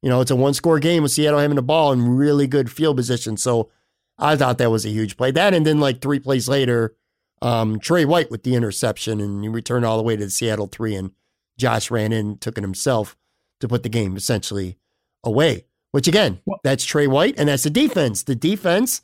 you 0.00 0.08
know, 0.08 0.20
it's 0.20 0.30
a 0.30 0.36
one 0.36 0.54
score 0.54 0.78
game 0.78 1.02
with 1.02 1.12
Seattle 1.12 1.40
having 1.40 1.56
the 1.56 1.62
ball 1.62 1.92
in 1.92 2.16
really 2.16 2.46
good 2.46 2.70
field 2.70 2.96
position. 2.96 3.36
So 3.36 3.70
I 4.18 4.36
thought 4.36 4.58
that 4.58 4.70
was 4.70 4.86
a 4.86 4.90
huge 4.90 5.16
play. 5.16 5.30
That 5.30 5.54
and 5.54 5.66
then 5.66 5.80
like 5.80 6.00
three 6.00 6.20
plays 6.20 6.48
later, 6.48 6.94
um, 7.40 7.78
Tre 7.78 8.04
White 8.04 8.30
with 8.30 8.42
the 8.42 8.54
interception 8.54 9.20
and 9.20 9.42
he 9.42 9.48
returned 9.48 9.84
all 9.84 9.96
the 9.96 10.02
way 10.02 10.16
to 10.16 10.24
the 10.24 10.30
Seattle 10.30 10.68
three 10.68 10.94
and 10.94 11.12
Josh 11.58 11.90
ran 11.90 12.12
in, 12.12 12.38
took 12.38 12.56
it 12.56 12.64
himself 12.64 13.16
to 13.60 13.68
put 13.68 13.82
the 13.82 13.88
game 13.88 14.16
essentially 14.16 14.78
away. 15.22 15.66
Which 15.92 16.08
again, 16.08 16.40
that's 16.64 16.84
Tre 16.84 17.06
White, 17.06 17.34
and 17.38 17.48
that's 17.48 17.62
the 17.62 17.70
defense. 17.70 18.22
The 18.22 18.34
defense, 18.34 19.02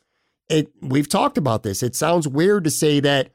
it 0.49 0.71
we've 0.81 1.09
talked 1.09 1.37
about 1.37 1.63
this. 1.63 1.81
It 1.81 1.95
sounds 1.95 2.27
weird 2.27 2.63
to 2.65 2.69
say 2.69 2.99
that 2.99 3.31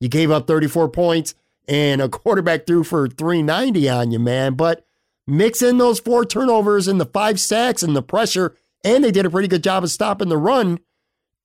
you 0.00 0.08
gave 0.08 0.30
up 0.30 0.46
34 0.46 0.88
points 0.90 1.34
and 1.66 2.00
a 2.00 2.08
quarterback 2.08 2.66
threw 2.66 2.84
for 2.84 3.08
390 3.08 3.88
on 3.88 4.10
you, 4.10 4.18
man. 4.18 4.54
But 4.54 4.84
Mix 5.26 5.60
in 5.60 5.76
those 5.76 6.00
four 6.00 6.24
turnovers 6.24 6.88
and 6.88 6.98
the 6.98 7.04
five 7.04 7.38
sacks 7.38 7.82
and 7.82 7.94
the 7.94 8.02
pressure, 8.02 8.56
and 8.82 9.04
they 9.04 9.10
did 9.10 9.26
a 9.26 9.30
pretty 9.30 9.46
good 9.46 9.62
job 9.62 9.84
of 9.84 9.90
stopping 9.90 10.30
the 10.30 10.38
run. 10.38 10.78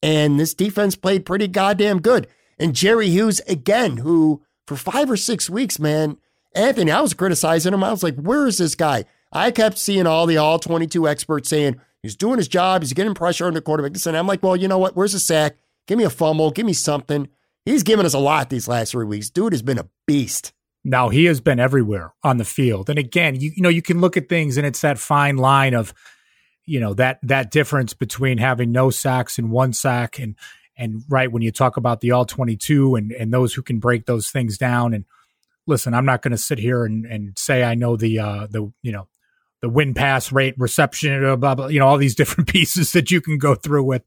And 0.02 0.40
this 0.40 0.54
defense 0.54 0.96
played 0.96 1.26
pretty 1.26 1.50
goddamn 1.50 2.00
good. 2.00 2.28
And 2.58 2.76
Jerry 2.76 3.10
Hughes, 3.10 3.42
again, 3.48 3.98
who 3.98 4.42
for 4.68 4.78
five 4.78 5.12
or 5.12 5.18
six 5.18 5.50
weeks, 5.50 5.80
man, 5.80 6.18
Anthony, 6.56 6.92
I 6.92 7.02
was 7.02 7.14
criticizing 7.14 7.74
him. 7.74 7.84
I 7.84 7.92
was 7.92 8.04
like, 8.04 8.16
where 8.16 8.48
is 8.48 8.58
this 8.58 8.76
guy? 8.76 9.04
I 9.34 9.52
kept 9.52 9.78
seeing 9.78 10.08
all 10.08 10.26
the 10.26 10.38
all 10.38 10.60
22 10.60 11.08
experts 11.08 11.50
saying 11.50 11.82
he's 12.02 12.16
doing 12.16 12.38
his 12.38 12.48
job, 12.48 12.84
he's 12.84 12.94
getting 12.94 13.16
pressure 13.16 13.48
on 13.48 13.54
the 13.54 13.62
quarterback. 13.62 14.06
And 14.06 14.16
I'm 14.16 14.28
like, 14.28 14.44
well, 14.44 14.56
you 14.56 14.68
know 14.68 14.78
what? 14.78 14.96
Where's 14.96 15.14
the 15.14 15.20
sack? 15.20 15.58
Give 15.88 15.98
me 15.98 16.04
a 16.04 16.10
fumble, 16.10 16.52
give 16.52 16.66
me 16.66 16.74
something. 16.74 17.28
He's 17.66 17.84
given 17.84 18.06
us 18.06 18.14
a 18.14 18.20
lot 18.20 18.50
these 18.50 18.68
last 18.68 18.92
three 18.92 19.06
weeks. 19.06 19.30
Dude 19.30 19.54
has 19.54 19.62
been 19.62 19.80
a 19.80 19.90
beast. 20.06 20.54
Now 20.84 21.10
he 21.10 21.26
has 21.26 21.40
been 21.40 21.60
everywhere 21.60 22.14
on 22.24 22.38
the 22.38 22.46
field. 22.46 22.90
And 22.90 23.00
again, 23.00 23.40
you, 23.40 23.52
you 23.56 23.64
know, 23.64 23.70
you 23.70 23.82
can 23.82 24.02
look 24.02 24.18
at 24.18 24.30
things 24.30 24.58
and 24.58 24.68
it's 24.68 24.82
that 24.82 25.00
fine 25.00 25.38
line 25.38 25.74
of, 25.74 25.94
you 26.66 26.80
know, 26.80 26.94
that 26.96 27.20
that 27.24 27.52
difference 27.52 27.94
between 27.94 28.38
having 28.38 28.72
no 28.72 28.90
sacks 28.90 29.38
and 29.38 29.50
one 29.50 29.74
sack 29.74 30.20
and 30.20 30.36
and 30.76 31.04
right 31.10 31.32
when 31.32 31.42
you 31.42 31.52
talk 31.52 31.78
about 31.78 32.02
the 32.02 32.12
all 32.12 32.26
22 32.26 32.96
and 32.96 33.12
and 33.14 33.34
those 33.34 33.54
who 33.54 33.62
can 33.62 33.80
break 33.80 34.06
those 34.06 34.30
things 34.30 34.58
down 34.58 34.94
and 34.94 35.06
listen, 35.66 35.94
I'm 35.94 36.06
not 36.06 36.22
going 36.22 36.32
to 36.32 36.38
sit 36.38 36.60
here 36.60 36.84
and 36.84 37.06
and 37.06 37.38
say 37.38 37.64
I 37.64 37.76
know 37.76 37.96
the 37.96 38.20
uh 38.20 38.48
the 38.50 38.72
you 38.82 38.92
know 38.92 39.08
the 39.64 39.70
win 39.70 39.94
pass 39.94 40.30
rate, 40.34 40.56
reception, 40.58 41.40
blah, 41.40 41.56
blah, 41.56 41.68
you 41.68 41.80
know, 41.80 41.88
all 41.88 41.98
these 41.98 42.16
different 42.16 42.50
pieces 42.52 42.92
that 42.92 43.10
you 43.10 43.22
can 43.22 43.38
go 43.38 43.56
through 43.56 43.86
with. 43.86 44.04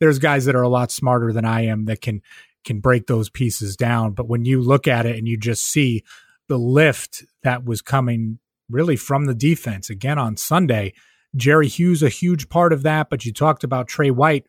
There's 0.00 0.18
guys 0.18 0.46
that 0.46 0.56
are 0.56 0.62
a 0.62 0.68
lot 0.68 0.90
smarter 0.90 1.32
than 1.32 1.44
I 1.44 1.66
am 1.66 1.84
that 1.84 2.00
can 2.00 2.22
can 2.64 2.80
break 2.80 3.06
those 3.06 3.30
pieces 3.30 3.76
down. 3.76 4.14
But 4.14 4.26
when 4.26 4.44
you 4.44 4.60
look 4.60 4.88
at 4.88 5.06
it 5.06 5.16
and 5.16 5.28
you 5.28 5.36
just 5.36 5.64
see 5.64 6.02
the 6.48 6.58
lift 6.58 7.24
that 7.44 7.64
was 7.64 7.80
coming 7.80 8.40
really 8.68 8.96
from 8.96 9.26
the 9.26 9.34
defense 9.34 9.88
again 9.88 10.18
on 10.18 10.36
Sunday, 10.36 10.92
Jerry 11.36 11.68
Hughes 11.68 12.02
a 12.02 12.08
huge 12.08 12.48
part 12.48 12.72
of 12.72 12.82
that. 12.82 13.08
But 13.08 13.24
you 13.24 13.32
talked 13.32 13.62
about 13.62 13.86
Tre 13.86 14.10
White, 14.10 14.48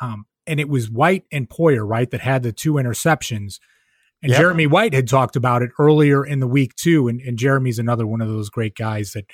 um, 0.00 0.26
and 0.46 0.60
it 0.60 0.68
was 0.68 0.88
White 0.88 1.24
and 1.32 1.50
Poyer 1.50 1.84
right 1.84 2.08
that 2.12 2.20
had 2.20 2.44
the 2.44 2.52
two 2.52 2.74
interceptions. 2.74 3.58
And 4.22 4.30
yep. 4.30 4.38
Jeremy 4.40 4.68
White 4.68 4.94
had 4.94 5.08
talked 5.08 5.34
about 5.34 5.62
it 5.62 5.70
earlier 5.76 6.24
in 6.24 6.38
the 6.38 6.46
week 6.46 6.76
too. 6.76 7.08
And, 7.08 7.20
and 7.20 7.36
Jeremy's 7.36 7.80
another 7.80 8.06
one 8.06 8.20
of 8.20 8.28
those 8.28 8.48
great 8.48 8.76
guys 8.76 9.12
that 9.14 9.24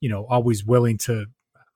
you 0.00 0.08
know, 0.08 0.26
always 0.28 0.64
willing 0.64 0.98
to, 0.98 1.26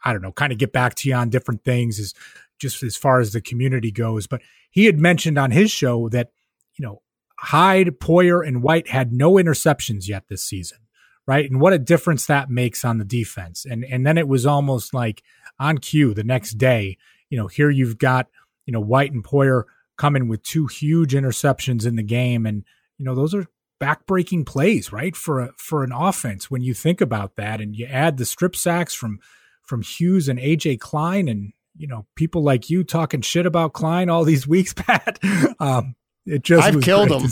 I 0.05 0.13
don't 0.13 0.23
know, 0.23 0.33
kind 0.33 0.53
of 0.53 0.59
get 0.59 0.73
back 0.73 0.95
to 0.97 1.09
you 1.09 1.15
on 1.15 1.31
different 1.31 1.65
things 1.65 1.99
is 1.99 2.15
just 2.59 2.83
as 2.83 2.97
far 2.97 3.21
as 3.21 3.33
the 3.33 3.41
community 3.41 3.91
goes. 3.91 4.27
But 4.27 4.43
he 4.71 4.87
had 4.87 4.99
mentioned 4.99 5.39
on 5.39 5.51
his 5.51 5.71
show 5.71 6.09
that, 6.11 6.31
you 6.77 6.85
know, 6.85 7.03
Hyde, 7.39 7.99
Poyer, 7.99 8.47
and 8.47 8.63
White 8.63 8.89
had 8.89 9.13
no 9.13 9.33
interceptions 9.35 10.09
yet 10.09 10.25
this 10.29 10.43
season, 10.43 10.79
right? 11.27 11.51
And 11.51 11.61
what 11.61 11.73
a 11.73 11.79
difference 11.79 12.27
that 12.27 12.51
makes 12.51 12.85
on 12.85 12.99
the 12.99 13.05
defense. 13.05 13.65
And 13.65 13.85
and 13.85 14.07
then 14.07 14.17
it 14.17 14.29
was 14.29 14.47
almost 14.47 14.95
like 14.95 15.23
on 15.59 15.79
cue 15.79 16.15
the 16.15 16.25
next 16.25 16.53
day, 16.53 16.97
you 17.29 17.37
know, 17.37 17.47
here 17.47 17.71
you've 17.71 17.99
got, 17.99 18.29
you 18.67 18.73
know, 18.73 18.81
White 18.81 19.13
and 19.13 19.25
Poyer 19.25 19.65
coming 19.97 20.29
with 20.29 20.43
two 20.43 20.67
huge 20.67 21.13
interceptions 21.13 21.87
in 21.87 21.97
the 21.97 22.03
game. 22.03 22.47
And, 22.47 22.65
you 22.99 23.05
know, 23.05 23.15
those 23.15 23.35
are 23.35 23.47
backbreaking 23.85 24.47
plays, 24.47 24.93
right? 24.93 25.15
For 25.15 25.41
a, 25.41 25.51
for 25.57 25.85
an 25.85 25.93
offense 25.93 26.51
when 26.51 26.63
you 26.63 26.75
think 26.75 27.01
about 27.01 27.37
that 27.37 27.61
and 27.61 27.77
you 27.77 27.87
add 27.87 28.17
the 28.17 28.25
strip 28.25 28.57
sacks 28.57 28.95
from 28.95 29.21
from 29.63 29.83
Hughes 29.83 30.29
and 30.29 30.39
AJ 30.39 30.81
Klein 30.81 31.29
and 31.29 31.53
you 31.77 31.87
know 31.87 32.07
people 32.15 32.43
like 32.43 32.71
you 32.71 32.85
talking 32.85 33.21
shit 33.21 33.47
about 33.47 33.73
Klein 33.73 34.09
all 34.09 34.25
these 34.25 34.47
weeks, 34.55 34.73
Pat. 34.73 35.19
Um, 35.61 35.97
it 36.27 36.43
just 36.43 36.67
I've 36.67 36.83
killed 36.83 37.11
him. 37.11 37.29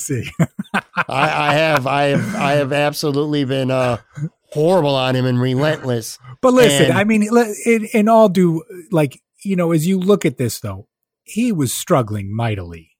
I, 0.75 0.81
I, 1.09 1.55
have, 1.55 1.87
I 1.87 2.03
have, 2.05 2.37
I 2.37 2.53
have 2.53 2.73
absolutely 2.75 3.45
been 3.45 3.71
uh, 3.71 3.97
horrible 4.51 4.95
on 4.95 5.17
him 5.17 5.25
and 5.25 5.41
relentless. 5.41 6.19
But 6.43 6.53
listen, 6.53 6.87
and, 6.87 6.99
I 6.99 7.05
mean, 7.05 7.27
in, 7.65 7.87
in 7.95 8.09
all 8.09 8.29
due, 8.29 8.63
like 8.91 9.23
you 9.43 9.57
know, 9.57 9.73
as 9.73 9.87
you 9.87 9.99
look 9.99 10.27
at 10.27 10.37
this 10.37 10.61
though, 10.61 10.89
he 11.25 11.53
was 11.53 11.73
struggling 11.73 12.35
mightily 12.35 12.92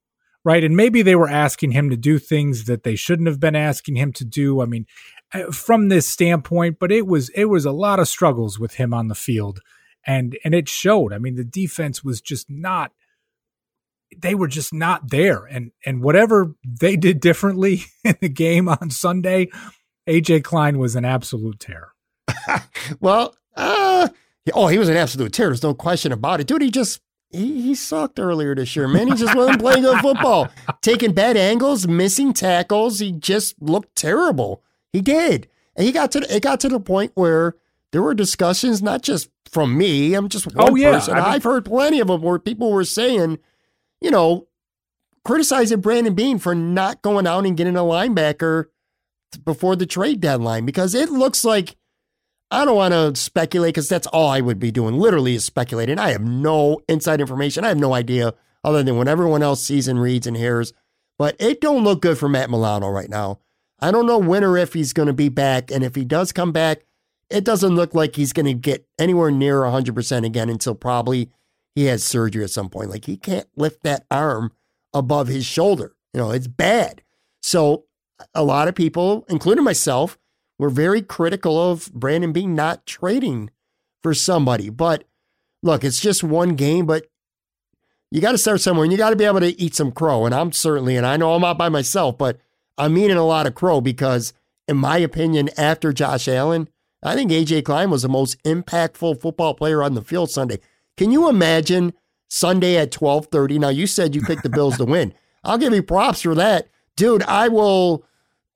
right? 0.45 0.65
And 0.65 0.77
maybe 0.77 1.03
they 1.03 1.15
were 1.15 1.29
asking 1.29 1.73
him 1.73 1.91
to 1.91 1.97
do 1.97 2.19
things 2.19 2.65
that 2.65 2.83
they 2.83 2.97
shouldn't 2.97 3.29
have 3.29 3.41
been 3.41 3.57
asking 3.57 3.97
him 3.97 4.13
to 4.15 4.25
do. 4.25 4.61
I 4.61 4.67
mean, 4.67 4.87
uh, 5.33 5.51
from 5.51 5.89
this 5.89 6.09
standpoint, 6.09 6.79
but 6.79 6.93
it 6.93 7.07
was 7.07 7.29
it 7.31 7.47
was 7.47 7.65
a 7.65 7.73
lot 7.73 7.99
of 7.99 8.09
struggles 8.09 8.59
with 8.59 8.75
him 8.75 8.93
on 8.93 9.09
the 9.09 9.15
field, 9.15 9.61
and 10.07 10.37
and 10.45 10.55
it 10.55 10.69
showed. 10.69 11.13
I 11.13 11.19
mean, 11.19 11.37
the 11.37 11.45
defense 11.45 12.05
was 12.05 12.21
just 12.21 12.51
not. 12.51 12.93
They 14.17 14.35
were 14.35 14.49
just 14.49 14.75
not 14.75 15.11
there, 15.11 15.45
and 15.47 15.71
and 15.87 16.03
whatever 16.03 16.55
they 16.65 16.97
did 16.97 17.21
differently 17.21 17.85
in 18.05 18.17
the 18.21 18.29
game 18.29 18.69
on 18.69 18.91
Sunday, 18.91 19.49
AJ 20.09 20.45
Klein 20.45 20.79
was 20.79 20.97
an 20.97 21.05
absolute 21.05 21.61
tear. 21.61 21.93
well, 23.01 23.35
uh, 23.57 24.09
oh, 24.55 24.67
he 24.67 24.79
was 24.79 24.89
an 24.89 24.97
absolute 24.97 25.33
tear. 25.33 25.47
There's 25.47 25.63
no 25.63 25.75
question 25.75 26.13
about 26.13 26.41
it, 26.41 26.47
dude. 26.47 26.63
He 26.63 26.71
just 26.71 27.01
he, 27.33 27.63
he 27.63 27.75
sucked 27.75 28.19
earlier 28.19 28.55
this 28.55 28.77
year, 28.77 28.87
man. 28.87 29.09
He 29.09 29.15
just 29.15 29.35
wasn't 29.35 29.61
playing 29.61 29.83
good 29.83 30.01
football. 30.01 30.49
Taking 30.83 31.13
bad 31.13 31.37
angles, 31.37 31.89
missing 31.89 32.33
tackles. 32.33 32.99
He 32.99 33.13
just 33.13 33.61
looked 33.61 33.97
terrible. 33.97 34.63
He 34.93 35.01
did. 35.01 35.49
And 35.75 35.87
he 35.87 35.93
got 35.93 36.13
to 36.13 36.21
the, 36.21 36.37
it 36.37 36.43
got 36.43 36.61
to 36.61 36.69
the 36.69 36.81
point 36.81 37.13
where 37.15 37.57
there 37.93 38.03
were 38.03 38.15
discussions, 38.15 38.83
not 38.83 39.03
just 39.03 39.31
from 39.51 39.77
me. 39.77 40.15
I'm 40.15 40.29
just 40.29 40.47
one 40.47 40.71
oh, 40.71 40.77
yeah. 40.77 40.93
person. 40.93 41.15
I 41.15 41.17
mean, 41.17 41.25
I've 41.25 41.45
heard 41.45 41.65
plenty 41.65 42.01
of 42.01 42.09
them 42.09 42.23
where 42.23 42.39
people 42.39 42.71
were 42.71 42.85
saying, 42.85 43.39
you 44.01 44.11
know, 44.11 44.49
criticizing 45.25 45.81
Brandon 45.81 46.15
Beane 46.15 46.39
for 46.39 46.55
not 46.55 47.03
going 47.03 47.27
out 47.27 47.47
and 47.47 47.57
getting 47.57 47.77
a 47.77 47.81
linebacker 47.81 48.67
before 49.45 49.77
the 49.77 49.87
trade 49.87 50.21
deadline 50.21 50.67
because 50.67 50.95
it 50.95 51.11
looks 51.11 51.45
like 51.45 51.77
I 52.53 52.67
don't 52.67 52.77
want 52.77 52.93
to 52.93 53.19
speculate 53.19 53.71
because 53.75 53.89
that's 53.89 54.07
all 54.09 54.29
I 54.29 54.43
would 54.43 54.59
be 54.59 54.71
doing. 54.71 54.99
Literally 54.99 55.35
is 55.35 55.45
speculating. 55.45 55.99
I 55.99 56.11
have 56.11 56.21
no 56.21 56.83
inside 56.87 57.23
information. 57.23 57.65
I 57.65 57.69
have 57.69 57.79
no 57.79 57.95
idea 57.95 58.35
other 58.63 58.83
than 58.83 58.99
what 58.99 59.09
everyone 59.09 59.43
else 59.43 59.63
sees 59.63 59.89
and 59.89 59.99
reads 59.99 60.27
and 60.27 60.37
hears. 60.37 60.75
But 61.19 61.35
it 61.41 61.63
don't 61.63 61.83
look 61.83 62.03
good 62.03 62.19
for 62.19 62.29
Matt 62.29 62.51
Milano 62.51 62.91
right 62.91 63.09
now. 63.09 63.39
I 63.81 63.91
don't 63.91 64.07
know 64.07 64.19
when 64.19 64.45
or 64.45 64.59
if 64.59 64.75
he's 64.75 64.93
going 64.93 65.07
to 65.07 65.15
be 65.15 65.31
back. 65.31 65.71
And 65.71 65.83
if 65.83 65.95
he 65.95 66.05
does 66.05 66.31
come 66.31 66.53
back, 66.53 66.83
it 67.31 67.43
doesn't 67.43 67.75
look 67.75 67.95
like 67.95 68.17
he's 68.17 68.35
going 68.35 68.47
to 68.47 68.55
get 68.55 68.87
anywhere 68.99 69.31
near 69.31 69.61
100% 69.61 70.27
again 70.27 70.51
until 70.51 70.75
probably 70.75 71.31
he 71.75 71.87
has 71.87 72.05
surgery 72.05 72.45
at 72.45 72.51
some 72.51 72.69
point. 72.69 72.91
Like 72.91 73.07
he 73.07 73.17
can't 73.17 73.49
lift 73.57 73.83
that 73.85 74.05
arm 74.11 74.53
above 74.93 75.29
his 75.29 75.47
shoulder. 75.47 75.95
You 76.13 76.21
know, 76.21 76.31
it's 76.31 76.49
bad. 76.49 77.03
So 77.41 77.87
a 78.35 78.45
lot 78.45 78.69
of 78.69 78.75
people, 78.75 79.25
including 79.31 79.65
myself, 79.65 80.19
we're 80.63 80.71
very 80.71 81.03
critical 81.03 81.61
of 81.61 81.93
Brandon 81.93 82.31
Beane 82.31 82.55
not 82.55 82.87
trading 82.87 83.51
for 84.01 84.15
somebody. 84.15 84.71
But 84.71 85.03
look, 85.61 85.83
it's 85.83 85.99
just 85.99 86.23
one 86.23 86.55
game, 86.55 86.87
but 86.87 87.07
you 88.13 88.21
got 88.21 88.31
to 88.31 88.39
start 88.39 88.61
somewhere 88.61 88.85
and 88.85 88.93
you 88.93 88.97
got 88.97 89.11
to 89.11 89.17
be 89.17 89.25
able 89.25 89.41
to 89.41 89.61
eat 89.61 89.75
some 89.75 89.91
crow. 89.91 90.25
And 90.25 90.33
I'm 90.33 90.53
certainly, 90.53 90.97
and 90.97 91.05
I 91.05 91.17
know 91.17 91.35
I'm 91.35 91.41
not 91.41 91.59
by 91.59 91.69
myself, 91.69 92.17
but 92.17 92.39
I'm 92.79 92.97
eating 92.97 93.17
a 93.17 93.27
lot 93.27 93.49
of 93.49 93.57
crow 93.57 93.81
because, 93.81 94.35
in 94.69 94.77
my 94.77 94.99
opinion, 94.99 95.51
after 95.59 95.93
Josh 95.93 96.29
Allen, 96.29 96.69
I 97.03 97.17
think 97.17 97.33
AJ 97.33 97.65
Klein 97.65 97.91
was 97.91 98.03
the 98.03 98.09
most 98.09 98.41
impactful 98.45 99.21
football 99.21 99.55
player 99.55 99.83
on 99.83 99.95
the 99.95 100.03
field 100.03 100.31
Sunday. 100.31 100.61
Can 100.97 101.11
you 101.11 101.29
imagine 101.29 101.93
Sunday 102.29 102.77
at 102.77 102.93
12:30? 102.93 103.59
Now 103.59 103.71
you 103.71 103.89
said 103.89 104.15
you 104.15 104.23
picked 104.23 104.45
the 104.45 104.49
Bills 104.49 104.77
to 104.77 104.85
win. 104.85 105.13
I'll 105.43 105.59
give 105.59 105.75
you 105.75 105.83
props 105.83 106.23
for 106.23 106.37
that. 106.37 106.69
Dude, 106.95 107.25
I 107.25 107.49
will 107.49 108.05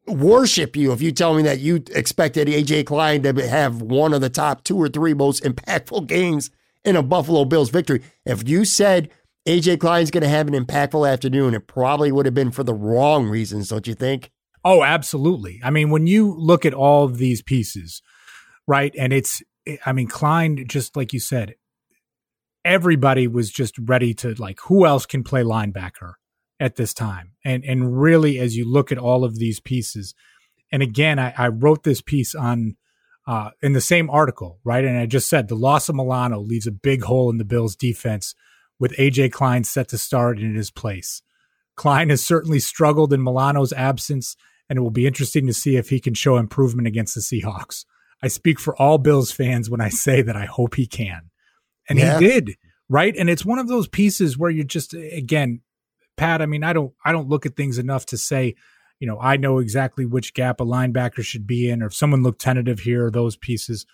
worship 0.07 0.77
you 0.77 0.93
if 0.93 1.03
you 1.03 1.13
tell 1.13 1.35
me 1.35 1.43
that 1.43 1.61
you 1.61 1.83
expected 1.95 2.49
AJ 2.49 2.87
Klein 2.87 3.23
to 3.23 3.49
have 3.49 3.83
one 3.83 4.15
of 4.15 4.21
the 4.21 4.31
top 4.31 4.65
two 4.65 4.77
or 4.77 4.89
three 4.89 5.15
most 5.15 5.43
impactful 5.43 6.07
games 6.07 6.51
in 6.85 6.97
a 6.97 7.03
Buffalo 7.03 7.45
Bills 7.45 7.71
victory. 7.71 8.03
If 8.25 8.49
you 8.49 8.65
said 8.65 9.11
AJ 9.47 9.81
Klein's 9.81 10.11
going 10.11 10.23
to 10.23 10.29
have 10.29 10.49
an 10.49 10.55
impactful 10.55 11.11
afternoon, 11.11 11.55
it 11.55 11.67
probably 11.67 12.13
would 12.13 12.27
have 12.27 12.35
been 12.35 12.51
for 12.51 12.63
the 12.63 12.75
wrong 12.75 13.29
reasons, 13.29 13.69
don't 13.69 13.87
you 13.87 13.95
think? 13.95 14.31
Oh, 14.65 14.83
absolutely. 14.83 15.61
I 15.63 15.71
mean, 15.71 15.91
when 15.91 16.07
you 16.07 16.35
look 16.37 16.65
at 16.65 16.75
all 16.75 17.05
of 17.05 17.19
these 17.19 17.43
pieces, 17.43 18.03
right? 18.67 18.95
And 18.99 19.13
it's, 19.13 19.43
I 19.85 19.93
mean, 19.93 20.09
Klein, 20.09 20.65
just 20.67 20.97
like 20.97 21.13
you 21.13 21.21
said, 21.21 21.55
everybody 22.65 23.29
was 23.29 23.51
just 23.51 23.79
ready 23.79 24.13
to 24.15 24.35
like, 24.35 24.59
who 24.63 24.87
else 24.87 25.07
can 25.07 25.23
play 25.23 25.43
linebacker? 25.43 26.15
at 26.59 26.77
this 26.77 26.95
time. 26.95 27.33
And 27.47 27.65
and 27.65 27.97
really, 27.99 28.41
as 28.41 28.57
you 28.57 28.69
look 28.69 28.91
at 28.91 28.99
all 28.99 29.25
of 29.25 29.39
these 29.39 29.61
pieces, 29.61 30.15
and 30.73 30.83
again, 30.83 31.21
I, 31.21 31.33
I 31.39 31.49
wrote 31.49 31.85
this 31.85 32.01
piece 32.01 32.35
on 32.35 32.77
uh, 33.25 33.51
in 33.63 33.73
the 33.73 33.81
same 33.81 34.11
article, 34.11 34.59
right? 34.65 34.85
And 34.85 34.99
I 34.99 35.07
just 35.07 35.29
said 35.29 35.47
the 35.47 35.55
loss 35.55 35.89
of 35.89 35.95
Milano 35.95 36.41
leaves 36.41 36.67
a 36.67 36.73
big 36.73 37.05
hole 37.05 37.31
in 37.31 37.39
the 37.39 37.45
Bills' 37.45 37.77
defense 37.77 38.35
with 38.81 38.97
AJ 38.97 39.31
Klein 39.31 39.63
set 39.63 39.89
to 39.91 39.99
start 39.99 40.41
in 40.41 40.57
his 40.57 40.73
place. 40.73 41.23
Klein 41.77 42.09
has 42.09 42.27
certainly 42.27 42.59
struggled 42.59 43.13
in 43.13 43.23
Milano's 43.23 43.73
absence, 43.73 44.37
and 44.69 44.77
it 44.77 44.83
will 44.83 44.91
be 44.91 45.07
interesting 45.07 45.47
to 45.47 45.53
see 45.53 45.77
if 45.77 45.91
he 45.91 46.01
can 46.01 46.15
show 46.15 46.39
improvement 46.39 46.89
against 46.89 47.15
the 47.15 47.21
Seahawks. 47.21 47.85
I 48.21 48.27
speak 48.27 48.59
for 48.59 48.75
all 48.77 48.99
Bills 48.99 49.31
fans 49.31 49.71
when 49.71 49.81
I 49.81 49.89
say 49.89 50.21
that 50.21 50.37
I 50.37 50.47
hope 50.47 50.75
he 50.75 50.87
can. 50.87 51.31
And 51.89 51.97
yeah. 51.97 52.19
he 52.19 52.27
did, 52.27 52.57
right? 52.89 53.15
And 53.17 53.31
it's 53.31 53.45
one 53.45 53.61
of 53.61 53.69
those 53.69 53.87
pieces 53.87 54.37
where 54.37 54.51
you're 54.51 54.65
just, 54.65 54.95
again, 54.95 55.61
Pat, 56.17 56.43
I 56.43 56.47
mean, 56.47 56.65
I 56.65 56.73
don't 56.73 56.93
I 57.05 57.13
don't 57.13 57.29
look 57.29 57.47
at 57.47 57.57
things 57.57 57.79
enough 57.79 58.07
to 58.07 58.17
say, 58.17 58.55
you 58.99 59.07
know, 59.07 59.19
I 59.21 59.37
know 59.37 59.59
exactly 59.59 60.07
which 60.07 60.35
gap 60.35 60.61
a 60.61 60.65
linebacker 60.65 61.23
should 61.23 61.47
be 61.47 61.69
in, 61.69 61.83
or 61.83 61.87
if 61.87 61.95
someone 61.95 62.23
looked 62.23 62.41
tentative 62.41 62.81
here, 62.81 63.11
those 63.11 63.37
pieces. 63.37 63.87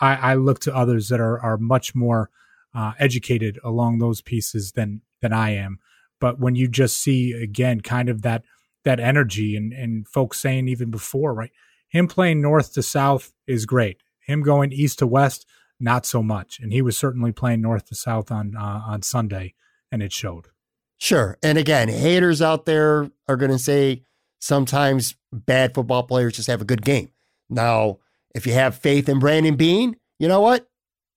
I, 0.00 0.16
I 0.16 0.34
look 0.34 0.58
to 0.60 0.74
others 0.74 1.08
that 1.08 1.20
are 1.20 1.40
are 1.40 1.56
much 1.56 1.94
more 1.94 2.30
uh, 2.74 2.92
educated 2.98 3.58
along 3.62 3.98
those 3.98 4.20
pieces 4.20 4.72
than 4.72 5.02
than 5.20 5.32
I 5.32 5.50
am. 5.50 5.78
But 6.20 6.40
when 6.40 6.54
you 6.54 6.68
just 6.68 7.00
see 7.00 7.32
again, 7.32 7.80
kind 7.80 8.08
of 8.08 8.22
that 8.22 8.42
that 8.84 9.00
energy 9.00 9.56
and 9.56 9.72
and 9.72 10.08
folks 10.08 10.40
saying 10.40 10.68
even 10.68 10.90
before, 10.90 11.34
right, 11.34 11.52
him 11.88 12.08
playing 12.08 12.40
north 12.40 12.72
to 12.74 12.82
south 12.82 13.32
is 13.46 13.66
great. 13.66 14.02
Him 14.20 14.42
going 14.42 14.72
east 14.72 14.98
to 14.98 15.06
west, 15.06 15.46
not 15.80 16.04
so 16.04 16.22
much. 16.22 16.58
And 16.60 16.72
he 16.72 16.82
was 16.82 16.96
certainly 16.96 17.32
playing 17.32 17.62
north 17.62 17.86
to 17.86 17.94
south 17.94 18.30
on 18.30 18.56
uh, 18.56 18.82
on 18.86 19.02
Sunday, 19.02 19.54
and 19.92 20.02
it 20.02 20.12
showed. 20.12 20.48
Sure. 20.98 21.38
And 21.42 21.56
again, 21.56 21.88
haters 21.88 22.42
out 22.42 22.66
there 22.66 23.10
are 23.28 23.36
going 23.36 23.52
to 23.52 23.58
say 23.58 24.02
sometimes 24.40 25.16
bad 25.32 25.74
football 25.74 26.02
players 26.02 26.34
just 26.36 26.48
have 26.48 26.60
a 26.60 26.66
good 26.66 26.82
game. 26.82 27.10
Now, 27.48 27.98
if 28.34 28.46
you 28.46 28.52
have 28.52 28.76
faith 28.76 29.08
in 29.08 29.18
Brandon 29.20 29.56
Beane, 29.56 29.96
you 30.18 30.28
know 30.28 30.40
what? 30.40 30.68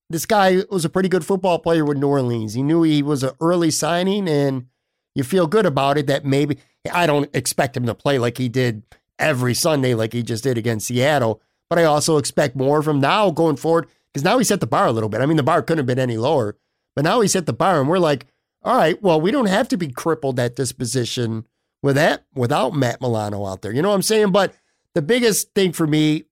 This 0.09 0.25
guy 0.25 0.63
was 0.69 0.85
a 0.85 0.89
pretty 0.89 1.09
good 1.09 1.25
football 1.25 1.59
player 1.59 1.83
with 1.85 1.97
New 1.97 2.07
Orleans. 2.07 2.53
He 2.53 2.63
knew 2.63 2.83
he 2.83 3.01
was 3.01 3.23
an 3.23 3.31
early 3.39 3.71
signing, 3.71 4.27
and 4.27 4.67
you 5.15 5.23
feel 5.23 5.47
good 5.47 5.65
about 5.65 5.97
it 5.97 6.07
that 6.07 6.25
maybe 6.25 6.57
I 6.91 7.07
don't 7.07 7.33
expect 7.35 7.75
him 7.75 7.85
to 7.85 7.95
play 7.95 8.19
like 8.19 8.37
he 8.37 8.49
did 8.49 8.83
every 9.17 9.53
Sunday, 9.53 9.95
like 9.95 10.13
he 10.13 10.21
just 10.21 10.43
did 10.43 10.57
against 10.57 10.87
Seattle. 10.87 11.41
But 11.69 11.79
I 11.79 11.85
also 11.85 12.17
expect 12.17 12.55
more 12.55 12.83
from 12.83 12.99
now 12.99 13.31
going 13.31 13.55
forward 13.55 13.87
because 14.11 14.23
now 14.23 14.37
he 14.37 14.43
set 14.43 14.59
the 14.59 14.67
bar 14.67 14.87
a 14.87 14.91
little 14.91 15.09
bit. 15.09 15.21
I 15.21 15.25
mean, 15.25 15.37
the 15.37 15.43
bar 15.43 15.61
couldn't 15.61 15.79
have 15.79 15.85
been 15.85 15.99
any 15.99 16.17
lower, 16.17 16.57
but 16.95 17.05
now 17.05 17.21
he 17.21 17.27
set 17.27 17.45
the 17.45 17.53
bar, 17.53 17.79
and 17.79 17.89
we're 17.89 17.99
like, 17.99 18.25
all 18.63 18.77
right, 18.77 19.01
well, 19.01 19.19
we 19.19 19.31
don't 19.31 19.47
have 19.47 19.67
to 19.69 19.77
be 19.77 19.87
crippled 19.89 20.39
at 20.39 20.55
this 20.55 20.71
position 20.71 21.45
with 21.81 21.95
that 21.95 22.25
without 22.35 22.73
Matt 22.75 23.01
Milano 23.01 23.45
out 23.45 23.61
there. 23.61 23.73
You 23.73 23.81
know 23.81 23.89
what 23.89 23.95
I'm 23.95 24.01
saying? 24.01 24.31
But 24.31 24.53
the 24.93 25.01
biggest 25.01 25.53
thing 25.53 25.71
for 25.71 25.87
me, 25.87 26.25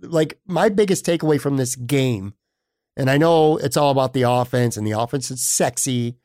like 0.00 0.38
my 0.46 0.68
biggest 0.68 1.04
takeaway 1.04 1.40
from 1.40 1.56
this 1.56 1.76
game, 1.76 2.34
and 2.96 3.10
I 3.10 3.18
know 3.18 3.58
it's 3.58 3.76
all 3.76 3.90
about 3.90 4.14
the 4.14 4.22
offense, 4.22 4.76
and 4.76 4.86
the 4.86 4.98
offense 4.98 5.30
is 5.30 5.46
sexy, 5.46 6.16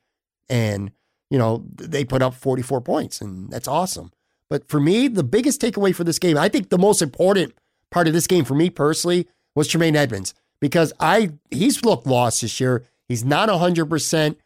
and 0.48 0.90
you 1.30 1.38
know 1.38 1.64
they 1.74 2.04
put 2.04 2.22
up 2.22 2.34
44 2.34 2.80
points, 2.80 3.20
and 3.20 3.50
that's 3.50 3.68
awesome. 3.68 4.10
But 4.48 4.68
for 4.68 4.80
me, 4.80 5.08
the 5.08 5.24
biggest 5.24 5.60
takeaway 5.60 5.94
for 5.94 6.04
this 6.04 6.18
game, 6.18 6.38
I 6.38 6.48
think 6.48 6.70
the 6.70 6.78
most 6.78 7.02
important 7.02 7.54
part 7.90 8.06
of 8.06 8.14
this 8.14 8.26
game 8.26 8.44
for 8.44 8.54
me 8.54 8.70
personally 8.70 9.28
was 9.54 9.68
Tremaine 9.68 9.96
Edmunds 9.96 10.34
because 10.60 10.92
I 10.98 11.32
he's 11.50 11.84
looked 11.84 12.06
lost 12.06 12.40
this 12.40 12.58
year. 12.60 12.84
He's 13.08 13.24
not 13.24 13.50
100% 13.50 14.36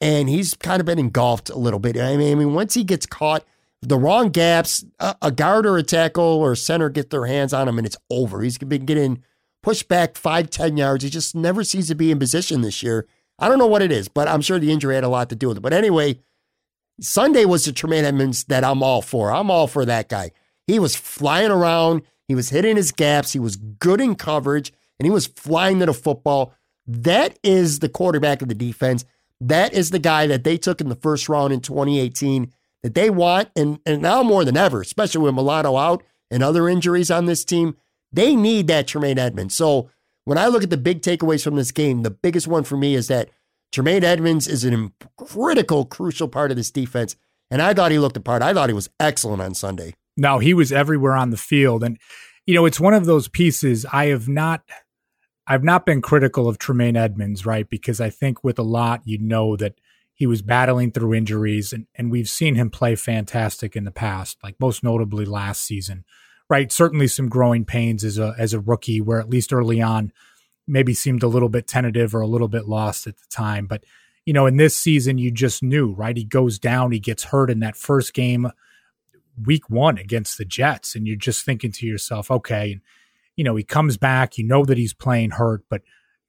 and 0.00 0.28
he's 0.28 0.54
kind 0.54 0.80
of 0.80 0.86
been 0.86 0.98
engulfed 0.98 1.50
a 1.50 1.58
little 1.58 1.80
bit. 1.80 1.96
I 1.96 2.16
mean, 2.16 2.32
I 2.32 2.34
mean 2.34 2.54
once 2.54 2.74
he 2.74 2.84
gets 2.84 3.06
caught, 3.06 3.44
the 3.80 3.98
wrong 3.98 4.30
gaps, 4.30 4.84
a, 4.98 5.16
a 5.22 5.30
guard 5.30 5.66
or 5.66 5.76
a 5.76 5.82
tackle 5.82 6.24
or 6.24 6.52
a 6.52 6.56
center 6.56 6.88
get 6.88 7.10
their 7.10 7.26
hands 7.26 7.52
on 7.52 7.68
him 7.68 7.78
and 7.78 7.86
it's 7.86 7.96
over. 8.10 8.42
He's 8.42 8.58
been 8.58 8.86
getting 8.86 9.22
pushed 9.62 9.88
back 9.88 10.16
five, 10.16 10.50
10 10.50 10.76
yards. 10.76 11.04
He 11.04 11.10
just 11.10 11.34
never 11.34 11.62
seems 11.64 11.88
to 11.88 11.94
be 11.94 12.10
in 12.10 12.18
position 12.18 12.60
this 12.60 12.82
year. 12.82 13.06
I 13.38 13.48
don't 13.48 13.58
know 13.58 13.66
what 13.66 13.82
it 13.82 13.92
is, 13.92 14.08
but 14.08 14.26
I'm 14.26 14.40
sure 14.40 14.58
the 14.58 14.72
injury 14.72 14.96
had 14.96 15.04
a 15.04 15.08
lot 15.08 15.28
to 15.28 15.36
do 15.36 15.48
with 15.48 15.58
it. 15.58 15.62
But 15.62 15.72
anyway, 15.72 16.18
Sunday 17.00 17.44
was 17.44 17.64
the 17.64 17.72
Tremaine 17.72 18.04
Edmunds 18.04 18.44
that 18.44 18.64
I'm 18.64 18.82
all 18.82 19.02
for. 19.02 19.30
I'm 19.30 19.50
all 19.50 19.68
for 19.68 19.84
that 19.84 20.08
guy. 20.08 20.32
He 20.66 20.78
was 20.78 20.96
flying 20.96 21.50
around. 21.50 22.02
He 22.26 22.34
was 22.34 22.50
hitting 22.50 22.76
his 22.76 22.90
gaps. 22.90 23.32
He 23.32 23.38
was 23.38 23.56
good 23.56 24.00
in 24.00 24.16
coverage 24.16 24.72
and 24.98 25.06
he 25.06 25.10
was 25.10 25.28
flying 25.28 25.78
to 25.78 25.86
the 25.86 25.94
football. 25.94 26.52
That 26.86 27.38
is 27.44 27.78
the 27.78 27.88
quarterback 27.88 28.42
of 28.42 28.48
the 28.48 28.54
defense. 28.54 29.04
That 29.40 29.72
is 29.72 29.90
the 29.90 29.98
guy 29.98 30.26
that 30.26 30.44
they 30.44 30.56
took 30.56 30.80
in 30.80 30.88
the 30.88 30.96
first 30.96 31.28
round 31.28 31.52
in 31.52 31.60
2018 31.60 32.52
that 32.82 32.94
they 32.94 33.10
want. 33.10 33.50
And, 33.54 33.78
and 33.86 34.02
now 34.02 34.22
more 34.22 34.44
than 34.44 34.56
ever, 34.56 34.80
especially 34.80 35.22
with 35.22 35.34
Milano 35.34 35.76
out 35.76 36.02
and 36.30 36.42
other 36.42 36.68
injuries 36.68 37.10
on 37.10 37.26
this 37.26 37.44
team, 37.44 37.76
they 38.12 38.34
need 38.34 38.66
that 38.68 38.86
Tremaine 38.86 39.18
Edmunds. 39.18 39.54
So 39.54 39.90
when 40.24 40.38
I 40.38 40.46
look 40.46 40.62
at 40.62 40.70
the 40.70 40.76
big 40.76 41.02
takeaways 41.02 41.44
from 41.44 41.56
this 41.56 41.72
game, 41.72 42.02
the 42.02 42.10
biggest 42.10 42.46
one 42.48 42.64
for 42.64 42.76
me 42.76 42.94
is 42.94 43.08
that 43.08 43.30
Tremaine 43.72 44.04
Edmunds 44.04 44.48
is 44.48 44.64
a 44.64 44.90
critical, 45.16 45.84
crucial 45.84 46.28
part 46.28 46.50
of 46.50 46.56
this 46.56 46.70
defense. 46.70 47.16
And 47.50 47.62
I 47.62 47.74
thought 47.74 47.92
he 47.92 47.98
looked 47.98 48.14
the 48.14 48.20
part. 48.20 48.42
I 48.42 48.52
thought 48.52 48.68
he 48.68 48.74
was 48.74 48.90
excellent 48.98 49.42
on 49.42 49.54
Sunday. 49.54 49.94
No, 50.16 50.38
he 50.38 50.52
was 50.52 50.72
everywhere 50.72 51.14
on 51.14 51.30
the 51.30 51.36
field. 51.36 51.84
And, 51.84 51.98
you 52.46 52.54
know, 52.54 52.66
it's 52.66 52.80
one 52.80 52.94
of 52.94 53.06
those 53.06 53.28
pieces 53.28 53.86
I 53.92 54.06
have 54.06 54.28
not 54.28 54.62
I've 55.50 55.64
not 55.64 55.86
been 55.86 56.02
critical 56.02 56.46
of 56.46 56.58
Tremaine 56.58 56.96
Edmunds, 56.96 57.46
right? 57.46 57.68
Because 57.68 58.02
I 58.02 58.10
think 58.10 58.44
with 58.44 58.58
a 58.58 58.62
lot, 58.62 59.00
you 59.06 59.18
know 59.18 59.56
that 59.56 59.80
he 60.12 60.26
was 60.26 60.42
battling 60.42 60.92
through 60.92 61.14
injuries 61.14 61.72
and, 61.72 61.86
and 61.94 62.10
we've 62.10 62.28
seen 62.28 62.54
him 62.54 62.68
play 62.68 62.94
fantastic 62.94 63.74
in 63.74 63.84
the 63.84 63.90
past, 63.90 64.36
like 64.42 64.60
most 64.60 64.84
notably 64.84 65.24
last 65.24 65.62
season, 65.62 66.04
right? 66.50 66.70
Certainly 66.70 67.08
some 67.08 67.30
growing 67.30 67.64
pains 67.64 68.04
as 68.04 68.18
a, 68.18 68.34
as 68.38 68.52
a 68.52 68.60
rookie 68.60 69.00
where 69.00 69.20
at 69.20 69.30
least 69.30 69.52
early 69.52 69.80
on, 69.80 70.12
maybe 70.66 70.92
seemed 70.92 71.22
a 71.22 71.28
little 71.28 71.48
bit 71.48 71.66
tentative 71.66 72.14
or 72.14 72.20
a 72.20 72.26
little 72.26 72.48
bit 72.48 72.68
lost 72.68 73.06
at 73.06 73.16
the 73.16 73.26
time. 73.30 73.66
But, 73.66 73.84
you 74.26 74.34
know, 74.34 74.44
in 74.44 74.58
this 74.58 74.76
season, 74.76 75.16
you 75.16 75.30
just 75.30 75.62
knew, 75.62 75.94
right? 75.94 76.16
He 76.16 76.24
goes 76.24 76.58
down, 76.58 76.92
he 76.92 77.00
gets 77.00 77.24
hurt 77.24 77.48
in 77.48 77.60
that 77.60 77.76
first 77.76 78.12
game, 78.12 78.50
week 79.46 79.70
one 79.70 79.96
against 79.96 80.36
the 80.36 80.44
Jets. 80.44 80.94
And 80.94 81.06
you're 81.06 81.16
just 81.16 81.42
thinking 81.42 81.72
to 81.72 81.86
yourself, 81.86 82.30
okay, 82.30 82.80
you 83.38 83.44
know, 83.44 83.54
he 83.54 83.62
comes 83.62 83.96
back, 83.96 84.36
you 84.36 84.44
know 84.44 84.64
that 84.64 84.76
he's 84.76 84.92
playing 84.92 85.30
hurt, 85.30 85.62
but 85.70 85.82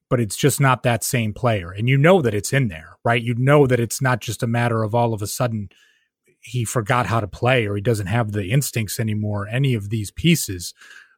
but 0.08 0.20
it's 0.20 0.36
just 0.36 0.60
not 0.60 0.84
that 0.84 1.04
same 1.04 1.32
player. 1.32 1.70
And 1.70 1.88
you 1.88 1.96
know 1.96 2.22
that 2.22 2.34
it's 2.34 2.52
in 2.52 2.68
there, 2.68 2.96
right? 3.04 3.22
You 3.22 3.34
know 3.34 3.66
that 3.66 3.78
it's 3.78 4.00
not 4.00 4.20
just 4.20 4.42
a 4.42 4.48
matter 4.48 4.82
of 4.82 4.94
all 4.94 5.12
of 5.12 5.20
a 5.20 5.26
sudden 5.26 5.70
he 6.40 6.64
forgot 6.64 7.06
how 7.06 7.20
to 7.20 7.28
play 7.28 7.66
or 7.66 7.74
he 7.74 7.82
doesn't 7.82 8.06
have 8.06 8.32
the 8.32 8.50
instincts 8.50 8.98
anymore, 8.98 9.46
any 9.48 9.74
of 9.74 9.90
these 9.90 10.10
pieces. 10.10 10.72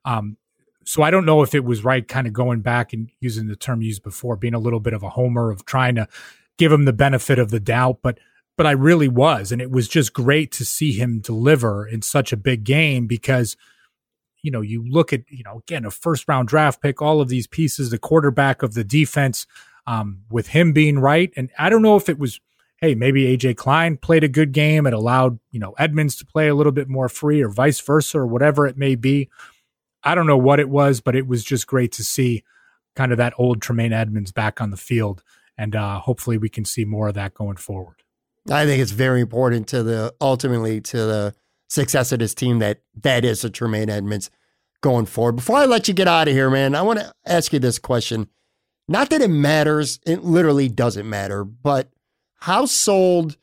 Um, 0.04 0.36
so 0.84 1.02
I 1.02 1.10
don't 1.10 1.24
know 1.24 1.42
if 1.42 1.54
it 1.54 1.64
was 1.64 1.84
right 1.84 2.06
kind 2.06 2.26
of 2.26 2.32
going 2.32 2.60
back 2.60 2.92
and 2.92 3.10
using 3.20 3.46
the 3.46 3.56
term 3.56 3.82
used 3.82 4.02
before, 4.02 4.36
being 4.36 4.54
a 4.54 4.58
little 4.58 4.80
bit 4.80 4.94
of 4.94 5.02
a 5.02 5.10
homer 5.10 5.50
of 5.50 5.64
trying 5.64 5.94
to 5.94 6.08
give 6.56 6.72
him 6.72 6.86
the 6.86 6.92
benefit 6.92 7.38
of 7.38 7.50
the 7.50 7.60
doubt, 7.60 7.98
but 8.02 8.18
but 8.56 8.66
I 8.66 8.72
really 8.72 9.08
was. 9.08 9.52
And 9.52 9.62
it 9.62 9.70
was 9.70 9.88
just 9.88 10.12
great 10.12 10.52
to 10.52 10.64
see 10.64 10.92
him 10.92 11.20
deliver 11.20 11.86
in 11.86 12.02
such 12.02 12.32
a 12.32 12.38
big 12.38 12.64
game 12.64 13.06
because– 13.06 13.58
you 14.42 14.50
know, 14.50 14.60
you 14.60 14.84
look 14.88 15.12
at, 15.12 15.22
you 15.28 15.44
know, 15.44 15.58
again, 15.58 15.84
a 15.84 15.90
first 15.90 16.28
round 16.28 16.48
draft 16.48 16.82
pick, 16.82 17.00
all 17.00 17.20
of 17.20 17.28
these 17.28 17.46
pieces, 17.46 17.90
the 17.90 17.98
quarterback 17.98 18.62
of 18.62 18.74
the 18.74 18.84
defense, 18.84 19.46
um, 19.86 20.22
with 20.30 20.48
him 20.48 20.72
being 20.72 20.98
right. 20.98 21.32
And 21.36 21.50
I 21.58 21.70
don't 21.70 21.82
know 21.82 21.96
if 21.96 22.08
it 22.08 22.18
was, 22.18 22.40
hey, 22.78 22.94
maybe 22.94 23.36
AJ 23.36 23.56
Klein 23.56 23.96
played 23.96 24.24
a 24.24 24.28
good 24.28 24.52
game. 24.52 24.86
It 24.86 24.92
allowed, 24.92 25.38
you 25.50 25.60
know, 25.60 25.72
Edmunds 25.78 26.16
to 26.16 26.26
play 26.26 26.48
a 26.48 26.54
little 26.54 26.72
bit 26.72 26.88
more 26.88 27.08
free 27.08 27.42
or 27.42 27.48
vice 27.48 27.80
versa 27.80 28.18
or 28.18 28.26
whatever 28.26 28.66
it 28.66 28.76
may 28.76 28.94
be. 28.94 29.30
I 30.04 30.14
don't 30.14 30.26
know 30.26 30.38
what 30.38 30.60
it 30.60 30.68
was, 30.68 31.00
but 31.00 31.14
it 31.14 31.26
was 31.26 31.44
just 31.44 31.66
great 31.66 31.92
to 31.92 32.04
see 32.04 32.42
kind 32.96 33.12
of 33.12 33.18
that 33.18 33.34
old 33.38 33.62
Tremaine 33.62 33.92
Edmunds 33.92 34.32
back 34.32 34.60
on 34.60 34.70
the 34.70 34.76
field. 34.76 35.22
And 35.56 35.76
uh, 35.76 36.00
hopefully 36.00 36.38
we 36.38 36.48
can 36.48 36.64
see 36.64 36.84
more 36.84 37.08
of 37.08 37.14
that 37.14 37.34
going 37.34 37.56
forward. 37.56 38.02
I 38.50 38.66
think 38.66 38.82
it's 38.82 38.90
very 38.90 39.20
important 39.20 39.68
to 39.68 39.84
the 39.84 40.14
ultimately 40.20 40.80
to 40.80 40.96
the 40.96 41.34
success 41.72 42.12
of 42.12 42.18
this 42.18 42.34
team 42.34 42.58
that 42.58 42.82
that 43.02 43.24
is 43.24 43.44
a 43.44 43.50
Tremaine 43.50 43.88
Edmunds 43.88 44.30
going 44.82 45.06
forward. 45.06 45.36
Before 45.36 45.56
I 45.56 45.64
let 45.64 45.88
you 45.88 45.94
get 45.94 46.06
out 46.06 46.28
of 46.28 46.34
here, 46.34 46.50
man, 46.50 46.74
I 46.74 46.82
want 46.82 46.98
to 46.98 47.12
ask 47.24 47.52
you 47.52 47.58
this 47.58 47.78
question. 47.78 48.28
Not 48.88 49.08
that 49.10 49.22
it 49.22 49.28
matters, 49.28 49.98
it 50.04 50.22
literally 50.22 50.68
doesn't 50.68 51.08
matter, 51.08 51.44
but 51.44 51.90
how 52.40 52.66
sold 52.66 53.38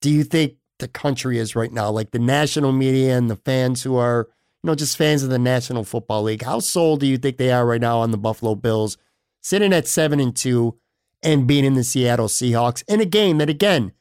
do 0.00 0.10
you 0.10 0.22
think 0.22 0.54
the 0.78 0.86
country 0.86 1.38
is 1.38 1.56
right 1.56 1.72
now? 1.72 1.90
Like 1.90 2.12
the 2.12 2.18
national 2.18 2.70
media 2.70 3.16
and 3.18 3.28
the 3.28 3.36
fans 3.36 3.82
who 3.82 3.96
are, 3.96 4.28
you 4.62 4.68
know, 4.68 4.76
just 4.76 4.96
fans 4.96 5.24
of 5.24 5.30
the 5.30 5.38
National 5.38 5.82
Football 5.82 6.24
League. 6.24 6.42
How 6.42 6.60
sold 6.60 7.00
do 7.00 7.06
you 7.06 7.18
think 7.18 7.38
they 7.38 7.50
are 7.50 7.66
right 7.66 7.80
now 7.80 7.98
on 7.98 8.12
the 8.12 8.18
Buffalo 8.18 8.54
Bills, 8.54 8.98
sitting 9.40 9.72
at 9.72 9.88
seven 9.88 10.20
and 10.20 10.36
two 10.36 10.78
and 11.22 11.46
beating 11.46 11.74
the 11.74 11.82
Seattle 11.82 12.28
Seahawks 12.28 12.84
in 12.86 13.00
a 13.00 13.06
game 13.06 13.38
that 13.38 13.48
again, 13.48 13.92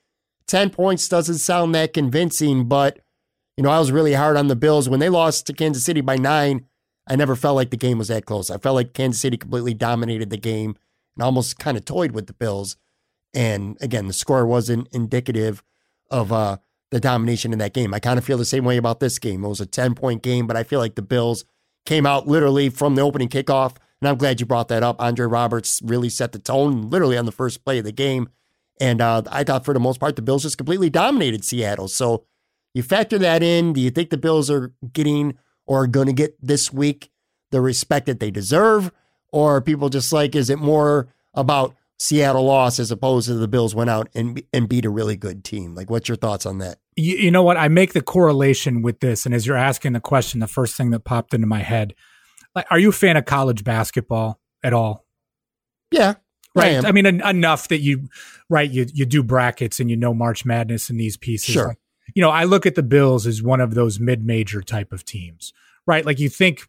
10 0.45 0.69
points 0.69 1.07
doesn't 1.07 1.39
sound 1.39 1.73
that 1.73 1.93
convincing, 1.93 2.65
but 2.65 2.99
you 3.57 3.63
know, 3.63 3.69
I 3.69 3.79
was 3.79 3.91
really 3.91 4.13
hard 4.13 4.37
on 4.37 4.47
the 4.47 4.55
Bills 4.55 4.89
when 4.89 4.99
they 4.99 5.09
lost 5.09 5.45
to 5.47 5.53
Kansas 5.53 5.83
City 5.83 6.01
by 6.01 6.17
nine. 6.17 6.65
I 7.07 7.15
never 7.15 7.35
felt 7.35 7.55
like 7.55 7.69
the 7.69 7.77
game 7.77 7.97
was 7.97 8.07
that 8.07 8.25
close. 8.25 8.49
I 8.49 8.57
felt 8.57 8.75
like 8.75 8.93
Kansas 8.93 9.21
City 9.21 9.37
completely 9.37 9.73
dominated 9.73 10.29
the 10.29 10.37
game 10.37 10.75
and 11.15 11.23
almost 11.23 11.59
kind 11.59 11.77
of 11.77 11.85
toyed 11.85 12.13
with 12.13 12.27
the 12.27 12.33
Bills. 12.33 12.77
And 13.33 13.77
again, 13.81 14.07
the 14.07 14.13
score 14.13 14.45
wasn't 14.45 14.87
indicative 14.91 15.63
of 16.09 16.31
uh, 16.31 16.57
the 16.91 16.99
domination 16.99 17.51
in 17.51 17.59
that 17.59 17.73
game. 17.73 17.93
I 17.93 17.99
kind 17.99 18.17
of 18.17 18.25
feel 18.25 18.37
the 18.37 18.45
same 18.45 18.63
way 18.63 18.77
about 18.77 18.99
this 18.99 19.19
game. 19.19 19.43
It 19.43 19.49
was 19.49 19.61
a 19.61 19.65
10 19.65 19.95
point 19.95 20.23
game, 20.23 20.47
but 20.47 20.55
I 20.55 20.63
feel 20.63 20.79
like 20.79 20.95
the 20.95 21.01
Bills 21.01 21.43
came 21.85 22.05
out 22.05 22.27
literally 22.27 22.69
from 22.69 22.95
the 22.95 23.01
opening 23.01 23.29
kickoff. 23.29 23.75
And 24.01 24.07
I'm 24.07 24.17
glad 24.17 24.39
you 24.39 24.45
brought 24.45 24.67
that 24.69 24.83
up. 24.83 25.01
Andre 25.01 25.25
Roberts 25.25 25.81
really 25.83 26.09
set 26.09 26.31
the 26.31 26.39
tone 26.39 26.89
literally 26.89 27.17
on 27.17 27.25
the 27.25 27.31
first 27.31 27.63
play 27.65 27.79
of 27.79 27.85
the 27.85 27.91
game. 27.91 28.29
And 28.79 29.01
uh, 29.01 29.23
I 29.29 29.43
thought 29.43 29.65
for 29.65 29.73
the 29.73 29.79
most 29.79 29.99
part, 29.99 30.15
the 30.15 30.21
Bills 30.21 30.43
just 30.43 30.57
completely 30.57 30.89
dominated 30.89 31.45
Seattle. 31.45 31.87
So 31.87 32.25
you 32.73 32.83
factor 32.83 33.17
that 33.19 33.43
in. 33.43 33.73
Do 33.73 33.81
you 33.81 33.89
think 33.89 34.09
the 34.09 34.17
Bills 34.17 34.49
are 34.49 34.73
getting 34.93 35.37
or 35.65 35.83
are 35.83 35.87
going 35.87 36.07
to 36.07 36.13
get 36.13 36.35
this 36.41 36.73
week 36.73 37.09
the 37.51 37.61
respect 37.61 38.07
that 38.07 38.19
they 38.19 38.31
deserve? 38.31 38.91
Or 39.31 39.55
are 39.55 39.61
people 39.61 39.89
just 39.89 40.13
like, 40.13 40.35
is 40.35 40.49
it 40.49 40.59
more 40.59 41.07
about 41.33 41.75
Seattle 41.99 42.45
loss 42.45 42.79
as 42.79 42.91
opposed 42.91 43.27
to 43.27 43.35
the 43.35 43.47
Bills 43.47 43.73
went 43.73 43.89
out 43.89 44.09
and, 44.13 44.41
and 44.51 44.67
beat 44.67 44.85
a 44.85 44.89
really 44.89 45.15
good 45.15 45.43
team? 45.43 45.73
Like, 45.73 45.89
what's 45.89 46.07
your 46.09 46.17
thoughts 46.17 46.45
on 46.45 46.57
that? 46.59 46.79
You, 46.95 47.15
you 47.17 47.31
know 47.31 47.43
what? 47.43 47.57
I 47.57 47.67
make 47.67 47.93
the 47.93 48.01
correlation 48.01 48.81
with 48.81 48.99
this, 48.99 49.25
and 49.25 49.33
as 49.33 49.47
you're 49.47 49.57
asking 49.57 49.93
the 49.93 49.99
question, 49.99 50.39
the 50.39 50.47
first 50.47 50.75
thing 50.75 50.91
that 50.91 50.99
popped 51.01 51.33
into 51.33 51.47
my 51.47 51.59
head, 51.59 51.95
like, 52.53 52.67
are 52.69 52.77
you 52.77 52.89
a 52.89 52.93
fan 52.93 53.17
of 53.17 53.25
college 53.25 53.63
basketball 53.63 54.39
at 54.63 54.73
all? 54.73 55.05
Yeah, 55.89 56.15
right. 56.55 56.83
I, 56.83 56.89
I 56.89 56.91
mean, 56.91 57.07
en- 57.07 57.21
enough 57.21 57.67
that 57.69 57.79
you, 57.79 58.09
right? 58.49 58.69
You 58.69 58.85
you 58.93 59.07
do 59.07 59.23
brackets 59.23 59.79
and 59.79 59.89
you 59.89 59.95
know 59.95 60.13
March 60.13 60.45
Madness 60.45 60.89
and 60.91 60.99
these 60.99 61.17
pieces. 61.17 61.53
Sure. 61.53 61.69
Like, 61.69 61.77
you 62.15 62.21
know, 62.21 62.29
I 62.29 62.43
look 62.43 62.65
at 62.65 62.75
the 62.75 62.83
Bills 62.83 63.25
as 63.25 63.41
one 63.41 63.61
of 63.61 63.73
those 63.73 63.99
mid-major 63.99 64.61
type 64.61 64.91
of 64.91 65.05
teams, 65.05 65.53
right? 65.85 66.05
Like 66.05 66.19
you 66.19 66.29
think 66.29 66.67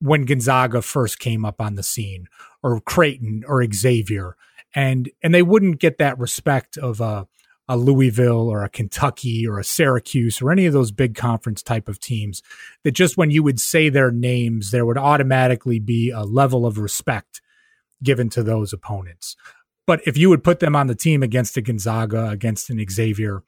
when 0.00 0.24
Gonzaga 0.24 0.82
first 0.82 1.18
came 1.18 1.44
up 1.44 1.60
on 1.60 1.74
the 1.74 1.82
scene, 1.82 2.28
or 2.62 2.80
Creighton, 2.80 3.44
or 3.46 3.66
Xavier, 3.72 4.36
and 4.74 5.10
and 5.22 5.34
they 5.34 5.42
wouldn't 5.42 5.80
get 5.80 5.98
that 5.98 6.18
respect 6.18 6.76
of 6.76 7.00
a 7.00 7.26
a 7.68 7.76
Louisville 7.76 8.48
or 8.48 8.62
a 8.62 8.68
Kentucky 8.68 9.46
or 9.46 9.58
a 9.58 9.64
Syracuse 9.64 10.40
or 10.40 10.52
any 10.52 10.66
of 10.66 10.72
those 10.72 10.92
big 10.92 11.16
conference 11.16 11.62
type 11.62 11.88
of 11.88 11.98
teams 11.98 12.42
that 12.84 12.92
just 12.92 13.16
when 13.16 13.30
you 13.30 13.42
would 13.42 13.60
say 13.60 13.88
their 13.88 14.12
names, 14.12 14.70
there 14.70 14.86
would 14.86 14.98
automatically 14.98 15.80
be 15.80 16.10
a 16.10 16.22
level 16.22 16.64
of 16.64 16.78
respect 16.78 17.42
given 18.02 18.28
to 18.30 18.42
those 18.42 18.72
opponents. 18.72 19.34
But 19.86 20.00
if 20.06 20.16
you 20.16 20.28
would 20.28 20.44
put 20.44 20.60
them 20.60 20.76
on 20.76 20.86
the 20.86 20.94
team 20.94 21.22
against 21.22 21.56
a 21.56 21.62
Gonzaga, 21.62 22.28
against 22.28 22.70
an 22.70 22.84
Xavier, 22.88 23.42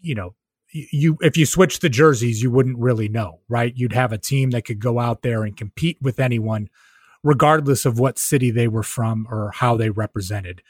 you 0.00 0.14
know, 0.14 0.34
you 0.72 1.16
if 1.20 1.36
you 1.36 1.46
switch 1.46 1.80
the 1.80 1.88
jerseys, 1.88 2.42
you 2.42 2.50
wouldn't 2.50 2.78
really 2.78 3.08
know, 3.08 3.40
right? 3.48 3.72
You'd 3.74 3.92
have 3.92 4.12
a 4.12 4.18
team 4.18 4.50
that 4.50 4.64
could 4.64 4.80
go 4.80 4.98
out 4.98 5.22
there 5.22 5.42
and 5.44 5.56
compete 5.56 5.98
with 6.00 6.20
anyone, 6.20 6.68
regardless 7.22 7.84
of 7.84 7.98
what 7.98 8.18
city 8.18 8.50
they 8.50 8.68
were 8.68 8.82
from 8.82 9.26
or 9.30 9.50
how 9.52 9.76
they 9.76 9.90
represented 9.90 10.62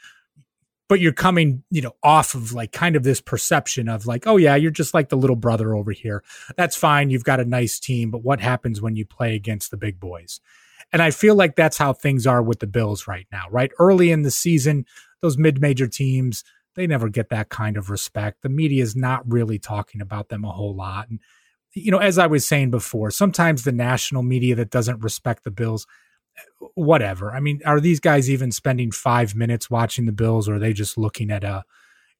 but 0.87 0.99
you're 0.99 1.13
coming, 1.13 1.63
you 1.69 1.81
know, 1.81 1.95
off 2.01 2.33
of 2.33 2.53
like 2.53 2.71
kind 2.71 2.95
of 2.95 3.03
this 3.03 3.19
perception 3.19 3.89
of 3.89 4.05
like, 4.05 4.25
oh 4.25 4.37
yeah, 4.37 4.55
you're 4.55 4.71
just 4.71 4.93
like 4.93 5.09
the 5.09 5.17
little 5.17 5.35
brother 5.35 5.75
over 5.75 5.91
here. 5.91 6.23
That's 6.55 6.75
fine. 6.75 7.09
You've 7.09 7.23
got 7.23 7.39
a 7.39 7.45
nice 7.45 7.79
team, 7.79 8.09
but 8.09 8.23
what 8.23 8.39
happens 8.39 8.81
when 8.81 8.95
you 8.95 9.05
play 9.05 9.35
against 9.35 9.71
the 9.71 9.77
big 9.77 9.99
boys? 9.99 10.39
And 10.93 11.01
I 11.01 11.11
feel 11.11 11.35
like 11.35 11.55
that's 11.55 11.77
how 11.77 11.91
things 11.91 12.25
are 12.25 12.41
with 12.41 12.59
the 12.59 12.67
Bills 12.67 13.07
right 13.07 13.27
now, 13.31 13.43
right? 13.51 13.71
Early 13.77 14.11
in 14.11 14.21
the 14.21 14.31
season, 14.31 14.85
those 15.21 15.37
mid-major 15.37 15.87
teams, 15.87 16.45
they 16.77 16.87
never 16.87 17.09
get 17.09 17.29
that 17.29 17.49
kind 17.49 17.75
of 17.75 17.89
respect. 17.89 18.43
The 18.43 18.49
media 18.49 18.81
is 18.81 18.95
not 18.95 19.29
really 19.29 19.59
talking 19.59 19.99
about 19.99 20.29
them 20.29 20.45
a 20.45 20.51
whole 20.51 20.75
lot. 20.75 21.09
And 21.09 21.19
you 21.73 21.91
know, 21.91 21.97
as 21.97 22.17
I 22.17 22.27
was 22.27 22.45
saying 22.45 22.71
before, 22.71 23.11
sometimes 23.11 23.63
the 23.63 23.71
national 23.71 24.23
media 24.23 24.55
that 24.55 24.69
doesn't 24.69 25.03
respect 25.03 25.43
the 25.43 25.51
Bills, 25.51 25.85
whatever. 26.75 27.31
I 27.31 27.39
mean, 27.39 27.61
are 27.65 27.79
these 27.79 27.99
guys 27.99 28.29
even 28.29 28.51
spending 28.51 28.91
five 28.91 29.35
minutes 29.35 29.69
watching 29.69 30.05
the 30.05 30.11
Bills, 30.11 30.47
or 30.47 30.55
are 30.55 30.59
they 30.59 30.71
just 30.71 30.97
looking 30.97 31.29
at 31.31 31.43
a, 31.43 31.65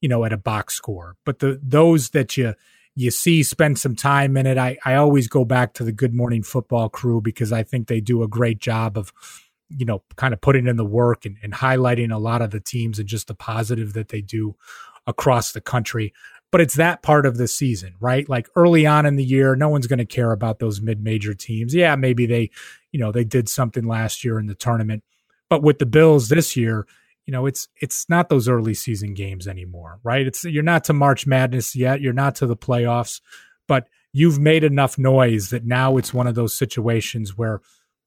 you 0.00 0.08
know, 0.08 0.24
at 0.24 0.32
a 0.32 0.36
box 0.36 0.74
score? 0.74 1.16
But 1.24 1.38
the 1.38 1.58
those 1.62 2.10
that 2.10 2.36
you 2.36 2.54
you 2.94 3.12
see 3.12 3.44
spend 3.44 3.78
some 3.78 3.94
time 3.94 4.36
in 4.36 4.44
it. 4.46 4.58
I 4.58 4.76
I 4.84 4.94
always 4.94 5.28
go 5.28 5.44
back 5.44 5.72
to 5.74 5.84
the 5.84 5.92
Good 5.92 6.14
Morning 6.14 6.42
Football 6.42 6.88
crew 6.88 7.20
because 7.20 7.52
I 7.52 7.62
think 7.62 7.86
they 7.86 8.00
do 8.00 8.24
a 8.24 8.28
great 8.28 8.58
job 8.58 8.98
of, 8.98 9.12
you 9.68 9.84
know, 9.84 10.02
kind 10.16 10.32
of 10.32 10.40
putting 10.40 10.66
in 10.66 10.76
the 10.76 10.84
work 10.84 11.24
and, 11.24 11.36
and 11.42 11.52
highlighting 11.52 12.12
a 12.12 12.18
lot 12.18 12.42
of 12.42 12.50
the 12.50 12.60
teams 12.60 12.98
and 12.98 13.08
just 13.08 13.28
the 13.28 13.34
positive 13.34 13.92
that 13.92 14.08
they 14.08 14.20
do 14.20 14.56
across 15.06 15.52
the 15.52 15.60
country 15.60 16.12
but 16.50 16.60
it's 16.60 16.74
that 16.74 17.02
part 17.02 17.26
of 17.26 17.36
the 17.36 17.46
season, 17.46 17.94
right? 18.00 18.28
Like 18.28 18.48
early 18.56 18.86
on 18.86 19.04
in 19.06 19.16
the 19.16 19.24
year, 19.24 19.54
no 19.54 19.68
one's 19.68 19.86
going 19.86 19.98
to 19.98 20.06
care 20.06 20.32
about 20.32 20.58
those 20.58 20.80
mid-major 20.80 21.34
teams. 21.34 21.74
Yeah, 21.74 21.94
maybe 21.96 22.26
they, 22.26 22.50
you 22.90 22.98
know, 22.98 23.12
they 23.12 23.24
did 23.24 23.48
something 23.48 23.86
last 23.86 24.24
year 24.24 24.38
in 24.38 24.46
the 24.46 24.54
tournament, 24.54 25.04
but 25.50 25.62
with 25.62 25.78
the 25.78 25.86
Bills 25.86 26.28
this 26.28 26.56
year, 26.56 26.86
you 27.26 27.32
know, 27.32 27.44
it's 27.44 27.68
it's 27.82 28.08
not 28.08 28.30
those 28.30 28.48
early 28.48 28.72
season 28.72 29.12
games 29.12 29.46
anymore, 29.46 30.00
right? 30.02 30.26
It's 30.26 30.44
you're 30.44 30.62
not 30.62 30.84
to 30.84 30.94
March 30.94 31.26
Madness 31.26 31.76
yet, 31.76 32.00
you're 32.00 32.14
not 32.14 32.34
to 32.36 32.46
the 32.46 32.56
playoffs, 32.56 33.20
but 33.66 33.86
you've 34.14 34.38
made 34.38 34.64
enough 34.64 34.96
noise 34.96 35.50
that 35.50 35.66
now 35.66 35.98
it's 35.98 36.14
one 36.14 36.26
of 36.26 36.34
those 36.34 36.54
situations 36.54 37.36
where 37.36 37.60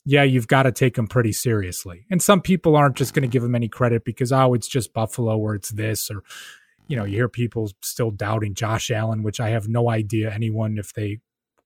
yeah, 0.05 0.23
you've 0.23 0.47
got 0.47 0.63
to 0.63 0.71
take 0.71 0.95
them 0.95 1.07
pretty 1.07 1.31
seriously. 1.31 2.05
And 2.09 2.21
some 2.21 2.41
people 2.41 2.75
aren't 2.75 2.95
just 2.95 3.13
going 3.13 3.21
to 3.23 3.27
give 3.27 3.43
them 3.43 3.55
any 3.55 3.67
credit 3.67 4.03
because 4.03 4.31
oh, 4.31 4.53
it's 4.53 4.67
just 4.67 4.93
Buffalo 4.93 5.37
or 5.37 5.55
it's 5.55 5.69
this 5.69 6.09
or 6.09 6.23
you 6.87 6.97
know, 6.97 7.05
you 7.05 7.15
hear 7.15 7.29
people 7.29 7.71
still 7.81 8.11
doubting 8.11 8.53
Josh 8.53 8.91
Allen, 8.91 9.23
which 9.23 9.39
I 9.39 9.49
have 9.51 9.69
no 9.69 9.89
idea 9.89 10.29
anyone 10.29 10.77
if 10.77 10.93
they 10.93 11.19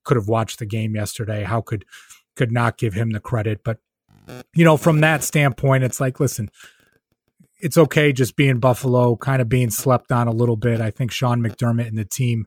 could 0.04 0.18
have 0.18 0.28
watched 0.28 0.60
the 0.60 0.68
game 0.68 0.96
yesterday, 0.96 1.44
how 1.44 1.62
could 1.62 1.84
could 2.36 2.52
not 2.52 2.78
give 2.78 2.94
him 2.94 3.10
the 3.10 3.20
credit. 3.20 3.64
But 3.64 3.80
you 4.54 4.64
know, 4.64 4.78
from 4.78 5.02
that 5.02 5.24
standpoint, 5.24 5.84
it's 5.84 6.00
like, 6.00 6.20
listen, 6.20 6.50
it's 7.60 7.78
okay 7.78 8.14
just 8.14 8.36
being 8.36 8.60
Buffalo, 8.60 9.16
kind 9.16 9.42
of 9.42 9.50
being 9.50 9.72
slept 9.72 10.12
on 10.12 10.28
a 10.28 10.32
little 10.32 10.58
bit. 10.58 10.80
I 10.80 10.92
think 10.92 11.12
Sean 11.12 11.42
McDermott 11.42 11.88
and 11.88 11.98
the 11.98 12.06
team, 12.06 12.46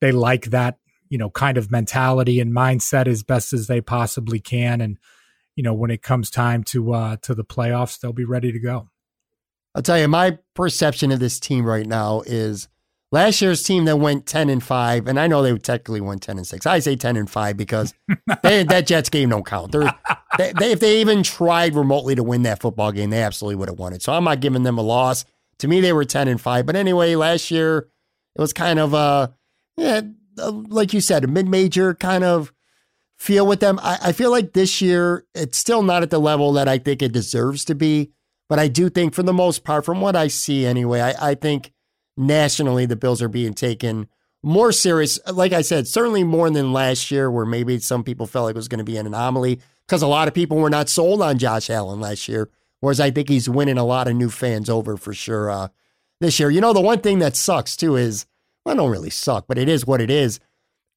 they 0.00 0.10
like 0.10 0.46
that, 0.46 0.78
you 1.08 1.18
know, 1.18 1.30
kind 1.30 1.56
of 1.56 1.70
mentality 1.70 2.40
and 2.40 2.52
mindset 2.52 3.06
as 3.06 3.22
best 3.22 3.52
as 3.52 3.66
they 3.66 3.80
possibly 3.80 4.40
can. 4.40 4.80
And, 4.80 4.98
you 5.56 5.62
know, 5.62 5.74
when 5.74 5.90
it 5.90 6.02
comes 6.02 6.30
time 6.30 6.62
to 6.64 6.92
uh 6.92 7.16
to 7.22 7.34
the 7.34 7.44
playoffs, 7.44 7.98
they'll 7.98 8.12
be 8.12 8.24
ready 8.24 8.52
to 8.52 8.58
go. 8.58 8.88
I'll 9.74 9.82
tell 9.82 9.98
you, 9.98 10.08
my 10.08 10.38
perception 10.54 11.12
of 11.12 11.20
this 11.20 11.38
team 11.38 11.64
right 11.64 11.86
now 11.86 12.22
is 12.26 12.68
last 13.12 13.40
year's 13.40 13.62
team 13.62 13.84
that 13.84 13.96
went 13.96 14.26
10 14.26 14.48
and 14.50 14.62
5, 14.62 15.06
and 15.06 15.20
I 15.20 15.26
know 15.26 15.42
they 15.42 15.56
technically 15.56 16.00
won 16.00 16.18
10 16.18 16.38
and 16.38 16.46
6. 16.46 16.66
I 16.66 16.78
say 16.78 16.96
10 16.96 17.16
and 17.16 17.30
5 17.30 17.56
because 17.56 17.94
they, 18.42 18.64
that 18.64 18.86
Jets 18.86 19.08
game 19.08 19.30
don't 19.30 19.46
count. 19.46 19.72
They, 19.72 20.52
they, 20.58 20.72
if 20.72 20.80
they 20.80 21.00
even 21.00 21.22
tried 21.22 21.74
remotely 21.74 22.14
to 22.14 22.22
win 22.22 22.42
that 22.42 22.60
football 22.60 22.92
game, 22.92 23.10
they 23.10 23.22
absolutely 23.22 23.56
would 23.56 23.68
have 23.68 23.78
won 23.78 23.92
it. 23.92 24.02
So 24.02 24.12
I'm 24.12 24.24
not 24.24 24.40
giving 24.40 24.62
them 24.62 24.78
a 24.78 24.82
loss. 24.82 25.24
To 25.58 25.68
me, 25.68 25.80
they 25.80 25.92
were 25.92 26.04
10 26.04 26.28
and 26.28 26.40
5. 26.40 26.66
But 26.66 26.76
anyway, 26.76 27.14
last 27.14 27.50
year, 27.50 27.88
it 28.36 28.40
was 28.40 28.52
kind 28.52 28.78
of 28.78 28.94
a, 28.94 29.34
yeah, 29.76 30.02
like 30.38 30.92
you 30.92 31.00
said, 31.00 31.24
a 31.24 31.28
mid 31.28 31.48
major 31.48 31.94
kind 31.94 32.24
of 32.24 32.52
feel 33.16 33.46
with 33.46 33.60
them. 33.60 33.78
I, 33.82 33.98
I 34.04 34.12
feel 34.12 34.30
like 34.30 34.52
this 34.52 34.80
year, 34.80 35.26
it's 35.34 35.58
still 35.58 35.82
not 35.82 36.02
at 36.02 36.10
the 36.10 36.20
level 36.20 36.52
that 36.54 36.68
I 36.68 36.78
think 36.78 37.02
it 37.02 37.12
deserves 37.12 37.64
to 37.66 37.74
be. 37.74 38.12
But 38.48 38.58
I 38.58 38.68
do 38.68 38.88
think, 38.88 39.14
for 39.14 39.22
the 39.22 39.32
most 39.32 39.62
part, 39.62 39.84
from 39.84 40.00
what 40.00 40.16
I 40.16 40.28
see 40.28 40.64
anyway, 40.64 41.00
I, 41.00 41.30
I 41.30 41.34
think 41.34 41.72
nationally 42.16 42.86
the 42.86 42.96
Bills 42.96 43.20
are 43.20 43.28
being 43.28 43.52
taken 43.52 44.08
more 44.42 44.72
serious. 44.72 45.18
Like 45.30 45.52
I 45.52 45.62
said, 45.62 45.86
certainly 45.86 46.24
more 46.24 46.48
than 46.48 46.72
last 46.72 47.10
year, 47.10 47.30
where 47.30 47.44
maybe 47.44 47.78
some 47.78 48.04
people 48.04 48.26
felt 48.26 48.44
like 48.44 48.54
it 48.54 48.56
was 48.56 48.68
going 48.68 48.78
to 48.78 48.84
be 48.84 48.96
an 48.96 49.06
anomaly 49.06 49.60
because 49.86 50.00
a 50.00 50.06
lot 50.06 50.28
of 50.28 50.34
people 50.34 50.56
were 50.56 50.70
not 50.70 50.88
sold 50.88 51.20
on 51.20 51.38
Josh 51.38 51.68
Allen 51.68 52.00
last 52.00 52.28
year. 52.28 52.48
Whereas 52.80 53.00
I 53.00 53.10
think 53.10 53.28
he's 53.28 53.48
winning 53.48 53.78
a 53.78 53.84
lot 53.84 54.08
of 54.08 54.14
new 54.14 54.30
fans 54.30 54.70
over 54.70 54.96
for 54.96 55.12
sure 55.12 55.50
uh, 55.50 55.68
this 56.20 56.38
year. 56.38 56.50
You 56.50 56.60
know, 56.60 56.72
the 56.72 56.80
one 56.80 57.00
thing 57.00 57.18
that 57.18 57.36
sucks 57.36 57.76
too 57.76 57.96
is, 57.96 58.24
well, 58.68 58.76
don't 58.76 58.90
really 58.90 59.08
suck, 59.08 59.46
but 59.46 59.56
it 59.56 59.66
is 59.66 59.86
what 59.86 60.02
it 60.02 60.10
is, 60.10 60.40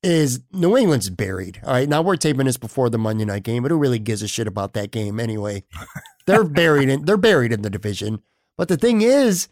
is 0.03 0.41
New 0.51 0.75
England's 0.75 1.09
buried. 1.09 1.61
All 1.63 1.73
right. 1.73 1.87
Now 1.87 2.01
we're 2.01 2.17
taping 2.17 2.45
this 2.45 2.57
before 2.57 2.89
the 2.89 2.97
Monday 2.97 3.23
night 3.23 3.43
game, 3.43 3.63
but 3.63 3.71
who 3.71 3.77
really 3.77 3.99
gives 3.99 4.21
a 4.21 4.27
shit 4.27 4.45
about 4.45 4.73
that 4.73 4.91
game 4.91 5.19
anyway? 5.19 5.63
They're 6.25 6.43
buried 6.43 6.87
in 6.87 7.05
they're 7.05 7.17
buried 7.17 7.51
in 7.51 7.63
the 7.63 7.69
division. 7.69 8.21
But 8.55 8.67
the 8.67 8.77
thing 8.77 9.01
is, 9.01 9.47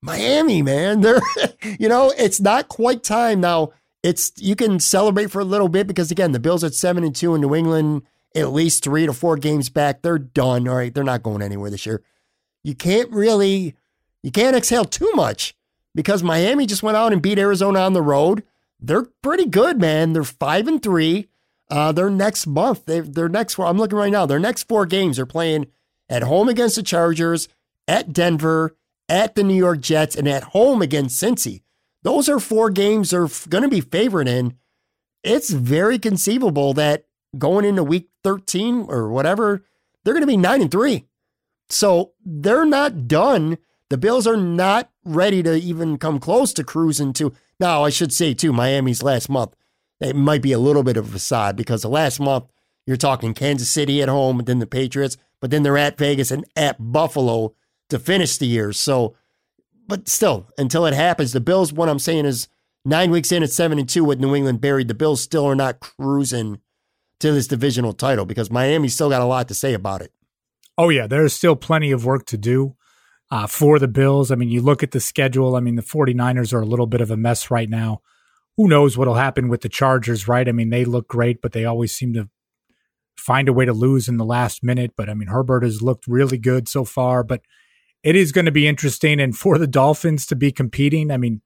Miami, 0.00 0.62
man, 0.62 1.00
they're 1.02 1.20
you 1.78 1.88
know, 1.88 2.12
it's 2.16 2.40
not 2.40 2.68
quite 2.68 3.02
time 3.02 3.40
now. 3.40 3.72
It's 4.02 4.32
you 4.36 4.56
can 4.56 4.80
celebrate 4.80 5.30
for 5.30 5.40
a 5.40 5.44
little 5.44 5.68
bit 5.68 5.86
because 5.86 6.10
again, 6.10 6.32
the 6.32 6.40
Bills 6.40 6.64
at 6.64 6.74
seven 6.74 7.04
and 7.04 7.14
two 7.14 7.34
in 7.34 7.42
New 7.42 7.54
England, 7.54 8.02
at 8.34 8.52
least 8.52 8.84
three 8.84 9.04
to 9.04 9.12
four 9.12 9.36
games 9.36 9.68
back. 9.68 10.00
They're 10.00 10.18
done. 10.18 10.66
All 10.66 10.76
right, 10.76 10.94
they're 10.94 11.04
not 11.04 11.22
going 11.22 11.42
anywhere 11.42 11.70
this 11.70 11.84
year. 11.84 12.02
You 12.64 12.74
can't 12.74 13.10
really 13.10 13.74
you 14.22 14.30
can't 14.30 14.56
exhale 14.56 14.84
too 14.86 15.10
much 15.14 15.54
because 15.94 16.22
Miami 16.22 16.66
just 16.66 16.82
went 16.82 16.96
out 16.96 17.12
and 17.12 17.22
beat 17.22 17.38
Arizona 17.38 17.80
on 17.80 17.92
the 17.92 18.02
road. 18.02 18.44
They're 18.80 19.06
pretty 19.22 19.46
good, 19.46 19.80
man. 19.80 20.12
They're 20.12 20.24
five 20.24 20.68
and 20.68 20.82
three. 20.82 21.28
Uh, 21.70 21.92
their 21.92 22.10
next 22.10 22.46
month, 22.46 22.86
they, 22.86 23.00
their 23.00 23.28
next 23.28 23.54
four, 23.54 23.66
I'm 23.66 23.76
looking 23.76 23.98
right 23.98 24.12
now, 24.12 24.24
their 24.24 24.38
next 24.38 24.64
four 24.64 24.86
games 24.86 25.16
they 25.16 25.22
are 25.22 25.26
playing 25.26 25.66
at 26.08 26.22
home 26.22 26.48
against 26.48 26.76
the 26.76 26.82
Chargers, 26.82 27.48
at 27.86 28.12
Denver, 28.12 28.74
at 29.08 29.34
the 29.34 29.42
New 29.42 29.54
York 29.54 29.80
Jets, 29.80 30.16
and 30.16 30.26
at 30.26 30.44
home 30.44 30.80
against 30.80 31.22
Cincy. 31.22 31.62
Those 32.02 32.28
are 32.28 32.40
four 32.40 32.70
games 32.70 33.10
they're 33.10 33.28
going 33.48 33.64
to 33.64 33.68
be 33.68 33.80
favored 33.80 34.28
in. 34.28 34.56
It's 35.22 35.50
very 35.50 35.98
conceivable 35.98 36.72
that 36.74 37.04
going 37.36 37.64
into 37.64 37.82
week 37.82 38.08
13 38.24 38.86
or 38.88 39.10
whatever, 39.10 39.64
they're 40.04 40.14
going 40.14 40.22
to 40.22 40.26
be 40.26 40.36
9 40.36 40.62
and 40.62 40.70
3. 40.70 41.04
So 41.68 42.12
they're 42.24 42.64
not 42.64 43.08
done. 43.08 43.58
The 43.90 43.98
Bills 43.98 44.26
are 44.26 44.36
not 44.36 44.90
ready 45.08 45.42
to 45.42 45.54
even 45.54 45.98
come 45.98 46.18
close 46.18 46.52
to 46.54 46.64
cruising 46.64 47.12
to. 47.14 47.32
Now, 47.58 47.84
I 47.84 47.90
should 47.90 48.12
say, 48.12 48.34
too, 48.34 48.52
Miami's 48.52 49.02
last 49.02 49.28
month, 49.28 49.54
it 50.00 50.14
might 50.14 50.42
be 50.42 50.52
a 50.52 50.58
little 50.58 50.82
bit 50.82 50.96
of 50.96 51.08
a 51.08 51.12
facade 51.12 51.56
because 51.56 51.82
the 51.82 51.88
last 51.88 52.20
month, 52.20 52.44
you're 52.86 52.96
talking 52.96 53.34
Kansas 53.34 53.68
City 53.68 54.00
at 54.00 54.08
home, 54.08 54.38
and 54.38 54.46
then 54.46 54.60
the 54.60 54.66
Patriots 54.66 55.16
but 55.40 55.50
then 55.50 55.62
they're 55.62 55.78
at 55.78 55.98
Vegas 55.98 56.30
and 56.30 56.44
at 56.56 56.76
Buffalo 56.78 57.54
to 57.90 57.98
finish 57.98 58.36
the 58.36 58.46
year. 58.46 58.72
So, 58.72 59.14
but 59.86 60.08
still, 60.08 60.48
until 60.58 60.86
it 60.86 60.94
happens, 60.94 61.32
the 61.32 61.40
Bills, 61.40 61.72
what 61.72 61.88
I'm 61.88 61.98
saying 61.98 62.26
is 62.26 62.48
nine 62.84 63.10
weeks 63.10 63.32
in 63.32 63.42
at 63.42 63.52
seven 63.52 63.78
and 63.78 63.88
two 63.88 64.04
with 64.04 64.20
New 64.20 64.34
England 64.34 64.60
buried, 64.60 64.88
the 64.88 64.94
Bills 64.94 65.22
still 65.22 65.46
are 65.46 65.54
not 65.54 65.80
cruising 65.80 66.60
to 67.20 67.32
this 67.32 67.46
divisional 67.46 67.92
title 67.92 68.24
because 68.24 68.50
Miami's 68.50 68.94
still 68.94 69.10
got 69.10 69.22
a 69.22 69.26
lot 69.26 69.48
to 69.48 69.54
say 69.54 69.74
about 69.74 70.02
it. 70.02 70.12
Oh, 70.76 70.90
yeah. 70.90 71.06
There's 71.06 71.32
still 71.32 71.56
plenty 71.56 71.90
of 71.90 72.04
work 72.04 72.26
to 72.26 72.38
do 72.38 72.76
uh, 73.30 73.46
for 73.46 73.78
the 73.78 73.88
Bills. 73.88 74.30
I 74.30 74.34
mean, 74.34 74.48
you 74.48 74.62
look 74.62 74.82
at 74.82 74.92
the 74.92 75.00
schedule. 75.00 75.56
I 75.56 75.60
mean, 75.60 75.76
the 75.76 75.82
49ers 75.82 76.52
are 76.52 76.60
a 76.60 76.66
little 76.66 76.86
bit 76.86 77.00
of 77.00 77.10
a 77.10 77.16
mess 77.16 77.50
right 77.50 77.68
now. 77.68 78.00
who 78.56 78.68
knows 78.68 78.98
what'll 78.98 79.14
happen 79.14 79.48
with 79.48 79.60
the 79.60 79.68
Chargers, 79.68 80.26
right? 80.26 80.48
I 80.48 80.52
mean, 80.52 80.70
they 80.70 80.84
look 80.84 81.06
great, 81.06 81.40
but 81.40 81.52
they 81.52 81.64
always 81.64 81.92
seem 81.92 82.12
to 82.14 82.28
find 83.16 83.48
a 83.48 83.52
way 83.52 83.64
to 83.64 83.72
lose 83.72 84.08
in 84.08 84.16
the 84.16 84.24
last 84.24 84.64
minute. 84.64 84.92
But 84.96 85.08
I 85.08 85.14
mean, 85.14 85.28
Herbert 85.28 85.62
has 85.62 85.80
looked 85.80 86.08
really 86.08 86.38
good 86.38 86.68
so 86.68 86.84
far, 86.84 87.22
but 87.22 87.42
it 88.02 88.16
is 88.16 88.32
going 88.32 88.46
to 88.46 88.52
be 88.52 88.66
interesting. 88.66 89.20
And 89.20 89.36
for 89.36 89.58
the 89.58 89.68
Dolphins 89.68 90.26
to 90.26 90.36
be 90.36 90.50
competing, 90.50 91.12
I 91.12 91.18
mean, 91.18 91.40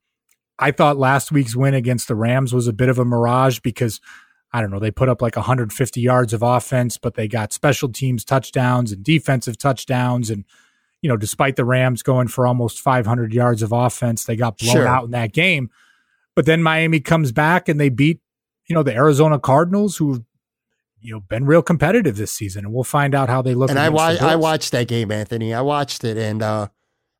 I 0.57 0.71
thought 0.71 0.97
last 0.97 1.31
week's 1.31 1.55
win 1.55 1.73
against 1.73 2.07
the 2.07 2.15
Rams 2.15 2.53
was 2.53 2.67
a 2.67 2.73
bit 2.73 2.89
of 2.89 2.97
a 2.97 3.05
mirage 3.05 3.59
because 3.59 3.99
I 4.51 4.61
don't 4.61 4.71
know, 4.71 4.79
they 4.79 4.91
put 4.91 5.09
up 5.09 5.21
like 5.21 5.35
150 5.35 5.99
yards 5.99 6.33
of 6.33 6.41
offense, 6.41 6.97
but 6.97 7.15
they 7.15 7.27
got 7.27 7.53
special 7.53 7.91
teams 7.91 8.23
touchdowns 8.23 8.91
and 8.91 9.03
defensive 9.03 9.57
touchdowns. 9.57 10.29
And, 10.29 10.45
you 11.03 11.09
know, 11.09 11.17
despite 11.17 11.55
the 11.57 11.65
Rams 11.65 12.01
going 12.01 12.27
for 12.29 12.47
almost 12.47 12.79
500 12.81 13.31
yards 13.31 13.61
of 13.61 13.71
offense, 13.71 14.23
they 14.23 14.35
got 14.35 14.57
blown 14.57 14.73
Sure. 14.73 14.87
out 14.87 15.03
in 15.03 15.11
that 15.11 15.33
game. 15.33 15.69
But 16.35 16.47
then 16.47 16.63
Miami 16.63 16.99
comes 16.99 17.31
back 17.31 17.69
and 17.69 17.79
they 17.79 17.89
beat, 17.89 18.19
you 18.67 18.73
know, 18.73 18.81
the 18.81 18.93
Arizona 18.95 19.37
Cardinals, 19.37 19.97
who, 19.97 20.25
you 21.01 21.13
know, 21.13 21.19
been 21.19 21.45
real 21.45 21.61
competitive 21.61 22.15
this 22.17 22.31
season. 22.31 22.65
And 22.65 22.73
we'll 22.73 22.83
find 22.85 23.13
out 23.13 23.29
how 23.29 23.41
they 23.43 23.53
look. 23.53 23.69
And 23.69 23.77
I, 23.77 23.89
wa- 23.89 24.15
I 24.19 24.35
watched 24.37 24.71
that 24.71 24.87
game, 24.87 25.11
Anthony. 25.11 25.53
I 25.53 25.61
watched 25.61 26.03
it, 26.03 26.17
and 26.17 26.41
uh, 26.41 26.69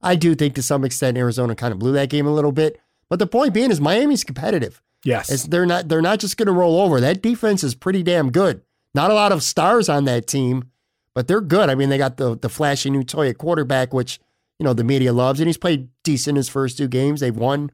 I 0.02 0.16
do 0.16 0.34
think 0.34 0.56
to 0.56 0.64
some 0.64 0.84
extent 0.84 1.18
Arizona 1.18 1.54
kind 1.54 1.72
of 1.74 1.78
blew 1.80 1.92
that 1.92 2.10
game 2.10 2.26
a 2.26 2.34
little 2.34 2.54
bit. 2.54 2.80
But 3.10 3.20
the 3.20 3.28
point 3.28 3.54
being 3.54 3.70
is 3.70 3.80
Miami's 3.82 4.24
competitive. 4.24 4.82
Yes. 5.04 5.30
It's, 5.30 5.44
they're 5.44 5.66
not 5.66 5.90
they're 5.90 6.02
not 6.02 6.20
just 6.20 6.38
going 6.38 6.48
to 6.48 6.54
roll 6.54 6.80
over. 6.80 7.02
That 7.02 7.22
defense 7.22 7.64
is 7.64 7.76
pretty 7.76 8.02
damn 8.02 8.32
good. 8.32 8.62
Not 8.96 9.12
a 9.12 9.14
lot 9.14 9.34
of 9.34 9.44
stars 9.44 9.90
on 9.90 10.06
that 10.06 10.26
team, 10.26 10.72
but 11.16 11.28
they're 11.28 11.42
good. 11.42 11.70
I 11.70 11.76
mean, 11.76 11.90
they 11.90 11.98
got 11.98 12.18
the 12.18 12.38
the 12.38 12.50
flashy 12.50 12.90
new 12.90 13.04
toy 13.04 13.30
at 13.30 13.38
quarterback, 13.38 13.94
which 13.94 14.20
you 14.60 14.64
know 14.64 14.74
the 14.74 14.84
media 14.84 15.14
loves, 15.14 15.40
and 15.40 15.48
he's 15.48 15.58
played 15.58 15.90
decent 16.04 16.38
his 16.38 16.50
first 16.50 16.78
two 16.78 16.88
games. 16.88 17.20
They've 17.22 17.36
won, 17.36 17.72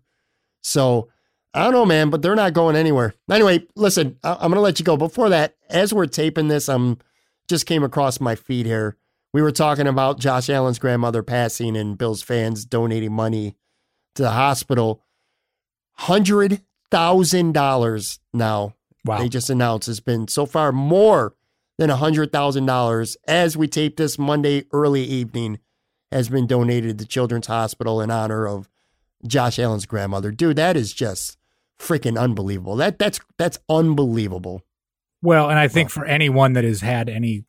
so 0.62 1.10
I 1.54 1.64
don't 1.64 1.74
know, 1.74 1.86
man, 1.86 2.10
but 2.10 2.22
they're 2.22 2.36
not 2.36 2.54
going 2.54 2.76
anywhere. 2.76 3.14
Anyway, 3.30 3.66
listen, 3.76 4.18
I- 4.24 4.34
I'm 4.34 4.52
going 4.52 4.54
to 4.54 4.62
let 4.62 4.80
you 4.80 4.86
go. 4.86 4.98
Before 4.98 5.30
that, 5.30 5.56
as 5.70 5.94
we're 5.94 6.06
taping 6.06 6.48
this, 6.48 6.70
I'm 6.70 6.98
just 7.48 7.66
came 7.66 7.84
across 7.84 8.20
my 8.20 8.36
feed 8.36 8.66
here. 8.68 8.98
We 9.34 9.42
were 9.42 9.52
talking 9.52 9.88
about 9.88 10.20
Josh 10.20 10.50
Allen's 10.50 10.80
grandmother 10.80 11.24
passing 11.24 11.76
and 11.78 11.98
Bills 11.98 12.22
fans 12.22 12.66
donating 12.66 13.14
money 13.14 13.56
to 14.16 14.24
the 14.24 14.32
hospital. 14.32 15.04
Hundred 15.94 16.62
thousand 16.92 17.54
dollars 17.54 18.20
now. 18.34 18.76
wow. 19.06 19.20
They 19.20 19.30
just 19.30 19.50
announced 19.50 19.88
it's 19.90 20.00
been 20.00 20.28
so 20.28 20.46
far 20.46 20.72
more 20.72 21.34
than 21.80 21.90
hundred 21.90 22.32
thousand 22.32 22.66
dollars 22.66 23.16
as 23.26 23.56
we 23.56 23.68
tape 23.68 23.96
this 23.96 24.20
Monday 24.20 24.66
early 24.74 25.04
evening 25.04 25.60
has 26.12 26.28
been 26.28 26.46
donated 26.46 27.00
to 27.00 27.06
Children's 27.06 27.48
Hospital 27.48 28.02
in 28.02 28.12
honor 28.12 28.46
of 28.46 28.70
Josh 29.26 29.58
Allen's 29.58 29.86
grandmother. 29.86 30.32
Dude, 30.32 30.58
that 30.58 30.76
is 30.76 30.92
just 30.92 31.38
freaking 31.80 32.20
unbelievable. 32.20 32.76
That 32.76 33.00
that's 33.00 33.22
that's 33.38 33.60
unbelievable. 33.70 34.62
Well, 35.22 35.50
and 35.50 35.58
I 35.58 35.70
think 35.70 35.90
for 35.90 36.06
anyone 36.06 36.54
that 36.54 36.66
has 36.66 36.82
had 36.82 37.08
any 37.08 37.46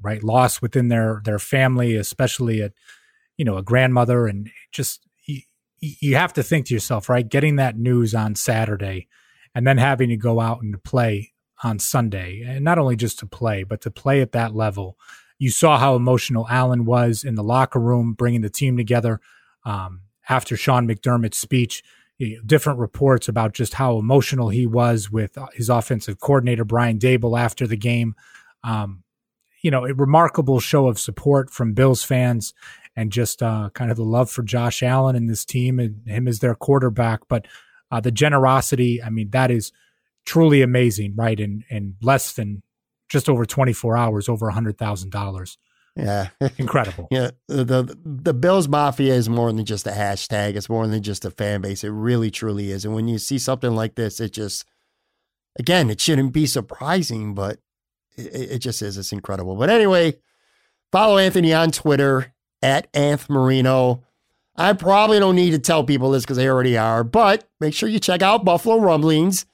right 0.00 0.22
loss 0.22 0.62
within 0.62 0.86
their 0.86 1.20
their 1.24 1.40
family, 1.40 1.96
especially 1.96 2.60
a 2.60 2.70
you 3.36 3.44
know 3.44 3.56
a 3.56 3.62
grandmother, 3.62 4.28
and 4.28 4.50
just 4.70 5.04
you, 5.26 5.40
you 5.80 6.14
have 6.14 6.32
to 6.34 6.44
think 6.44 6.66
to 6.66 6.74
yourself, 6.74 7.08
right, 7.08 7.28
getting 7.28 7.56
that 7.56 7.76
news 7.76 8.14
on 8.14 8.36
Saturday, 8.36 9.08
and 9.52 9.66
then 9.66 9.78
having 9.78 10.10
to 10.10 10.16
go 10.16 10.38
out 10.38 10.62
and 10.62 10.80
play 10.84 11.32
on 11.62 11.78
Sunday, 11.78 12.42
and 12.46 12.64
not 12.64 12.78
only 12.78 12.96
just 12.96 13.18
to 13.20 13.26
play, 13.26 13.62
but 13.62 13.80
to 13.82 13.90
play 13.90 14.20
at 14.20 14.32
that 14.32 14.54
level. 14.54 14.96
You 15.38 15.50
saw 15.50 15.78
how 15.78 15.94
emotional 15.94 16.46
Allen 16.48 16.84
was 16.84 17.24
in 17.24 17.34
the 17.34 17.44
locker 17.44 17.78
room, 17.78 18.12
bringing 18.12 18.40
the 18.40 18.50
team 18.50 18.76
together 18.76 19.20
um, 19.64 20.02
after 20.28 20.56
Sean 20.56 20.88
McDermott's 20.88 21.38
speech 21.38 21.82
different 22.44 22.78
reports 22.78 23.28
about 23.28 23.52
just 23.52 23.74
how 23.74 23.96
emotional 23.96 24.48
he 24.48 24.66
was 24.66 25.10
with 25.10 25.38
uh, 25.38 25.46
his 25.54 25.68
offensive 25.68 26.18
coordinator 26.18 26.64
Brian 26.64 26.98
Daboll 26.98 27.38
after 27.38 27.66
the 27.66 27.76
game. 27.76 28.14
Um, 28.64 29.04
you 29.62 29.70
know, 29.70 29.86
a 29.86 29.94
remarkable 29.94 30.60
show 30.60 30.88
of 30.88 30.98
support 30.98 31.50
from 31.50 31.74
Bills 31.74 32.02
fans 32.02 32.54
and 32.96 33.12
just 33.12 33.42
uh, 33.42 33.70
kind 33.72 33.90
of 33.90 33.96
the 33.96 34.04
love 34.04 34.30
for 34.30 34.42
Josh 34.42 34.82
Allen 34.82 35.14
and 35.14 35.30
this 35.30 35.44
team 35.44 35.78
and 35.78 36.06
him 36.06 36.26
as 36.26 36.40
their 36.40 36.54
quarterback. 36.54 37.20
But 37.28 37.46
uh, 37.90 38.00
the 38.00 38.10
generosity, 38.10 39.02
I 39.02 39.10
mean, 39.10 39.30
that 39.30 39.50
is 39.50 39.72
truly 40.28 40.60
amazing, 40.60 41.14
right? 41.16 41.40
In 41.40 41.64
in 41.70 41.96
less 42.02 42.34
than 42.34 42.62
just 43.08 43.30
over 43.30 43.46
24 43.46 43.96
hours, 43.96 44.28
over 44.28 44.48
a 44.48 44.52
hundred 44.52 44.76
thousand 44.76 45.10
dollars. 45.10 45.56
Yeah. 45.96 46.28
Incredible. 46.58 47.08
Yeah, 47.10 47.30
the, 47.48 47.64
the 47.64 47.98
the 48.04 48.34
Bills 48.34 48.68
Mafia 48.68 49.14
is 49.14 49.28
more 49.28 49.50
than 49.50 49.64
just 49.64 49.86
a 49.86 49.90
hashtag. 49.90 50.54
It's 50.54 50.68
more 50.68 50.86
than 50.86 51.02
just 51.02 51.24
a 51.24 51.30
fan 51.30 51.62
base. 51.62 51.82
It 51.82 51.88
really, 51.88 52.30
truly 52.30 52.70
is. 52.70 52.84
And 52.84 52.94
when 52.94 53.08
you 53.08 53.18
see 53.18 53.38
something 53.38 53.74
like 53.74 53.94
this, 53.94 54.20
it 54.20 54.34
just, 54.34 54.66
again, 55.58 55.88
it 55.88 55.98
shouldn't 56.00 56.34
be 56.34 56.46
surprising, 56.46 57.34
but 57.34 57.58
it, 58.16 58.50
it 58.52 58.58
just 58.58 58.82
is. 58.82 58.98
It's 58.98 59.12
incredible. 59.12 59.56
But 59.56 59.70
anyway, 59.70 60.18
follow 60.92 61.16
Anthony 61.16 61.54
on 61.54 61.70
Twitter 61.70 62.34
at 62.62 62.92
Anth 62.92 63.30
Marino. 63.30 64.04
I 64.56 64.74
probably 64.74 65.20
don't 65.20 65.36
need 65.36 65.52
to 65.52 65.58
tell 65.58 65.84
people 65.84 66.10
this 66.10 66.24
because 66.24 66.36
they 66.36 66.48
already 66.48 66.76
are, 66.76 67.02
but 67.02 67.48
make 67.60 67.72
sure 67.72 67.88
you 67.88 67.98
check 67.98 68.22
out 68.22 68.44
Buffalo 68.44 68.78
Rumblings 68.78 69.46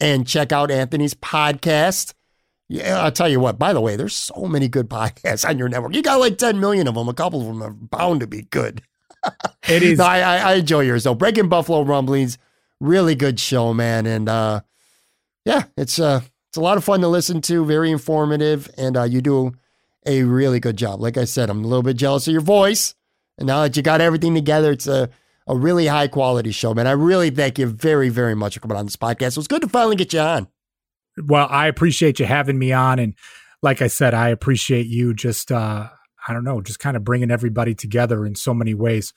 and 0.00 0.26
check 0.26 0.52
out 0.52 0.70
Anthony's 0.70 1.14
podcast. 1.14 2.14
Yeah, 2.68 3.02
I'll 3.02 3.12
tell 3.12 3.28
you 3.28 3.40
what, 3.40 3.58
by 3.58 3.72
the 3.72 3.80
way, 3.80 3.96
there's 3.96 4.14
so 4.14 4.46
many 4.46 4.68
good 4.68 4.88
podcasts 4.90 5.48
on 5.48 5.58
your 5.58 5.68
network. 5.68 5.94
You 5.94 6.02
got 6.02 6.20
like 6.20 6.38
10 6.38 6.60
million 6.60 6.86
of 6.88 6.94
them. 6.94 7.08
A 7.08 7.14
couple 7.14 7.40
of 7.40 7.46
them 7.46 7.62
are 7.62 7.70
bound 7.70 8.20
to 8.20 8.26
be 8.26 8.42
good. 8.42 8.82
It 9.68 9.82
is 9.82 9.98
No, 9.98 10.06
I, 10.06 10.20
I, 10.20 10.36
I 10.36 10.52
enjoy 10.54 10.80
yours 10.80 11.04
though. 11.04 11.14
Breaking 11.14 11.48
Buffalo 11.48 11.82
Rumblings, 11.82 12.38
really 12.80 13.14
good 13.14 13.38
show, 13.38 13.74
man. 13.74 14.06
And 14.06 14.28
uh, 14.28 14.62
yeah, 15.44 15.64
it's 15.76 15.98
uh, 16.00 16.22
it's 16.48 16.56
a 16.56 16.62
lot 16.62 16.78
of 16.78 16.84
fun 16.84 17.00
to 17.02 17.08
listen 17.08 17.42
to. 17.42 17.64
Very 17.64 17.90
informative, 17.90 18.70
and 18.78 18.96
uh, 18.96 19.02
you 19.02 19.20
do 19.20 19.52
a 20.06 20.22
really 20.22 20.58
good 20.58 20.76
job. 20.76 21.00
Like 21.00 21.18
I 21.18 21.24
said, 21.24 21.50
I'm 21.50 21.62
a 21.62 21.68
little 21.68 21.82
bit 21.82 21.98
jealous 21.98 22.26
of 22.26 22.32
your 22.32 22.40
voice, 22.40 22.94
and 23.38 23.46
now 23.46 23.62
that 23.62 23.76
you 23.76 23.82
got 23.82 24.00
everything 24.00 24.34
together, 24.34 24.72
it's 24.72 24.86
a 24.86 25.10
a 25.50 25.56
really 25.56 25.86
high 25.88 26.08
quality 26.08 26.52
show, 26.52 26.72
man. 26.74 26.86
I 26.86 26.92
really 26.92 27.30
thank 27.30 27.58
you 27.58 27.66
very, 27.66 28.08
very 28.08 28.34
much 28.36 28.54
for 28.54 28.60
coming 28.60 28.76
on 28.78 28.86
this 28.86 28.96
podcast. 28.96 29.32
It 29.32 29.36
was 29.38 29.48
good 29.48 29.62
to 29.62 29.68
finally 29.68 29.96
get 29.96 30.12
you 30.12 30.20
on. 30.20 30.46
well 31.26 31.48
i 31.50 31.66
appreciate 31.66 32.20
you 32.20 32.24
having 32.26 32.58
me 32.58 32.72
on 32.72 32.98
and 32.98 33.14
like 33.62 33.82
i 33.82 33.88
said 33.88 34.14
i 34.14 34.28
appreciate 34.28 34.86
you 34.86 35.12
just 35.12 35.50
uh 35.50 35.88
i 36.28 36.32
don't 36.32 36.44
know 36.44 36.60
just 36.60 36.78
kind 36.78 36.96
of 36.96 37.04
bringing 37.04 37.30
everybody 37.32 37.74
together 37.74 38.24
in 38.24 38.34
so 38.34 38.54
many 38.54 38.74
ways 38.74 39.12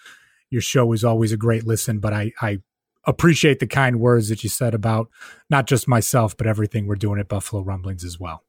your 0.49 0.61
show 0.61 0.91
is 0.91 1.03
always 1.03 1.31
a 1.31 1.38
great 1.38 1.65
listen 1.67 1.99
but 1.99 2.11
i 2.11 2.31
i 2.41 2.57
appreciate 3.05 3.59
the 3.59 3.67
kind 3.67 3.99
words 3.99 4.27
that 4.29 4.43
you 4.43 4.49
said 4.49 4.73
about 4.73 5.07
not 5.51 5.67
just 5.67 5.88
myself 5.88 6.36
but 6.36 6.47
everything 6.47 6.88
we're 6.88 6.95
doing 6.95 7.19
at 7.19 7.27
buffalo 7.29 7.61
rumblings 7.61 8.03
as 8.03 8.19
well 8.19 8.43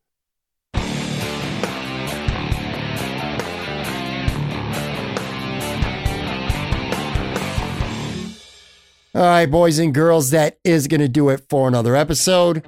All 9.15 9.23
right, 9.23 9.47
boys 9.47 9.79
and 9.79 9.95
girls, 9.95 10.31
that 10.31 10.59
is 10.65 10.89
going 10.89 11.01
to 11.01 11.07
do 11.07 11.29
it 11.29 11.45
for 11.49 11.69
another 11.69 11.95
episode. 11.95 12.67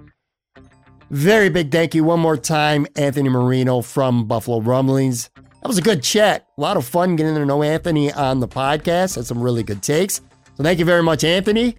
Very 1.10 1.48
big 1.48 1.72
thank 1.72 1.92
you 1.92 2.04
one 2.04 2.20
more 2.20 2.36
time, 2.36 2.86
Anthony 2.94 3.28
Marino 3.28 3.82
from 3.82 4.28
Buffalo 4.28 4.60
Rumblings. 4.60 5.28
That 5.34 5.66
was 5.66 5.78
a 5.78 5.82
good 5.82 6.04
chat. 6.04 6.46
A 6.56 6.60
lot 6.60 6.76
of 6.76 6.86
fun 6.86 7.16
getting 7.16 7.34
to 7.34 7.44
know 7.44 7.64
Anthony 7.64 8.12
on 8.12 8.38
the 8.38 8.46
podcast. 8.46 9.16
Had 9.16 9.26
some 9.26 9.42
really 9.42 9.64
good 9.64 9.82
takes. 9.82 10.20
So 10.54 10.62
thank 10.62 10.78
you 10.78 10.84
very 10.84 11.02
much, 11.02 11.24
Anthony. 11.24 11.78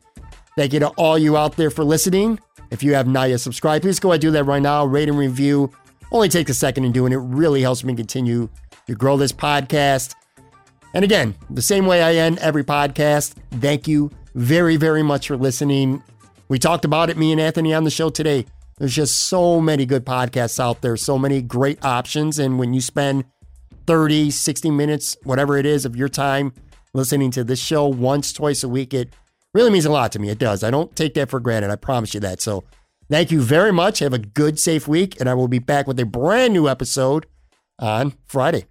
Thank 0.57 0.73
you 0.73 0.81
to 0.81 0.89
all 0.97 1.17
you 1.17 1.37
out 1.37 1.55
there 1.55 1.69
for 1.69 1.85
listening. 1.85 2.37
If 2.69 2.83
you 2.83 2.93
have 2.93 3.07
not 3.07 3.29
yet 3.29 3.39
subscribed, 3.39 3.83
please 3.83 4.01
go 4.01 4.09
ahead 4.09 4.15
and 4.15 4.21
do 4.21 4.31
that 4.31 4.43
right 4.43 4.61
now. 4.61 4.83
Rate 4.83 5.07
and 5.07 5.17
review. 5.17 5.71
Only 6.11 6.27
take 6.27 6.49
a 6.49 6.53
second 6.53 6.83
in 6.83 6.91
doing 6.91 7.13
it. 7.13 7.17
Really 7.17 7.61
helps 7.61 7.85
me 7.85 7.95
continue 7.95 8.49
to 8.87 8.95
grow 8.95 9.15
this 9.15 9.31
podcast. 9.31 10.13
And 10.93 11.05
again, 11.05 11.35
the 11.49 11.61
same 11.61 11.85
way 11.85 12.03
I 12.03 12.15
end 12.15 12.39
every 12.39 12.65
podcast, 12.65 13.35
thank 13.61 13.87
you 13.87 14.11
very, 14.37 14.77
very 14.77 15.01
much 15.01 15.27
for 15.27 15.35
listening. 15.35 16.03
We 16.47 16.59
talked 16.59 16.85
about 16.85 17.09
it, 17.09 17.17
me 17.17 17.31
and 17.31 17.41
Anthony 17.41 17.73
on 17.73 17.83
the 17.83 17.89
show 17.89 18.09
today. 18.09 18.45
There's 18.77 18.95
just 18.95 19.27
so 19.27 19.59
many 19.59 19.87
good 19.87 20.05
podcasts 20.05 20.59
out 20.59 20.81
there, 20.81 20.95
so 20.95 21.17
many 21.17 21.41
great 21.41 21.83
options. 21.83 22.37
And 22.37 22.59
when 22.59 22.71
you 22.71 22.79
spend 22.79 23.25
30, 23.87 24.29
60 24.29 24.69
minutes, 24.69 25.17
whatever 25.23 25.57
it 25.57 25.65
is 25.65 25.85
of 25.85 25.95
your 25.95 26.07
time 26.07 26.53
listening 26.93 27.31
to 27.31 27.43
this 27.43 27.59
show 27.59 27.87
once, 27.87 28.31
twice 28.31 28.63
a 28.63 28.69
week, 28.69 28.93
it 28.93 29.11
really 29.55 29.71
means 29.71 29.85
a 29.85 29.91
lot 29.91 30.11
to 30.11 30.19
me. 30.19 30.29
It 30.29 30.37
does. 30.37 30.63
I 30.63 30.69
don't 30.69 30.95
take 30.95 31.15
that 31.15 31.31
for 31.31 31.39
granted. 31.39 31.71
I 31.71 31.75
promise 31.75 32.13
you 32.13 32.19
that. 32.19 32.39
So 32.39 32.63
thank 33.09 33.31
you 33.31 33.41
very 33.41 33.73
much. 33.73 33.99
Have 33.99 34.13
a 34.13 34.19
good, 34.19 34.59
safe 34.59 34.87
week. 34.87 35.19
And 35.19 35.27
I 35.27 35.33
will 35.33 35.47
be 35.47 35.59
back 35.59 35.87
with 35.87 35.99
a 35.99 36.05
brand 36.05 36.53
new 36.53 36.69
episode 36.69 37.25
on 37.79 38.13
Friday. 38.27 38.67